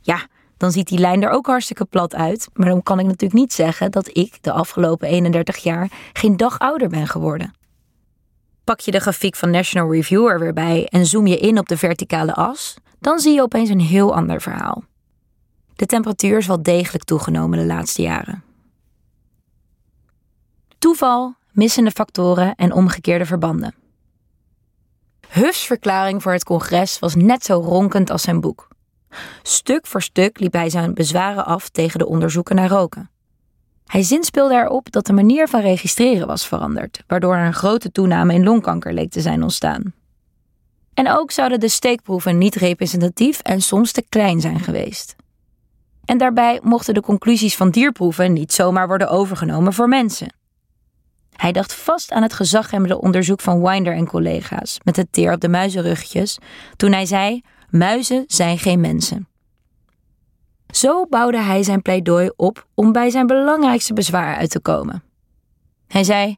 Ja, 0.00 0.26
dan 0.60 0.72
ziet 0.72 0.88
die 0.88 0.98
lijn 0.98 1.22
er 1.22 1.30
ook 1.30 1.46
hartstikke 1.46 1.84
plat 1.84 2.14
uit, 2.14 2.48
maar 2.52 2.68
dan 2.68 2.82
kan 2.82 2.98
ik 2.98 3.04
natuurlijk 3.04 3.40
niet 3.40 3.52
zeggen 3.52 3.90
dat 3.90 4.16
ik 4.16 4.42
de 4.42 4.52
afgelopen 4.52 5.08
31 5.08 5.56
jaar 5.56 5.90
geen 6.12 6.36
dag 6.36 6.58
ouder 6.58 6.88
ben 6.88 7.06
geworden. 7.06 7.54
Pak 8.64 8.80
je 8.80 8.90
de 8.90 9.00
grafiek 9.00 9.36
van 9.36 9.50
National 9.50 9.92
Review 9.92 10.26
er 10.26 10.38
weer 10.38 10.52
bij 10.52 10.86
en 10.86 11.06
zoom 11.06 11.26
je 11.26 11.38
in 11.38 11.58
op 11.58 11.68
de 11.68 11.76
verticale 11.76 12.34
as, 12.34 12.76
dan 12.98 13.18
zie 13.18 13.34
je 13.34 13.42
opeens 13.42 13.68
een 13.68 13.80
heel 13.80 14.14
ander 14.14 14.40
verhaal. 14.40 14.84
De 15.74 15.86
temperatuur 15.86 16.38
is 16.38 16.46
wel 16.46 16.62
degelijk 16.62 17.04
toegenomen 17.04 17.58
de 17.58 17.64
laatste 17.64 18.02
jaren. 18.02 18.42
Toeval, 20.78 21.34
missende 21.52 21.90
factoren 21.90 22.54
en 22.54 22.72
omgekeerde 22.72 23.26
verbanden. 23.26 23.74
Huff's 25.28 25.66
verklaring 25.66 26.22
voor 26.22 26.32
het 26.32 26.44
congres 26.44 26.98
was 26.98 27.14
net 27.14 27.44
zo 27.44 27.60
ronkend 27.60 28.10
als 28.10 28.22
zijn 28.22 28.40
boek. 28.40 28.69
Stuk 29.42 29.86
voor 29.86 30.02
stuk 30.02 30.40
liep 30.40 30.52
hij 30.52 30.70
zijn 30.70 30.94
bezwaren 30.94 31.46
af 31.46 31.68
tegen 31.68 31.98
de 31.98 32.06
onderzoeken 32.06 32.56
naar 32.56 32.68
roken. 32.68 33.10
Hij 33.86 34.02
zinspeelde 34.02 34.54
erop 34.54 34.92
dat 34.92 35.06
de 35.06 35.12
manier 35.12 35.48
van 35.48 35.60
registreren 35.60 36.26
was 36.26 36.46
veranderd, 36.46 37.02
waardoor 37.06 37.34
er 37.34 37.46
een 37.46 37.54
grote 37.54 37.92
toename 37.92 38.34
in 38.34 38.44
longkanker 38.44 38.92
leek 38.92 39.10
te 39.10 39.20
zijn 39.20 39.42
ontstaan. 39.42 39.94
En 40.94 41.10
ook 41.10 41.30
zouden 41.30 41.60
de 41.60 41.68
steekproeven 41.68 42.38
niet 42.38 42.54
representatief 42.54 43.40
en 43.40 43.60
soms 43.60 43.92
te 43.92 44.04
klein 44.08 44.40
zijn 44.40 44.60
geweest. 44.60 45.16
En 46.04 46.18
daarbij 46.18 46.60
mochten 46.62 46.94
de 46.94 47.00
conclusies 47.00 47.56
van 47.56 47.70
dierproeven 47.70 48.32
niet 48.32 48.52
zomaar 48.52 48.86
worden 48.86 49.10
overgenomen 49.10 49.72
voor 49.72 49.88
mensen. 49.88 50.34
Hij 51.36 51.52
dacht 51.52 51.74
vast 51.74 52.12
aan 52.12 52.22
het 52.22 52.32
gezaghebbende 52.32 53.00
onderzoek 53.00 53.40
van 53.40 53.62
Winder 53.62 53.94
en 53.94 54.06
collega's 54.06 54.78
met 54.84 54.96
het 54.96 55.12
teer 55.12 55.32
op 55.32 55.40
de 55.40 55.48
muizenruggetjes 55.48 56.38
toen 56.76 56.92
hij 56.92 57.06
zei: 57.06 57.42
Muizen 57.70 58.24
zijn 58.26 58.58
geen 58.58 58.80
mensen. 58.80 59.28
Zo 60.70 61.06
bouwde 61.06 61.38
hij 61.38 61.62
zijn 61.62 61.82
pleidooi 61.82 62.30
op 62.36 62.66
om 62.74 62.92
bij 62.92 63.10
zijn 63.10 63.26
belangrijkste 63.26 63.92
bezwaar 63.92 64.36
uit 64.36 64.50
te 64.50 64.60
komen. 64.60 65.02
Hij 65.86 66.04
zei: 66.04 66.36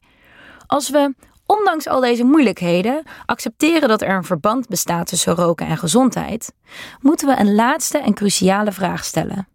Als 0.65 0.89
we, 0.89 1.13
ondanks 1.45 1.87
al 1.87 1.99
deze 1.99 2.23
moeilijkheden, 2.23 3.03
accepteren 3.25 3.87
dat 3.87 4.01
er 4.01 4.15
een 4.15 4.23
verband 4.23 4.67
bestaat 4.67 5.07
tussen 5.07 5.35
roken 5.35 5.67
en 5.67 5.77
gezondheid, 5.77 6.53
moeten 6.99 7.27
we 7.27 7.39
een 7.39 7.55
laatste 7.55 7.97
en 7.97 8.13
cruciale 8.13 8.71
vraag 8.71 9.03
stellen. 9.03 9.47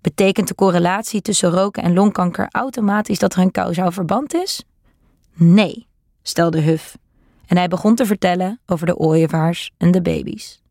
Betekent 0.00 0.48
de 0.48 0.54
correlatie 0.54 1.20
tussen 1.20 1.50
roken 1.50 1.82
en 1.82 1.94
longkanker 1.94 2.48
automatisch 2.50 3.18
dat 3.18 3.34
er 3.34 3.40
een 3.40 3.50
kausaal 3.50 3.92
verband 3.92 4.34
is? 4.34 4.64
Nee, 5.34 5.86
stelde 6.22 6.60
Huff. 6.60 6.96
En 7.46 7.56
hij 7.56 7.68
begon 7.68 7.94
te 7.94 8.06
vertellen 8.06 8.60
over 8.66 8.86
de 8.86 8.96
ooievaars 8.96 9.70
en 9.76 9.90
de 9.90 10.02
baby's. 10.02 10.62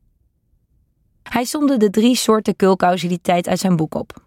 Hij 1.29 1.43
somde 1.43 1.77
de 1.77 1.89
drie 1.89 2.15
soorten 2.15 2.55
kulkausaliteit 2.55 3.47
uit 3.47 3.59
zijn 3.59 3.75
boek 3.75 3.95
op. 3.95 4.25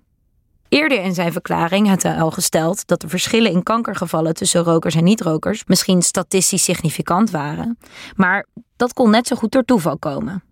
Eerder 0.69 1.03
in 1.03 1.15
zijn 1.15 1.33
verklaring 1.33 1.89
had 1.89 2.03
hij 2.03 2.21
al 2.21 2.31
gesteld 2.31 2.87
dat 2.87 3.01
de 3.01 3.09
verschillen 3.09 3.51
in 3.51 3.63
kankergevallen 3.63 4.35
tussen 4.35 4.63
rokers 4.63 4.95
en 4.95 5.05
niet-rokers 5.05 5.65
misschien 5.67 6.03
statistisch 6.03 6.65
significant 6.65 7.31
waren, 7.31 7.79
maar 8.17 8.47
dat 8.77 8.93
kon 8.93 9.11
net 9.11 9.27
zo 9.27 9.37
goed 9.37 9.53
door 9.53 9.65
toeval 9.65 9.99
komen. 9.99 10.43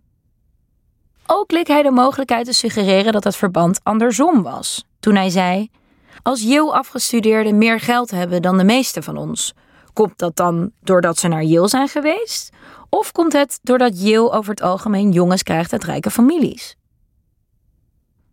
Ook 1.26 1.51
leek 1.51 1.66
hij 1.66 1.82
de 1.82 1.90
mogelijkheid 1.90 2.46
te 2.46 2.53
suggereren 2.53 3.12
dat 3.12 3.24
het 3.24 3.36
verband 3.36 3.80
andersom 3.82 4.42
was, 4.42 4.84
toen 5.01 5.14
hij 5.14 5.30
zei: 5.30 5.70
Als 6.22 6.42
Yale-afgestudeerden 6.42 7.59
meer 7.59 7.80
geld 7.80 8.11
hebben 8.11 8.42
dan 8.42 8.59
de 8.59 8.64
meeste 8.64 9.03
van 9.03 9.16
ons, 9.16 9.55
komt 9.92 10.18
dat 10.18 10.36
dan 10.36 10.70
doordat 10.80 11.18
ze 11.18 11.28
naar 11.28 11.42
Yale 11.42 11.68
zijn 11.68 11.88
geweest? 11.88 12.51
Of 12.89 13.12
komt 13.12 13.32
het 13.32 13.59
doordat 13.62 14.01
Yale 14.01 14.30
over 14.30 14.51
het 14.51 14.62
algemeen 14.62 15.12
jongens 15.12 15.43
krijgt 15.43 15.72
uit 15.72 15.84
rijke 15.84 16.11
families? 16.11 16.76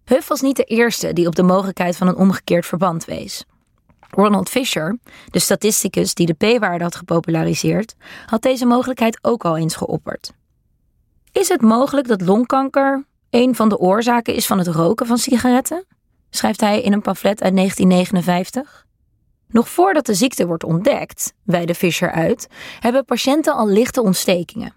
Huff 0.06 0.28
was 0.28 0.42
niet 0.42 0.56
de 0.56 0.64
eerste 0.64 1.14
die 1.14 1.28
op 1.28 1.36
de 1.36 1.44
mogelijkheid 1.44 1.98
van 1.98 2.08
een 2.08 2.16
omgekeerd 2.16 2.66
verband 2.66 3.06
wees. 3.06 3.46
Ronald 4.10 4.50
Fisher, 4.50 4.98
de 5.30 5.40
statisticus 5.40 6.14
die 6.14 6.26
de 6.26 6.58
p-waarde 6.58 6.84
had 6.84 6.96
gepopulariseerd, 6.96 7.96
had 8.26 8.42
deze 8.42 8.66
mogelijkheid 8.66 9.20
ook 9.22 9.46
al 9.46 9.58
eens 9.58 9.76
geopperd. 9.76 10.34
Is 11.32 11.48
het 11.48 11.62
mogelijk 11.62 12.08
dat 12.08 12.22
longkanker 12.22 13.06
een 13.30 13.56
van 13.56 13.70
de 13.70 13.78
oorzaken 13.78 14.34
is 14.34 14.46
van 14.46 14.58
het 14.58 14.68
roken 14.68 15.08
van 15.08 15.18
sigaretten? 15.18 15.86
Schrijft 16.30 16.62
hij 16.62 16.82
in 16.82 16.94
een 16.94 17.02
pamflet 17.02 17.42
uit 17.42 17.56
1959. 17.56 18.85
Nog 19.56 19.70
voordat 19.70 20.06
de 20.06 20.14
ziekte 20.14 20.48
wordt 20.48 20.64
ontdekt, 20.64 21.34
wijde 21.44 21.76
Fischer 21.76 22.12
uit, 22.12 22.48
hebben 22.80 23.06
patiënten 23.06 23.54
al 23.54 23.68
lichte 23.68 24.02
ontstekingen. 24.02 24.74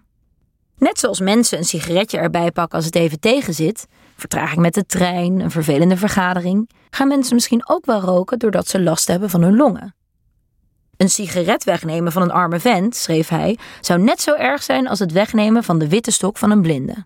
Net 0.77 0.99
zoals 0.99 1.19
mensen 1.19 1.57
een 1.57 1.63
sigaretje 1.63 2.17
erbij 2.17 2.51
pakken 2.51 2.77
als 2.77 2.85
het 2.85 2.95
even 2.95 3.19
tegenzit, 3.19 3.87
vertraging 4.15 4.61
met 4.61 4.73
de 4.73 4.85
trein, 4.85 5.39
een 5.39 5.51
vervelende 5.51 5.97
vergadering, 5.97 6.69
gaan 6.89 7.07
mensen 7.07 7.35
misschien 7.35 7.69
ook 7.69 7.85
wel 7.85 8.01
roken 8.01 8.39
doordat 8.39 8.67
ze 8.67 8.81
last 8.81 9.07
hebben 9.07 9.29
van 9.29 9.41
hun 9.41 9.55
longen. 9.55 9.95
Een 10.97 11.09
sigaret 11.09 11.63
wegnemen 11.63 12.11
van 12.11 12.21
een 12.21 12.31
arme 12.31 12.59
vent, 12.59 12.95
schreef 12.95 13.29
hij, 13.29 13.57
zou 13.81 14.01
net 14.01 14.21
zo 14.21 14.33
erg 14.33 14.63
zijn 14.63 14.87
als 14.87 14.99
het 14.99 15.11
wegnemen 15.11 15.63
van 15.63 15.79
de 15.79 15.87
witte 15.87 16.11
stok 16.11 16.37
van 16.37 16.51
een 16.51 16.61
blinde. 16.61 17.05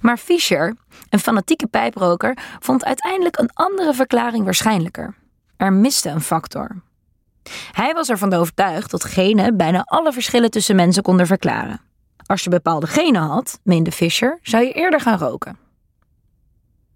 Maar 0.00 0.16
Fischer, 0.16 0.76
een 1.10 1.18
fanatieke 1.18 1.66
pijproker, 1.66 2.38
vond 2.60 2.84
uiteindelijk 2.84 3.38
een 3.38 3.50
andere 3.52 3.94
verklaring 3.94 4.44
waarschijnlijker. 4.44 5.20
Er 5.62 5.72
miste 5.72 6.08
een 6.08 6.20
factor. 6.20 6.82
Hij 7.72 7.92
was 7.92 8.08
ervan 8.08 8.32
overtuigd 8.32 8.90
dat 8.90 9.04
genen 9.04 9.56
bijna 9.56 9.82
alle 9.84 10.12
verschillen 10.12 10.50
tussen 10.50 10.76
mensen 10.76 11.02
konden 11.02 11.26
verklaren. 11.26 11.80
Als 12.26 12.44
je 12.44 12.50
bepaalde 12.50 12.86
genen 12.86 13.22
had, 13.22 13.60
meende 13.62 13.92
Fischer, 13.92 14.38
zou 14.42 14.64
je 14.64 14.72
eerder 14.72 15.00
gaan 15.00 15.18
roken. 15.18 15.58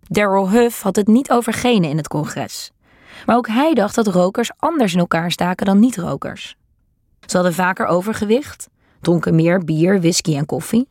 Darrell 0.01 0.49
Huff 0.49 0.83
had 0.83 0.97
het 0.97 1.07
niet 1.07 1.31
over 1.31 1.53
genen 1.53 1.91
in 1.91 1.97
het 1.97 2.09
congres. 2.09 2.73
Maar 3.27 3.37
ook 3.37 3.49
hij 3.49 3.75
dacht 3.75 3.95
dat 3.95 4.07
rokers 4.07 4.51
anders 4.57 4.93
in 4.93 4.99
elkaar 4.99 5.31
staken 5.31 5.67
dan 5.67 5.79
niet-rokers. 5.79 6.57
Ze 7.27 7.37
hadden 7.37 7.55
vaker 7.55 7.87
overgewicht, 7.87 8.69
dronken 9.01 9.35
meer 9.35 9.65
bier, 9.65 10.01
whisky 10.01 10.37
en 10.37 10.47
koffie. 10.47 10.89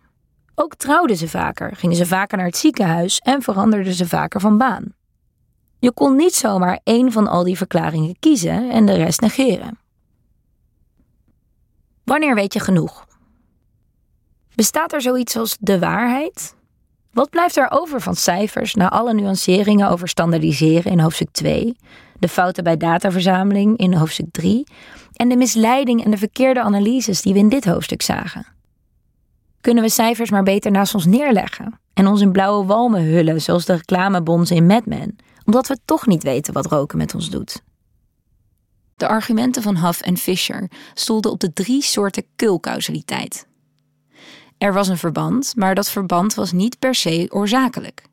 Ook 0.55 0.75
trouwden 0.75 1.17
ze 1.17 1.27
vaker, 1.27 1.75
gingen 1.75 1.95
ze 1.95 2.05
vaker 2.05 2.37
naar 2.37 2.47
het 2.47 2.57
ziekenhuis 2.57 3.19
en 3.19 3.41
veranderden 3.41 3.93
ze 3.93 4.07
vaker 4.07 4.39
van 4.39 4.57
baan. 4.57 4.93
Je 5.85 5.91
kon 5.91 6.15
niet 6.15 6.33
zomaar 6.33 6.79
één 6.83 7.11
van 7.11 7.27
al 7.27 7.43
die 7.43 7.57
verklaringen 7.57 8.15
kiezen 8.19 8.69
en 8.71 8.85
de 8.85 8.93
rest 8.93 9.21
negeren. 9.21 9.77
Wanneer 12.03 12.35
weet 12.35 12.53
je 12.53 12.59
genoeg? 12.59 13.05
Bestaat 14.55 14.93
er 14.93 15.01
zoiets 15.01 15.37
als 15.37 15.57
de 15.59 15.79
waarheid? 15.79 16.55
Wat 17.11 17.29
blijft 17.29 17.57
er 17.57 17.67
over 17.69 18.01
van 18.01 18.15
cijfers 18.15 18.75
na 18.75 18.89
alle 18.89 19.13
nuanceringen 19.13 19.89
over 19.89 20.07
standaardiseren 20.07 20.91
in 20.91 20.99
hoofdstuk 20.99 21.31
2, 21.31 21.75
de 22.19 22.27
fouten 22.27 22.63
bij 22.63 22.77
dataverzameling 22.77 23.77
in 23.77 23.93
hoofdstuk 23.93 24.31
3 24.31 24.67
en 25.13 25.29
de 25.29 25.37
misleiding 25.37 26.03
en 26.03 26.11
de 26.11 26.17
verkeerde 26.17 26.61
analyses 26.61 27.21
die 27.21 27.33
we 27.33 27.39
in 27.39 27.49
dit 27.49 27.65
hoofdstuk 27.65 28.01
zagen? 28.01 28.45
Kunnen 29.61 29.83
we 29.83 29.89
cijfers 29.89 30.29
maar 30.29 30.43
beter 30.43 30.71
naast 30.71 30.93
ons 30.93 31.05
neerleggen 31.05 31.79
en 31.93 32.07
ons 32.07 32.21
in 32.21 32.31
blauwe 32.31 32.65
walmen 32.65 33.03
hullen 33.03 33.41
zoals 33.41 33.65
de 33.65 33.73
reclamebonzen 33.73 34.55
in 34.55 34.65
Mad 34.65 34.85
Men, 34.85 35.15
omdat 35.45 35.67
we 35.67 35.77
toch 35.85 36.07
niet 36.07 36.23
weten 36.23 36.53
wat 36.53 36.65
roken 36.65 36.97
met 36.97 37.15
ons 37.15 37.29
doet? 37.29 37.63
De 38.95 39.07
argumenten 39.07 39.61
van 39.61 39.77
Huff 39.77 40.01
en 40.01 40.17
Fisher 40.17 40.69
stoelden 40.93 41.31
op 41.31 41.39
de 41.39 41.53
drie 41.53 41.81
soorten 41.83 42.25
kulcausaliteit. 42.35 43.47
Er 44.57 44.73
was 44.73 44.87
een 44.87 44.97
verband, 44.97 45.53
maar 45.55 45.75
dat 45.75 45.89
verband 45.89 46.33
was 46.33 46.51
niet 46.51 46.79
per 46.79 46.95
se 46.95 47.27
oorzakelijk. 47.29 48.03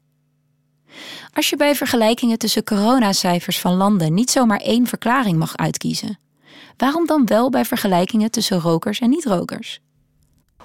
Als 1.32 1.50
je 1.50 1.56
bij 1.56 1.74
vergelijkingen 1.74 2.38
tussen 2.38 2.64
coronacijfers 2.64 3.60
van 3.60 3.74
landen 3.74 4.14
niet 4.14 4.30
zomaar 4.30 4.60
één 4.60 4.86
verklaring 4.86 5.38
mag 5.38 5.56
uitkiezen, 5.56 6.18
waarom 6.76 7.06
dan 7.06 7.26
wel 7.26 7.50
bij 7.50 7.64
vergelijkingen 7.64 8.30
tussen 8.30 8.60
rokers 8.60 8.98
en 8.98 9.10
niet-rokers? 9.10 9.80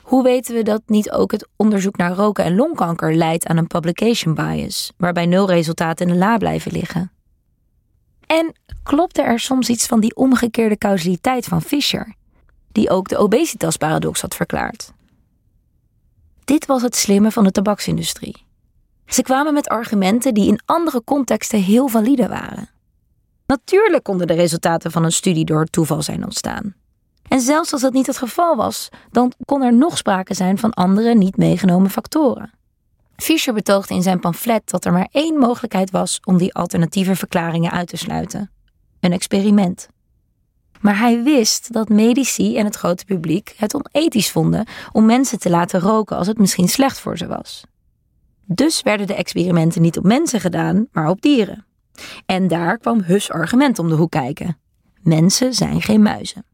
Hoe 0.07 0.23
weten 0.23 0.55
we 0.55 0.63
dat 0.63 0.81
niet 0.85 1.11
ook 1.11 1.31
het 1.31 1.47
onderzoek 1.55 1.97
naar 1.97 2.11
roken 2.11 2.43
en 2.43 2.55
longkanker 2.55 3.15
leidt 3.15 3.47
aan 3.47 3.57
een 3.57 3.67
publication 3.67 4.33
bias, 4.33 4.91
waarbij 4.97 5.25
nul 5.25 5.47
resultaten 5.47 6.07
in 6.07 6.13
de 6.13 6.19
la 6.19 6.37
blijven 6.37 6.71
liggen? 6.71 7.11
En 8.25 8.53
klopte 8.83 9.21
er 9.21 9.39
soms 9.39 9.69
iets 9.69 9.85
van 9.85 9.99
die 9.99 10.15
omgekeerde 10.15 10.77
causaliteit 10.77 11.45
van 11.45 11.61
Fisher, 11.61 12.15
die 12.71 12.89
ook 12.89 13.07
de 13.07 13.17
obesitasparadox 13.17 14.21
had 14.21 14.35
verklaard? 14.35 14.93
Dit 16.43 16.65
was 16.65 16.81
het 16.81 16.95
slimme 16.95 17.31
van 17.31 17.43
de 17.43 17.51
tabaksindustrie. 17.51 18.45
Ze 19.05 19.21
kwamen 19.21 19.53
met 19.53 19.67
argumenten 19.67 20.33
die 20.33 20.47
in 20.47 20.61
andere 20.65 21.03
contexten 21.03 21.61
heel 21.61 21.87
valide 21.87 22.27
waren. 22.27 22.69
Natuurlijk 23.45 24.03
konden 24.03 24.27
de 24.27 24.33
resultaten 24.33 24.91
van 24.91 25.03
een 25.03 25.11
studie 25.11 25.45
door 25.45 25.65
toeval 25.65 26.01
zijn 26.01 26.23
ontstaan. 26.23 26.75
En 27.28 27.41
zelfs 27.41 27.71
als 27.71 27.82
dat 27.82 27.93
niet 27.93 28.07
het 28.07 28.17
geval 28.17 28.55
was, 28.55 28.89
dan 29.11 29.32
kon 29.45 29.63
er 29.63 29.73
nog 29.73 29.97
sprake 29.97 30.34
zijn 30.34 30.57
van 30.57 30.73
andere 30.73 31.15
niet 31.15 31.38
meegenomen 31.38 31.89
factoren. 31.89 32.51
Fischer 33.15 33.53
betoogde 33.53 33.93
in 33.93 34.01
zijn 34.01 34.19
pamflet 34.19 34.69
dat 34.69 34.86
er 34.86 34.91
maar 34.91 35.07
één 35.11 35.38
mogelijkheid 35.38 35.91
was 35.91 36.19
om 36.23 36.38
die 36.38 36.53
alternatieve 36.53 37.15
verklaringen 37.15 37.71
uit 37.71 37.88
te 37.88 37.97
sluiten: 37.97 38.51
een 38.99 39.11
experiment. 39.11 39.88
Maar 40.82 40.99
hij 40.99 41.23
wist 41.23 41.73
dat 41.73 41.89
medici 41.89 42.57
en 42.57 42.65
het 42.65 42.75
grote 42.75 43.05
publiek 43.05 43.53
het 43.57 43.73
onethisch 43.73 44.32
vonden 44.32 44.65
om 44.91 45.05
mensen 45.05 45.39
te 45.39 45.49
laten 45.49 45.80
roken 45.80 46.17
als 46.17 46.28
het 46.28 46.38
misschien 46.38 46.67
slecht 46.67 46.99
voor 46.99 47.17
ze 47.17 47.28
was. 47.28 47.63
Dus 48.45 48.82
werden 48.82 49.07
de 49.07 49.15
experimenten 49.15 49.82
niet 49.82 49.97
op 49.97 50.03
mensen 50.03 50.39
gedaan, 50.39 50.88
maar 50.91 51.09
op 51.09 51.21
dieren. 51.21 51.65
En 52.25 52.47
daar 52.47 52.78
kwam 52.78 53.01
Hus 53.01 53.32
argument 53.32 53.80
om 53.80 53.89
de 53.89 53.95
hoek 53.95 54.11
kijken. 54.11 54.57
Mensen 55.01 55.53
zijn 55.53 55.82
geen 55.82 56.01
muizen. 56.01 56.45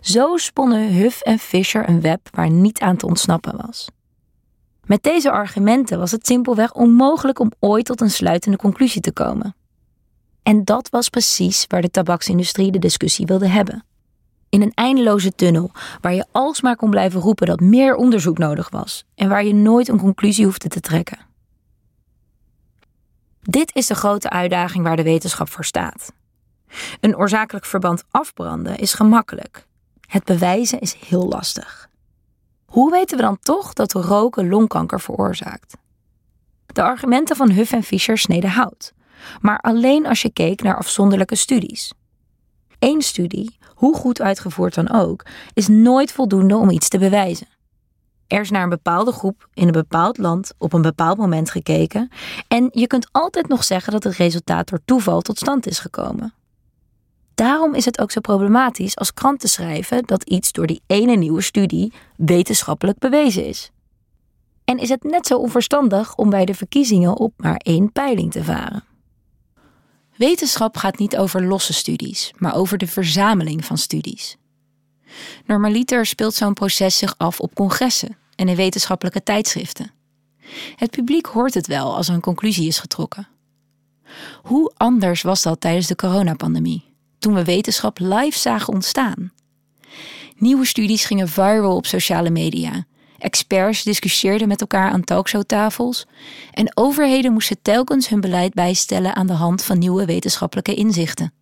Zo 0.00 0.36
sponnen 0.36 0.92
Huff 0.92 1.20
en 1.20 1.38
Fisher 1.38 1.88
een 1.88 2.00
web 2.00 2.28
waar 2.30 2.50
niet 2.50 2.80
aan 2.80 2.96
te 2.96 3.06
ontsnappen 3.06 3.56
was. 3.66 3.88
Met 4.86 5.02
deze 5.02 5.30
argumenten 5.30 5.98
was 5.98 6.10
het 6.10 6.26
simpelweg 6.26 6.72
onmogelijk 6.74 7.38
om 7.38 7.52
ooit 7.58 7.84
tot 7.84 8.00
een 8.00 8.10
sluitende 8.10 8.56
conclusie 8.56 9.00
te 9.00 9.12
komen. 9.12 9.54
En 10.42 10.64
dat 10.64 10.88
was 10.88 11.08
precies 11.08 11.64
waar 11.66 11.82
de 11.82 11.90
tabaksindustrie 11.90 12.70
de 12.70 12.78
discussie 12.78 13.26
wilde 13.26 13.48
hebben. 13.48 13.84
In 14.48 14.62
een 14.62 14.72
eindeloze 14.74 15.34
tunnel 15.34 15.70
waar 16.00 16.14
je 16.14 16.26
alsmaar 16.32 16.76
kon 16.76 16.90
blijven 16.90 17.20
roepen 17.20 17.46
dat 17.46 17.60
meer 17.60 17.94
onderzoek 17.94 18.38
nodig 18.38 18.70
was 18.70 19.04
en 19.14 19.28
waar 19.28 19.44
je 19.44 19.54
nooit 19.54 19.88
een 19.88 19.98
conclusie 19.98 20.44
hoefde 20.44 20.68
te 20.68 20.80
trekken. 20.80 21.18
Dit 23.42 23.74
is 23.74 23.86
de 23.86 23.94
grote 23.94 24.30
uitdaging 24.30 24.84
waar 24.84 24.96
de 24.96 25.02
wetenschap 25.02 25.50
voor 25.50 25.64
staat. 25.64 26.12
Een 27.00 27.16
oorzakelijk 27.16 27.64
verband 27.64 28.04
afbranden 28.10 28.78
is 28.78 28.94
gemakkelijk. 28.94 29.67
Het 30.08 30.24
bewijzen 30.24 30.80
is 30.80 30.96
heel 31.06 31.28
lastig. 31.28 31.88
Hoe 32.66 32.90
weten 32.90 33.16
we 33.16 33.22
dan 33.22 33.38
toch 33.40 33.72
dat 33.72 33.92
roken 33.92 34.48
longkanker 34.48 35.00
veroorzaakt? 35.00 35.76
De 36.66 36.82
argumenten 36.82 37.36
van 37.36 37.50
Huff 37.50 37.72
en 37.72 37.82
Fischer 37.82 38.18
sneden 38.18 38.50
hout 38.50 38.92
maar 39.40 39.58
alleen 39.58 40.06
als 40.06 40.22
je 40.22 40.30
keek 40.30 40.62
naar 40.62 40.76
afzonderlijke 40.76 41.34
studies. 41.34 41.92
Eén 42.78 43.02
studie, 43.02 43.58
hoe 43.74 43.94
goed 43.94 44.20
uitgevoerd 44.20 44.74
dan 44.74 44.90
ook, 44.90 45.26
is 45.52 45.68
nooit 45.68 46.12
voldoende 46.12 46.56
om 46.56 46.70
iets 46.70 46.88
te 46.88 46.98
bewijzen. 46.98 47.46
Er 48.26 48.40
is 48.40 48.50
naar 48.50 48.62
een 48.62 48.68
bepaalde 48.68 49.12
groep 49.12 49.48
in 49.54 49.66
een 49.66 49.72
bepaald 49.72 50.18
land 50.18 50.52
op 50.58 50.72
een 50.72 50.82
bepaald 50.82 51.18
moment 51.18 51.50
gekeken 51.50 52.10
en 52.48 52.68
je 52.72 52.86
kunt 52.86 53.08
altijd 53.12 53.48
nog 53.48 53.64
zeggen 53.64 53.92
dat 53.92 54.04
het 54.04 54.14
resultaat 54.14 54.68
door 54.68 54.80
toeval 54.84 55.20
tot 55.20 55.38
stand 55.38 55.66
is 55.66 55.78
gekomen. 55.78 56.32
Daarom 57.38 57.74
is 57.74 57.84
het 57.84 58.00
ook 58.00 58.10
zo 58.10 58.20
problematisch 58.20 58.96
als 58.96 59.14
kranten 59.14 59.48
schrijven 59.48 60.02
dat 60.06 60.22
iets 60.22 60.52
door 60.52 60.66
die 60.66 60.82
ene 60.86 61.14
nieuwe 61.14 61.40
studie 61.40 61.92
wetenschappelijk 62.16 62.98
bewezen 62.98 63.46
is. 63.46 63.70
En 64.64 64.78
is 64.78 64.88
het 64.88 65.02
net 65.02 65.26
zo 65.26 65.38
onverstandig 65.38 66.16
om 66.16 66.30
bij 66.30 66.44
de 66.44 66.54
verkiezingen 66.54 67.16
op 67.16 67.32
maar 67.36 67.56
één 67.56 67.92
peiling 67.92 68.32
te 68.32 68.44
varen. 68.44 68.84
Wetenschap 70.16 70.76
gaat 70.76 70.98
niet 70.98 71.16
over 71.16 71.44
losse 71.44 71.72
studies, 71.72 72.32
maar 72.36 72.54
over 72.54 72.78
de 72.78 72.86
verzameling 72.86 73.64
van 73.64 73.78
studies. 73.78 74.36
Normaliter 75.46 76.06
speelt 76.06 76.34
zo'n 76.34 76.54
proces 76.54 76.98
zich 76.98 77.14
af 77.18 77.40
op 77.40 77.54
congressen 77.54 78.16
en 78.34 78.48
in 78.48 78.56
wetenschappelijke 78.56 79.22
tijdschriften. 79.22 79.92
Het 80.76 80.90
publiek 80.90 81.26
hoort 81.26 81.54
het 81.54 81.66
wel 81.66 81.96
als 81.96 82.08
een 82.08 82.20
conclusie 82.20 82.68
is 82.68 82.78
getrokken. 82.78 83.28
Hoe 84.42 84.72
anders 84.76 85.22
was 85.22 85.42
dat 85.42 85.60
tijdens 85.60 85.86
de 85.86 85.96
coronapandemie, 85.96 86.87
toen 87.18 87.34
we 87.34 87.44
wetenschap 87.44 87.98
live 87.98 88.38
zagen 88.38 88.72
ontstaan? 88.72 89.32
Nieuwe 90.36 90.66
studies 90.66 91.04
gingen 91.04 91.28
viral 91.28 91.76
op 91.76 91.86
sociale 91.86 92.30
media 92.30 92.86
Experts 93.18 93.82
discussieerden 93.82 94.48
met 94.48 94.60
elkaar 94.60 94.90
aan 94.90 95.04
talkshowtafels 95.04 96.06
en 96.52 96.76
overheden 96.76 97.32
moesten 97.32 97.62
telkens 97.62 98.08
hun 98.08 98.20
beleid 98.20 98.54
bijstellen 98.54 99.16
aan 99.16 99.26
de 99.26 99.32
hand 99.32 99.64
van 99.64 99.78
nieuwe 99.78 100.04
wetenschappelijke 100.04 100.74
inzichten. 100.74 101.32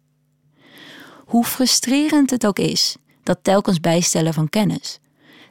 Hoe 1.24 1.44
frustrerend 1.44 2.30
het 2.30 2.46
ook 2.46 2.58
is, 2.58 2.96
dat 3.22 3.38
telkens 3.42 3.80
bijstellen 3.80 4.34
van 4.34 4.48
kennis. 4.48 4.98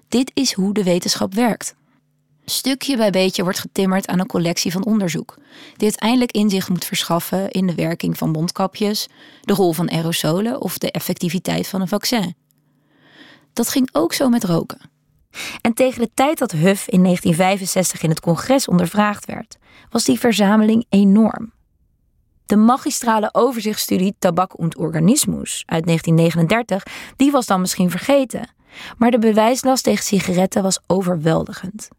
Dit 0.08 0.32
is 0.34 0.54
hoe 0.54 0.74
de 0.74 0.84
wetenschap 0.84 1.34
werkt. 1.34 1.76
Stukje 2.46 2.98
bij 2.98 3.10
beetje 3.10 3.44
wordt 3.44 3.60
getimmerd 3.60 4.08
aan 4.08 4.20
een 4.20 4.26
collectie 4.26 4.72
van 4.72 4.86
onderzoek, 4.86 5.38
die 5.76 5.88
uiteindelijk 5.90 6.32
inzicht 6.32 6.70
moet 6.70 6.86
verschaffen 6.86 7.52
in 7.52 7.68
de 7.68 7.76
werking 7.76 8.18
van 8.18 8.32
mondkapjes, 8.32 9.08
de 9.42 9.54
rol 9.54 9.74
van 9.74 9.92
aerosolen 9.92 10.62
of 10.62 10.78
de 10.78 10.92
effectiviteit 10.92 11.68
van 11.68 11.82
een 11.82 11.88
vaccin. 11.88 12.36
Dat 13.54 13.70
ging 13.70 13.90
ook 13.92 14.14
zo 14.14 14.30
met 14.30 14.44
roken. 14.44 14.90
En 15.62 15.74
tegen 15.74 16.02
de 16.02 16.10
tijd 16.14 16.38
dat 16.38 16.52
Huff 16.52 16.88
in 16.88 17.04
1965 17.04 18.02
in 18.02 18.10
het 18.10 18.20
congres 18.20 18.68
ondervraagd 18.68 19.26
werd, 19.26 19.58
was 19.90 20.04
die 20.04 20.20
verzameling 20.20 20.86
enorm. 20.90 21.54
De 22.46 22.56
magistrale 22.56 23.30
overzichtsstudie 23.32 24.16
Tabak 24.20 24.60
und 24.60 24.78
Organismus 24.78 25.64
uit 25.66 25.86
1939, 25.86 26.84
die 27.16 27.32
was 27.32 27.46
dan 27.46 27.62
misschien 27.62 27.90
vergeten, 27.90 28.50
maar 28.98 29.12
de 29.12 29.20
bewijslast 29.20 29.84
tegen 29.84 30.04
sigaretten 30.04 30.64
was 30.64 30.80
overweldigend. 30.88 31.90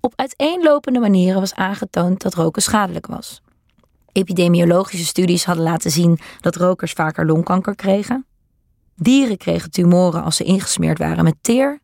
Op 0.00 0.12
uiteenlopende 0.16 0.98
manieren 0.98 1.40
was 1.40 1.54
aangetoond 1.54 2.22
dat 2.22 2.34
roken 2.34 2.62
schadelijk 2.62 3.06
was. 3.06 3.42
Epidemiologische 4.12 5.06
studies 5.06 5.44
hadden 5.44 5.64
laten 5.64 5.90
zien 5.90 6.18
dat 6.40 6.56
rokers 6.56 6.92
vaker 6.92 7.26
longkanker 7.26 7.74
kregen. 7.74 8.26
Dieren 8.96 9.36
kregen 9.36 9.70
tumoren 9.70 10.22
als 10.22 10.36
ze 10.36 10.44
ingesmeerd 10.44 10.98
waren 10.98 11.24
met 11.24 11.36
teer. 11.40 11.80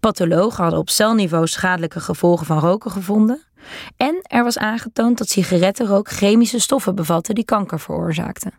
Pathologen 0.00 0.62
hadden 0.62 0.80
op 0.80 0.90
celniveau 0.90 1.46
schadelijke 1.46 2.00
gevolgen 2.00 2.46
van 2.46 2.58
roken 2.58 2.90
gevonden. 2.90 3.42
En 3.96 4.18
er 4.22 4.44
was 4.44 4.58
aangetoond 4.58 5.18
dat 5.18 5.28
sigarettenrook 5.28 6.08
chemische 6.08 6.58
stoffen 6.58 6.94
bevatten 6.94 7.34
die 7.34 7.44
kanker 7.44 7.80
veroorzaakten. 7.80 8.52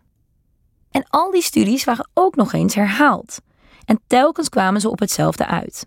En 0.90 1.06
al 1.08 1.30
die 1.30 1.42
studies 1.42 1.84
waren 1.84 2.08
ook 2.14 2.36
nog 2.36 2.52
eens 2.52 2.74
herhaald. 2.74 3.38
En 3.84 4.00
telkens 4.06 4.48
kwamen 4.48 4.80
ze 4.80 4.90
op 4.90 4.98
hetzelfde 4.98 5.46
uit. 5.46 5.86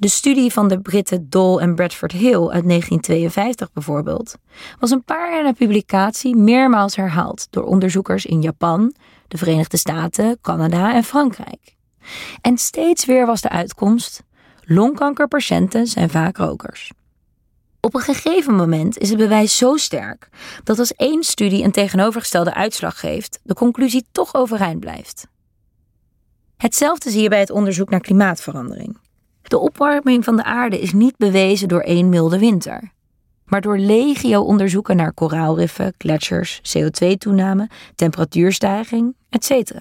De 0.00 0.08
studie 0.08 0.52
van 0.52 0.68
de 0.68 0.80
Britten 0.80 1.28
Dole 1.28 1.60
en 1.60 1.74
Bradford 1.74 2.12
Hill 2.12 2.48
uit 2.48 2.68
1952 2.68 3.72
bijvoorbeeld, 3.72 4.34
was 4.78 4.90
een 4.90 5.04
paar 5.04 5.32
jaar 5.32 5.42
na 5.42 5.52
publicatie 5.52 6.36
meermaals 6.36 6.96
herhaald 6.96 7.46
door 7.50 7.64
onderzoekers 7.64 8.26
in 8.26 8.42
Japan, 8.42 8.94
de 9.28 9.38
Verenigde 9.38 9.76
Staten, 9.76 10.38
Canada 10.40 10.94
en 10.94 11.04
Frankrijk. 11.04 11.76
En 12.40 12.58
steeds 12.58 13.04
weer 13.04 13.26
was 13.26 13.40
de 13.40 13.48
uitkomst: 13.48 14.22
longkankerpatiënten 14.64 15.86
zijn 15.86 16.10
vaak 16.10 16.36
rokers. 16.36 16.90
Op 17.80 17.94
een 17.94 18.00
gegeven 18.00 18.54
moment 18.54 18.98
is 18.98 19.08
het 19.08 19.18
bewijs 19.18 19.56
zo 19.56 19.76
sterk 19.76 20.28
dat 20.64 20.78
als 20.78 20.94
één 20.94 21.22
studie 21.22 21.64
een 21.64 21.72
tegenovergestelde 21.72 22.54
uitslag 22.54 23.00
geeft, 23.00 23.40
de 23.42 23.54
conclusie 23.54 24.06
toch 24.12 24.34
overeind 24.34 24.80
blijft. 24.80 25.26
Hetzelfde 26.56 27.10
zie 27.10 27.22
je 27.22 27.28
bij 27.28 27.40
het 27.40 27.50
onderzoek 27.50 27.90
naar 27.90 28.00
klimaatverandering. 28.00 28.98
De 29.48 29.58
opwarming 29.58 30.24
van 30.24 30.36
de 30.36 30.44
aarde 30.44 30.80
is 30.80 30.92
niet 30.92 31.16
bewezen 31.16 31.68
door 31.68 31.80
één 31.80 32.08
milde 32.08 32.38
winter, 32.38 32.92
maar 33.44 33.60
door 33.60 33.78
legio 33.78 34.42
onderzoeken 34.42 34.96
naar 34.96 35.12
koraalriffen, 35.12 35.94
gletsjers, 35.98 36.60
CO2-toename, 36.76 37.68
temperatuurstijging, 37.94 39.16
etc. 39.30 39.72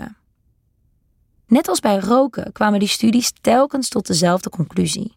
Net 1.48 1.68
als 1.68 1.80
bij 1.80 2.00
roken 2.00 2.52
kwamen 2.52 2.80
die 2.80 2.88
studies 2.88 3.34
telkens 3.42 3.90
tot 3.90 4.08
dezelfde 4.08 4.50
conclusie. 4.50 5.16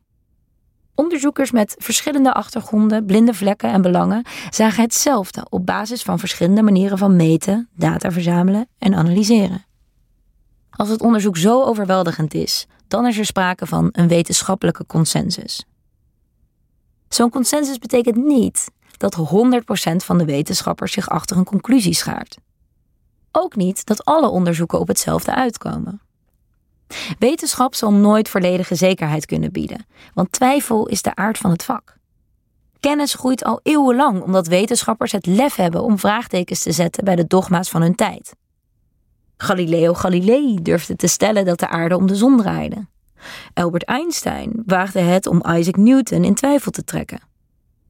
Onderzoekers 0.94 1.51
met 1.51 1.74
verschillende 1.78 2.32
achtergronden, 2.34 3.05
blinde 3.05 3.34
vlekken 3.34 3.70
en 3.70 3.82
belangen 3.82 4.24
zagen 4.51 4.82
hetzelfde 4.82 5.46
op 5.48 5.66
basis 5.66 6.03
van 6.03 6.18
verschillende 6.18 6.62
manieren 6.62 6.98
van 6.98 7.16
meten, 7.16 7.68
data 7.76 8.11
verzamelen 8.11 8.68
en 8.78 8.94
analyseren. 8.94 9.64
Als 10.70 10.88
het 10.88 11.01
onderzoek 11.01 11.36
zo 11.36 11.62
overweldigend 11.62 12.34
is, 12.34 12.66
dan 12.91 13.07
is 13.07 13.18
er 13.18 13.24
sprake 13.24 13.66
van 13.66 13.88
een 13.93 14.09
wetenschappelijke 14.09 14.86
consensus. 14.86 15.64
Zo'n 17.09 17.30
consensus 17.30 17.78
betekent 17.78 18.16
niet 18.16 18.70
dat 18.97 19.16
100% 19.16 19.97
van 19.97 20.18
de 20.18 20.24
wetenschappers 20.24 20.93
zich 20.93 21.09
achter 21.09 21.36
een 21.36 21.45
conclusie 21.45 21.95
schaart. 21.95 22.38
Ook 23.32 23.57
niet 23.57 23.86
dat 23.86 24.05
alle 24.05 24.28
onderzoeken 24.28 24.78
op 24.78 24.88
hetzelfde 24.88 25.34
uitkomen. 25.34 26.01
Wetenschap 27.18 27.74
zal 27.74 27.93
nooit 27.93 28.28
volledige 28.28 28.74
zekerheid 28.74 29.26
kunnen 29.26 29.53
bieden, 29.53 29.86
want 30.14 30.32
twijfel 30.32 30.86
is 30.86 31.03
de 31.03 31.14
aard 31.14 31.38
van 31.38 31.51
het 31.51 31.64
vak. 31.64 31.97
Kennis 32.80 33.14
groeit 33.14 33.45
al 33.45 33.61
eeuwenlang 33.62 34.22
omdat 34.22 34.47
wetenschappers 34.47 35.12
het 35.12 35.26
lef 35.26 35.55
hebben 35.55 35.82
om 35.82 35.99
vraagtekens 35.99 36.62
te 36.62 36.72
zetten 36.72 37.05
bij 37.05 37.16
de 37.16 37.26
dogma's 37.26 37.70
van 37.70 37.82
hun 37.82 37.95
tijd. 37.95 38.34
Galileo 39.43 39.95
Galilei 39.95 40.62
durfde 40.62 40.97
te 40.97 41.07
stellen 41.07 41.45
dat 41.45 41.59
de 41.59 41.68
aarde 41.68 41.97
om 41.97 42.07
de 42.07 42.14
zon 42.14 42.36
draaide. 42.36 42.86
Albert 43.55 43.84
Einstein 43.84 44.62
waagde 44.66 45.01
het 45.01 45.26
om 45.26 45.43
Isaac 45.47 45.76
Newton 45.76 46.24
in 46.24 46.34
twijfel 46.34 46.70
te 46.70 46.84
trekken. 46.84 47.20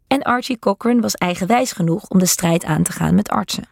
En 0.06 0.22
Archie 0.22 0.58
Cochrane 0.58 1.00
was 1.00 1.14
eigenwijs 1.14 1.72
genoeg 1.72 2.08
om 2.08 2.18
de 2.18 2.26
strijd 2.26 2.64
aan 2.64 2.82
te 2.82 2.92
gaan 2.92 3.14
met 3.14 3.28
artsen. 3.28 3.68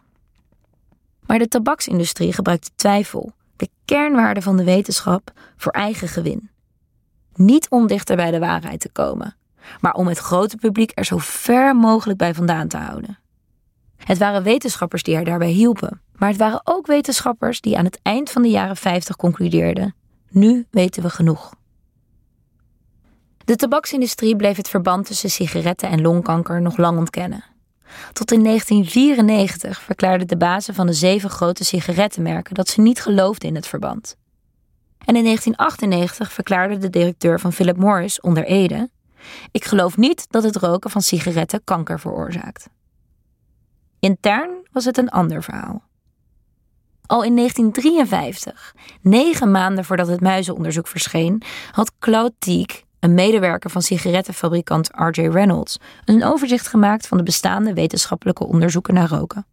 Maar 1.26 1.38
de 1.38 1.48
tabaksindustrie 1.48 2.32
gebruikte 2.32 2.70
twijfel, 2.76 3.32
de 3.56 3.68
kernwaarde 3.84 4.42
van 4.42 4.56
de 4.56 4.64
wetenschap, 4.64 5.32
voor 5.56 5.72
eigen 5.72 6.08
gewin. 6.08 6.50
Niet 7.34 7.68
om 7.68 7.86
dichter 7.86 8.16
bij 8.16 8.30
de 8.30 8.38
waarheid 8.38 8.80
te 8.80 8.90
komen, 8.92 9.36
maar 9.80 9.94
om 9.94 10.06
het 10.06 10.18
grote 10.18 10.56
publiek 10.56 10.92
er 10.94 11.04
zo 11.04 11.18
ver 11.18 11.76
mogelijk 11.76 12.18
bij 12.18 12.34
vandaan 12.34 12.68
te 12.68 12.76
houden. 12.76 13.18
Het 13.96 14.18
waren 14.18 14.42
wetenschappers 14.42 15.02
die 15.02 15.14
haar 15.14 15.24
daarbij 15.24 15.50
hielpen, 15.50 16.00
maar 16.18 16.28
het 16.28 16.38
waren 16.38 16.60
ook 16.64 16.86
wetenschappers 16.86 17.60
die 17.60 17.78
aan 17.78 17.84
het 17.84 18.00
eind 18.02 18.30
van 18.30 18.42
de 18.42 18.48
jaren 18.48 18.76
50 18.76 19.16
concludeerden: 19.16 19.94
nu 20.30 20.66
weten 20.70 21.02
we 21.02 21.10
genoeg. 21.10 21.54
De 23.44 23.56
tabaksindustrie 23.56 24.36
bleef 24.36 24.56
het 24.56 24.68
verband 24.68 25.06
tussen 25.06 25.30
sigaretten 25.30 25.88
en 25.88 26.00
longkanker 26.00 26.62
nog 26.62 26.76
lang 26.76 26.98
ontkennen. 26.98 27.44
Tot 28.12 28.32
in 28.32 28.44
1994 28.44 29.80
verklaarden 29.80 30.28
de 30.28 30.36
bazen 30.36 30.74
van 30.74 30.86
de 30.86 30.92
zeven 30.92 31.30
grote 31.30 31.64
sigarettenmerken 31.64 32.54
dat 32.54 32.68
ze 32.68 32.80
niet 32.80 33.00
geloofden 33.00 33.48
in 33.48 33.54
het 33.54 33.66
verband. 33.66 34.16
En 35.04 35.16
in 35.16 35.24
1998 35.24 36.32
verklaarde 36.32 36.78
de 36.78 36.90
directeur 36.90 37.40
van 37.40 37.52
Philip 37.52 37.76
Morris 37.76 38.20
onder 38.20 38.44
Ede: 38.44 38.90
Ik 39.50 39.64
geloof 39.64 39.96
niet 39.96 40.26
dat 40.30 40.42
het 40.42 40.56
roken 40.56 40.90
van 40.90 41.02
sigaretten 41.02 41.64
kanker 41.64 42.00
veroorzaakt. 42.00 42.68
Intern 44.00 44.50
was 44.72 44.84
het 44.84 44.98
een 44.98 45.10
ander 45.10 45.42
verhaal. 45.42 45.82
Al 47.08 47.24
in 47.24 47.36
1953, 47.36 48.74
negen 49.00 49.50
maanden 49.50 49.84
voordat 49.84 50.08
het 50.08 50.20
muizenonderzoek 50.20 50.86
verscheen, 50.86 51.42
had 51.70 51.92
Claude 51.98 52.34
Teague, 52.38 52.82
een 53.00 53.14
medewerker 53.14 53.70
van 53.70 53.82
sigarettenfabrikant 53.82 54.88
R.J. 54.92 55.28
Reynolds, 55.28 55.78
een 56.04 56.24
overzicht 56.24 56.68
gemaakt 56.68 57.06
van 57.06 57.16
de 57.18 57.22
bestaande 57.22 57.74
wetenschappelijke 57.74 58.46
onderzoeken 58.46 58.94
naar 58.94 59.08
roken. 59.08 59.46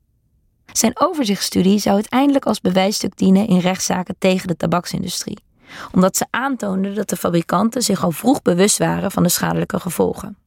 Zijn 0.71 0.99
overzichtsstudie 0.99 1.79
zou 1.79 1.95
uiteindelijk 1.95 2.45
als 2.45 2.61
bewijsstuk 2.61 3.17
dienen 3.17 3.47
in 3.47 3.59
rechtszaken 3.59 4.15
tegen 4.17 4.47
de 4.47 4.57
tabaksindustrie, 4.57 5.43
omdat 5.91 6.17
ze 6.17 6.25
aantoonden 6.29 6.95
dat 6.95 7.09
de 7.09 7.15
fabrikanten 7.15 7.81
zich 7.81 8.03
al 8.03 8.11
vroeg 8.11 8.41
bewust 8.41 8.77
waren 8.77 9.11
van 9.11 9.23
de 9.23 9.29
schadelijke 9.29 9.79
gevolgen. 9.79 10.37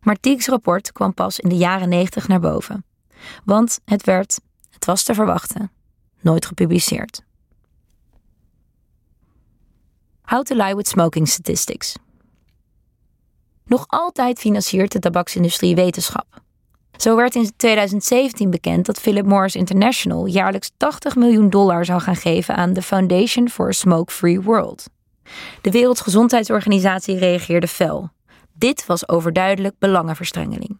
Maar 0.00 0.16
Teague's 0.20 0.48
rapport 0.48 0.92
kwam 0.92 1.14
pas 1.14 1.40
in 1.40 1.48
de 1.48 1.56
jaren 1.56 1.88
90 1.88 2.28
naar 2.28 2.40
boven. 2.40 2.84
Want 3.44 3.80
het 3.84 4.04
werd, 4.04 4.40
het 4.70 4.84
was 4.84 5.02
te 5.02 5.14
verwachten, 5.14 5.70
nooit 6.22 6.46
gepubliceerd. 6.46 7.22
How 10.22 10.42
to 10.42 10.54
lie 10.54 10.74
with 10.74 10.88
smoking 10.88 11.28
statistics. 11.28 11.96
Nog 13.64 13.84
altijd 13.86 14.38
financiert 14.38 14.92
de 14.92 14.98
tabaksindustrie 14.98 15.74
wetenschap. 15.74 16.42
Zo 16.96 17.16
werd 17.16 17.34
in 17.34 17.50
2017 17.56 18.50
bekend 18.50 18.86
dat 18.86 19.00
Philip 19.00 19.26
Morris 19.26 19.54
International 19.54 20.26
jaarlijks 20.26 20.70
80 20.76 21.16
miljoen 21.16 21.50
dollar 21.50 21.84
zou 21.84 22.00
gaan 22.00 22.16
geven 22.16 22.56
aan 22.56 22.72
de 22.72 22.82
Foundation 22.82 23.48
for 23.48 23.68
a 23.68 23.72
Smoke-Free 23.72 24.40
World. 24.40 24.86
De 25.60 25.70
Wereldgezondheidsorganisatie 25.70 27.18
reageerde 27.18 27.68
fel. 27.68 28.10
Dit 28.52 28.86
was 28.86 29.08
overduidelijk 29.08 29.74
belangenverstrengeling. 29.78 30.78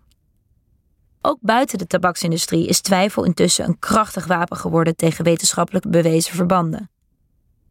Ook 1.22 1.38
buiten 1.40 1.78
de 1.78 1.86
tabaksindustrie 1.86 2.66
is 2.66 2.80
twijfel 2.80 3.24
intussen 3.24 3.64
een 3.64 3.78
krachtig 3.78 4.26
wapen 4.26 4.56
geworden 4.56 4.96
tegen 4.96 5.24
wetenschappelijk 5.24 5.90
bewezen 5.90 6.34
verbanden. 6.34 6.90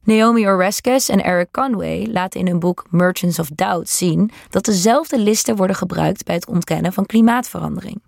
Naomi 0.03 0.47
Oreskes 0.47 1.09
en 1.09 1.23
Eric 1.23 1.51
Conway 1.51 2.07
laten 2.11 2.39
in 2.39 2.47
hun 2.47 2.59
boek 2.59 2.85
Merchants 2.89 3.39
of 3.39 3.49
Doubt 3.55 3.89
zien 3.89 4.31
dat 4.49 4.65
dezelfde 4.65 5.19
listen 5.19 5.55
worden 5.55 5.75
gebruikt 5.75 6.25
bij 6.25 6.35
het 6.35 6.47
ontkennen 6.47 6.93
van 6.93 7.05
klimaatverandering. 7.05 8.01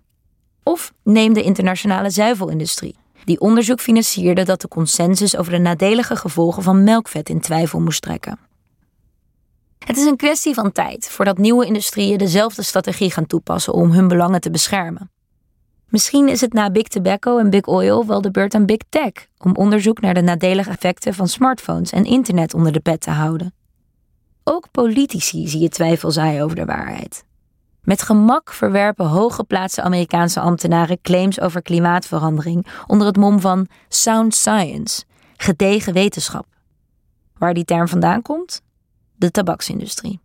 Of 0.62 0.92
neem 1.02 1.32
de 1.32 1.42
internationale 1.42 2.10
zuivelindustrie, 2.10 2.96
die 3.24 3.40
onderzoek 3.40 3.80
financierde 3.80 4.44
dat 4.44 4.60
de 4.60 4.68
consensus 4.68 5.36
over 5.36 5.52
de 5.52 5.58
nadelige 5.58 6.16
gevolgen 6.16 6.62
van 6.62 6.84
melkvet 6.84 7.28
in 7.28 7.40
twijfel 7.40 7.80
moest 7.80 8.02
trekken. 8.02 8.38
Het 9.78 9.96
is 9.96 10.04
een 10.04 10.16
kwestie 10.16 10.54
van 10.54 10.72
tijd 10.72 11.08
voordat 11.08 11.38
nieuwe 11.38 11.66
industrieën 11.66 12.18
dezelfde 12.18 12.62
strategie 12.62 13.10
gaan 13.10 13.26
toepassen 13.26 13.72
om 13.72 13.90
hun 13.90 14.08
belangen 14.08 14.40
te 14.40 14.50
beschermen. 14.50 15.11
Misschien 15.92 16.28
is 16.28 16.40
het 16.40 16.52
na 16.52 16.70
Big 16.70 16.88
Tobacco 16.88 17.38
en 17.38 17.50
Big 17.50 17.66
Oil 17.66 18.06
wel 18.06 18.20
de 18.20 18.30
beurt 18.30 18.54
aan 18.54 18.66
Big 18.66 18.80
Tech 18.88 19.12
om 19.38 19.54
onderzoek 19.54 20.00
naar 20.00 20.14
de 20.14 20.20
nadelige 20.20 20.70
effecten 20.70 21.14
van 21.14 21.28
smartphones 21.28 21.90
en 21.90 22.04
internet 22.04 22.54
onder 22.54 22.72
de 22.72 22.80
pet 22.80 23.00
te 23.00 23.10
houden. 23.10 23.54
Ook 24.44 24.70
politici 24.70 25.48
zie 25.48 25.60
je 25.60 25.68
twijfel 25.68 26.10
zaaien 26.10 26.44
over 26.44 26.56
de 26.56 26.64
waarheid. 26.64 27.24
Met 27.82 28.02
gemak 28.02 28.52
verwerpen 28.52 29.06
hooggeplaatste 29.06 29.82
Amerikaanse 29.82 30.40
ambtenaren 30.40 31.00
claims 31.00 31.40
over 31.40 31.62
klimaatverandering 31.62 32.66
onder 32.86 33.06
het 33.06 33.16
mom 33.16 33.40
van 33.40 33.68
sound 33.88 34.34
science, 34.34 35.04
gedegen 35.36 35.92
wetenschap. 35.92 36.46
Waar 37.38 37.54
die 37.54 37.64
term 37.64 37.88
vandaan 37.88 38.22
komt? 38.22 38.62
de 39.16 39.30
tabaksindustrie. 39.30 40.20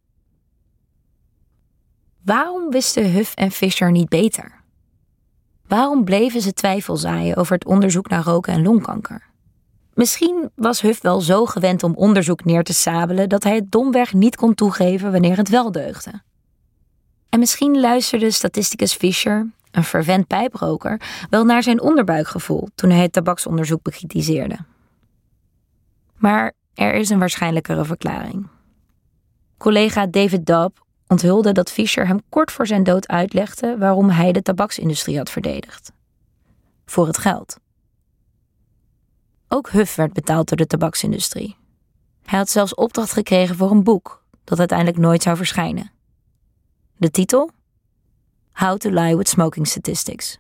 Waarom 2.24 2.72
wisten 2.72 3.11
Huff 3.11 3.36
en 3.36 3.51
Fisher 3.51 3.91
niet 3.91 4.09
beter? 4.09 4.57
Waarom 5.68 6.03
bleven 6.03 6.41
ze 6.41 6.53
twijfel 6.53 6.97
zaaien 6.97 7.36
over 7.36 7.53
het 7.53 7.65
onderzoek 7.65 8.09
naar 8.09 8.24
roken 8.24 8.53
en 8.53 8.63
longkanker? 8.63 9.26
Misschien 9.93 10.49
was 10.55 10.82
Huff 10.82 11.01
wel 11.01 11.22
zo 11.22 11.45
gewend 11.45 11.84
om 11.84 11.95
onderzoek 11.95 12.45
neer 12.45 12.63
te 12.63 12.74
sabelen 12.74 13.30
dat 13.30 13.43
hij 13.43 13.55
het 13.55 13.72
domweg 13.72 14.13
niet 14.13 14.36
kon 14.36 14.53
toegeven 14.53 15.11
wanneer 15.11 15.38
het 15.38 15.49
wel 15.49 15.72
deugde. 15.72 16.22
En 17.30 17.39
misschien 17.39 17.80
luisterde 17.80 18.32
statisticus 18.32 18.93
Fisher, 18.93 19.51
een 19.72 19.84
fervent 19.84 20.28
pijproker, 20.28 21.01
wel 21.30 21.45
naar 21.45 21.63
zijn 21.63 21.82
onderbuikgevoel 21.82 22.68
toen 22.76 22.89
hij 22.89 23.01
het 23.01 23.13
tabaksonderzoek 23.13 23.82
bekritiseerde. 23.82 24.57
Maar 26.18 26.53
er 26.74 26.93
is 26.93 27.09
een 27.09 27.20
waarschijnlijkere 27.20 27.86
verklaring. 27.86 28.47
Collega 29.57 30.05
David 30.05 30.45
Dobb 30.45 30.78
onthulde 31.08 31.51
dat 31.51 31.72
Fisher 31.72 32.08
hem 32.08 32.22
kort 32.30 32.51
voor 32.51 32.68
zijn 32.68 32.84
dood 32.84 33.08
uitlegde 33.08 33.78
waarom 33.78 34.10
hij 34.10 34.32
de 34.32 34.41
tabaksindustrie 34.41 35.18
had 35.18 35.30
verdedigd. 35.30 35.91
Voor 36.86 37.08
het 37.08 37.18
geld. 37.18 37.60
Ook 39.47 39.70
Huff 39.70 39.95
werd 39.95 40.14
betaald 40.14 40.47
door 40.47 40.58
de 40.58 40.68
tabaksindustrie. 40.68 41.55
Hij 42.26 42.39
had 42.39 42.49
zelfs 42.49 42.76
opdracht 42.76 43.12
gekregen 43.12 43.55
voor 43.55 43.72
een 43.72 43.84
boek 43.84 44.24
dat 44.43 44.60
uiteindelijk 44.60 44.97
nooit 44.97 45.24
zou 45.24 45.38
verschijnen. 45.38 45.91
De 46.97 47.12
titel? 47.12 47.51
How 48.51 48.78
to 48.78 48.89
Lie 48.89 49.18
with 49.18 49.30
Smoking 49.30 49.68
Statistics. 49.68 50.38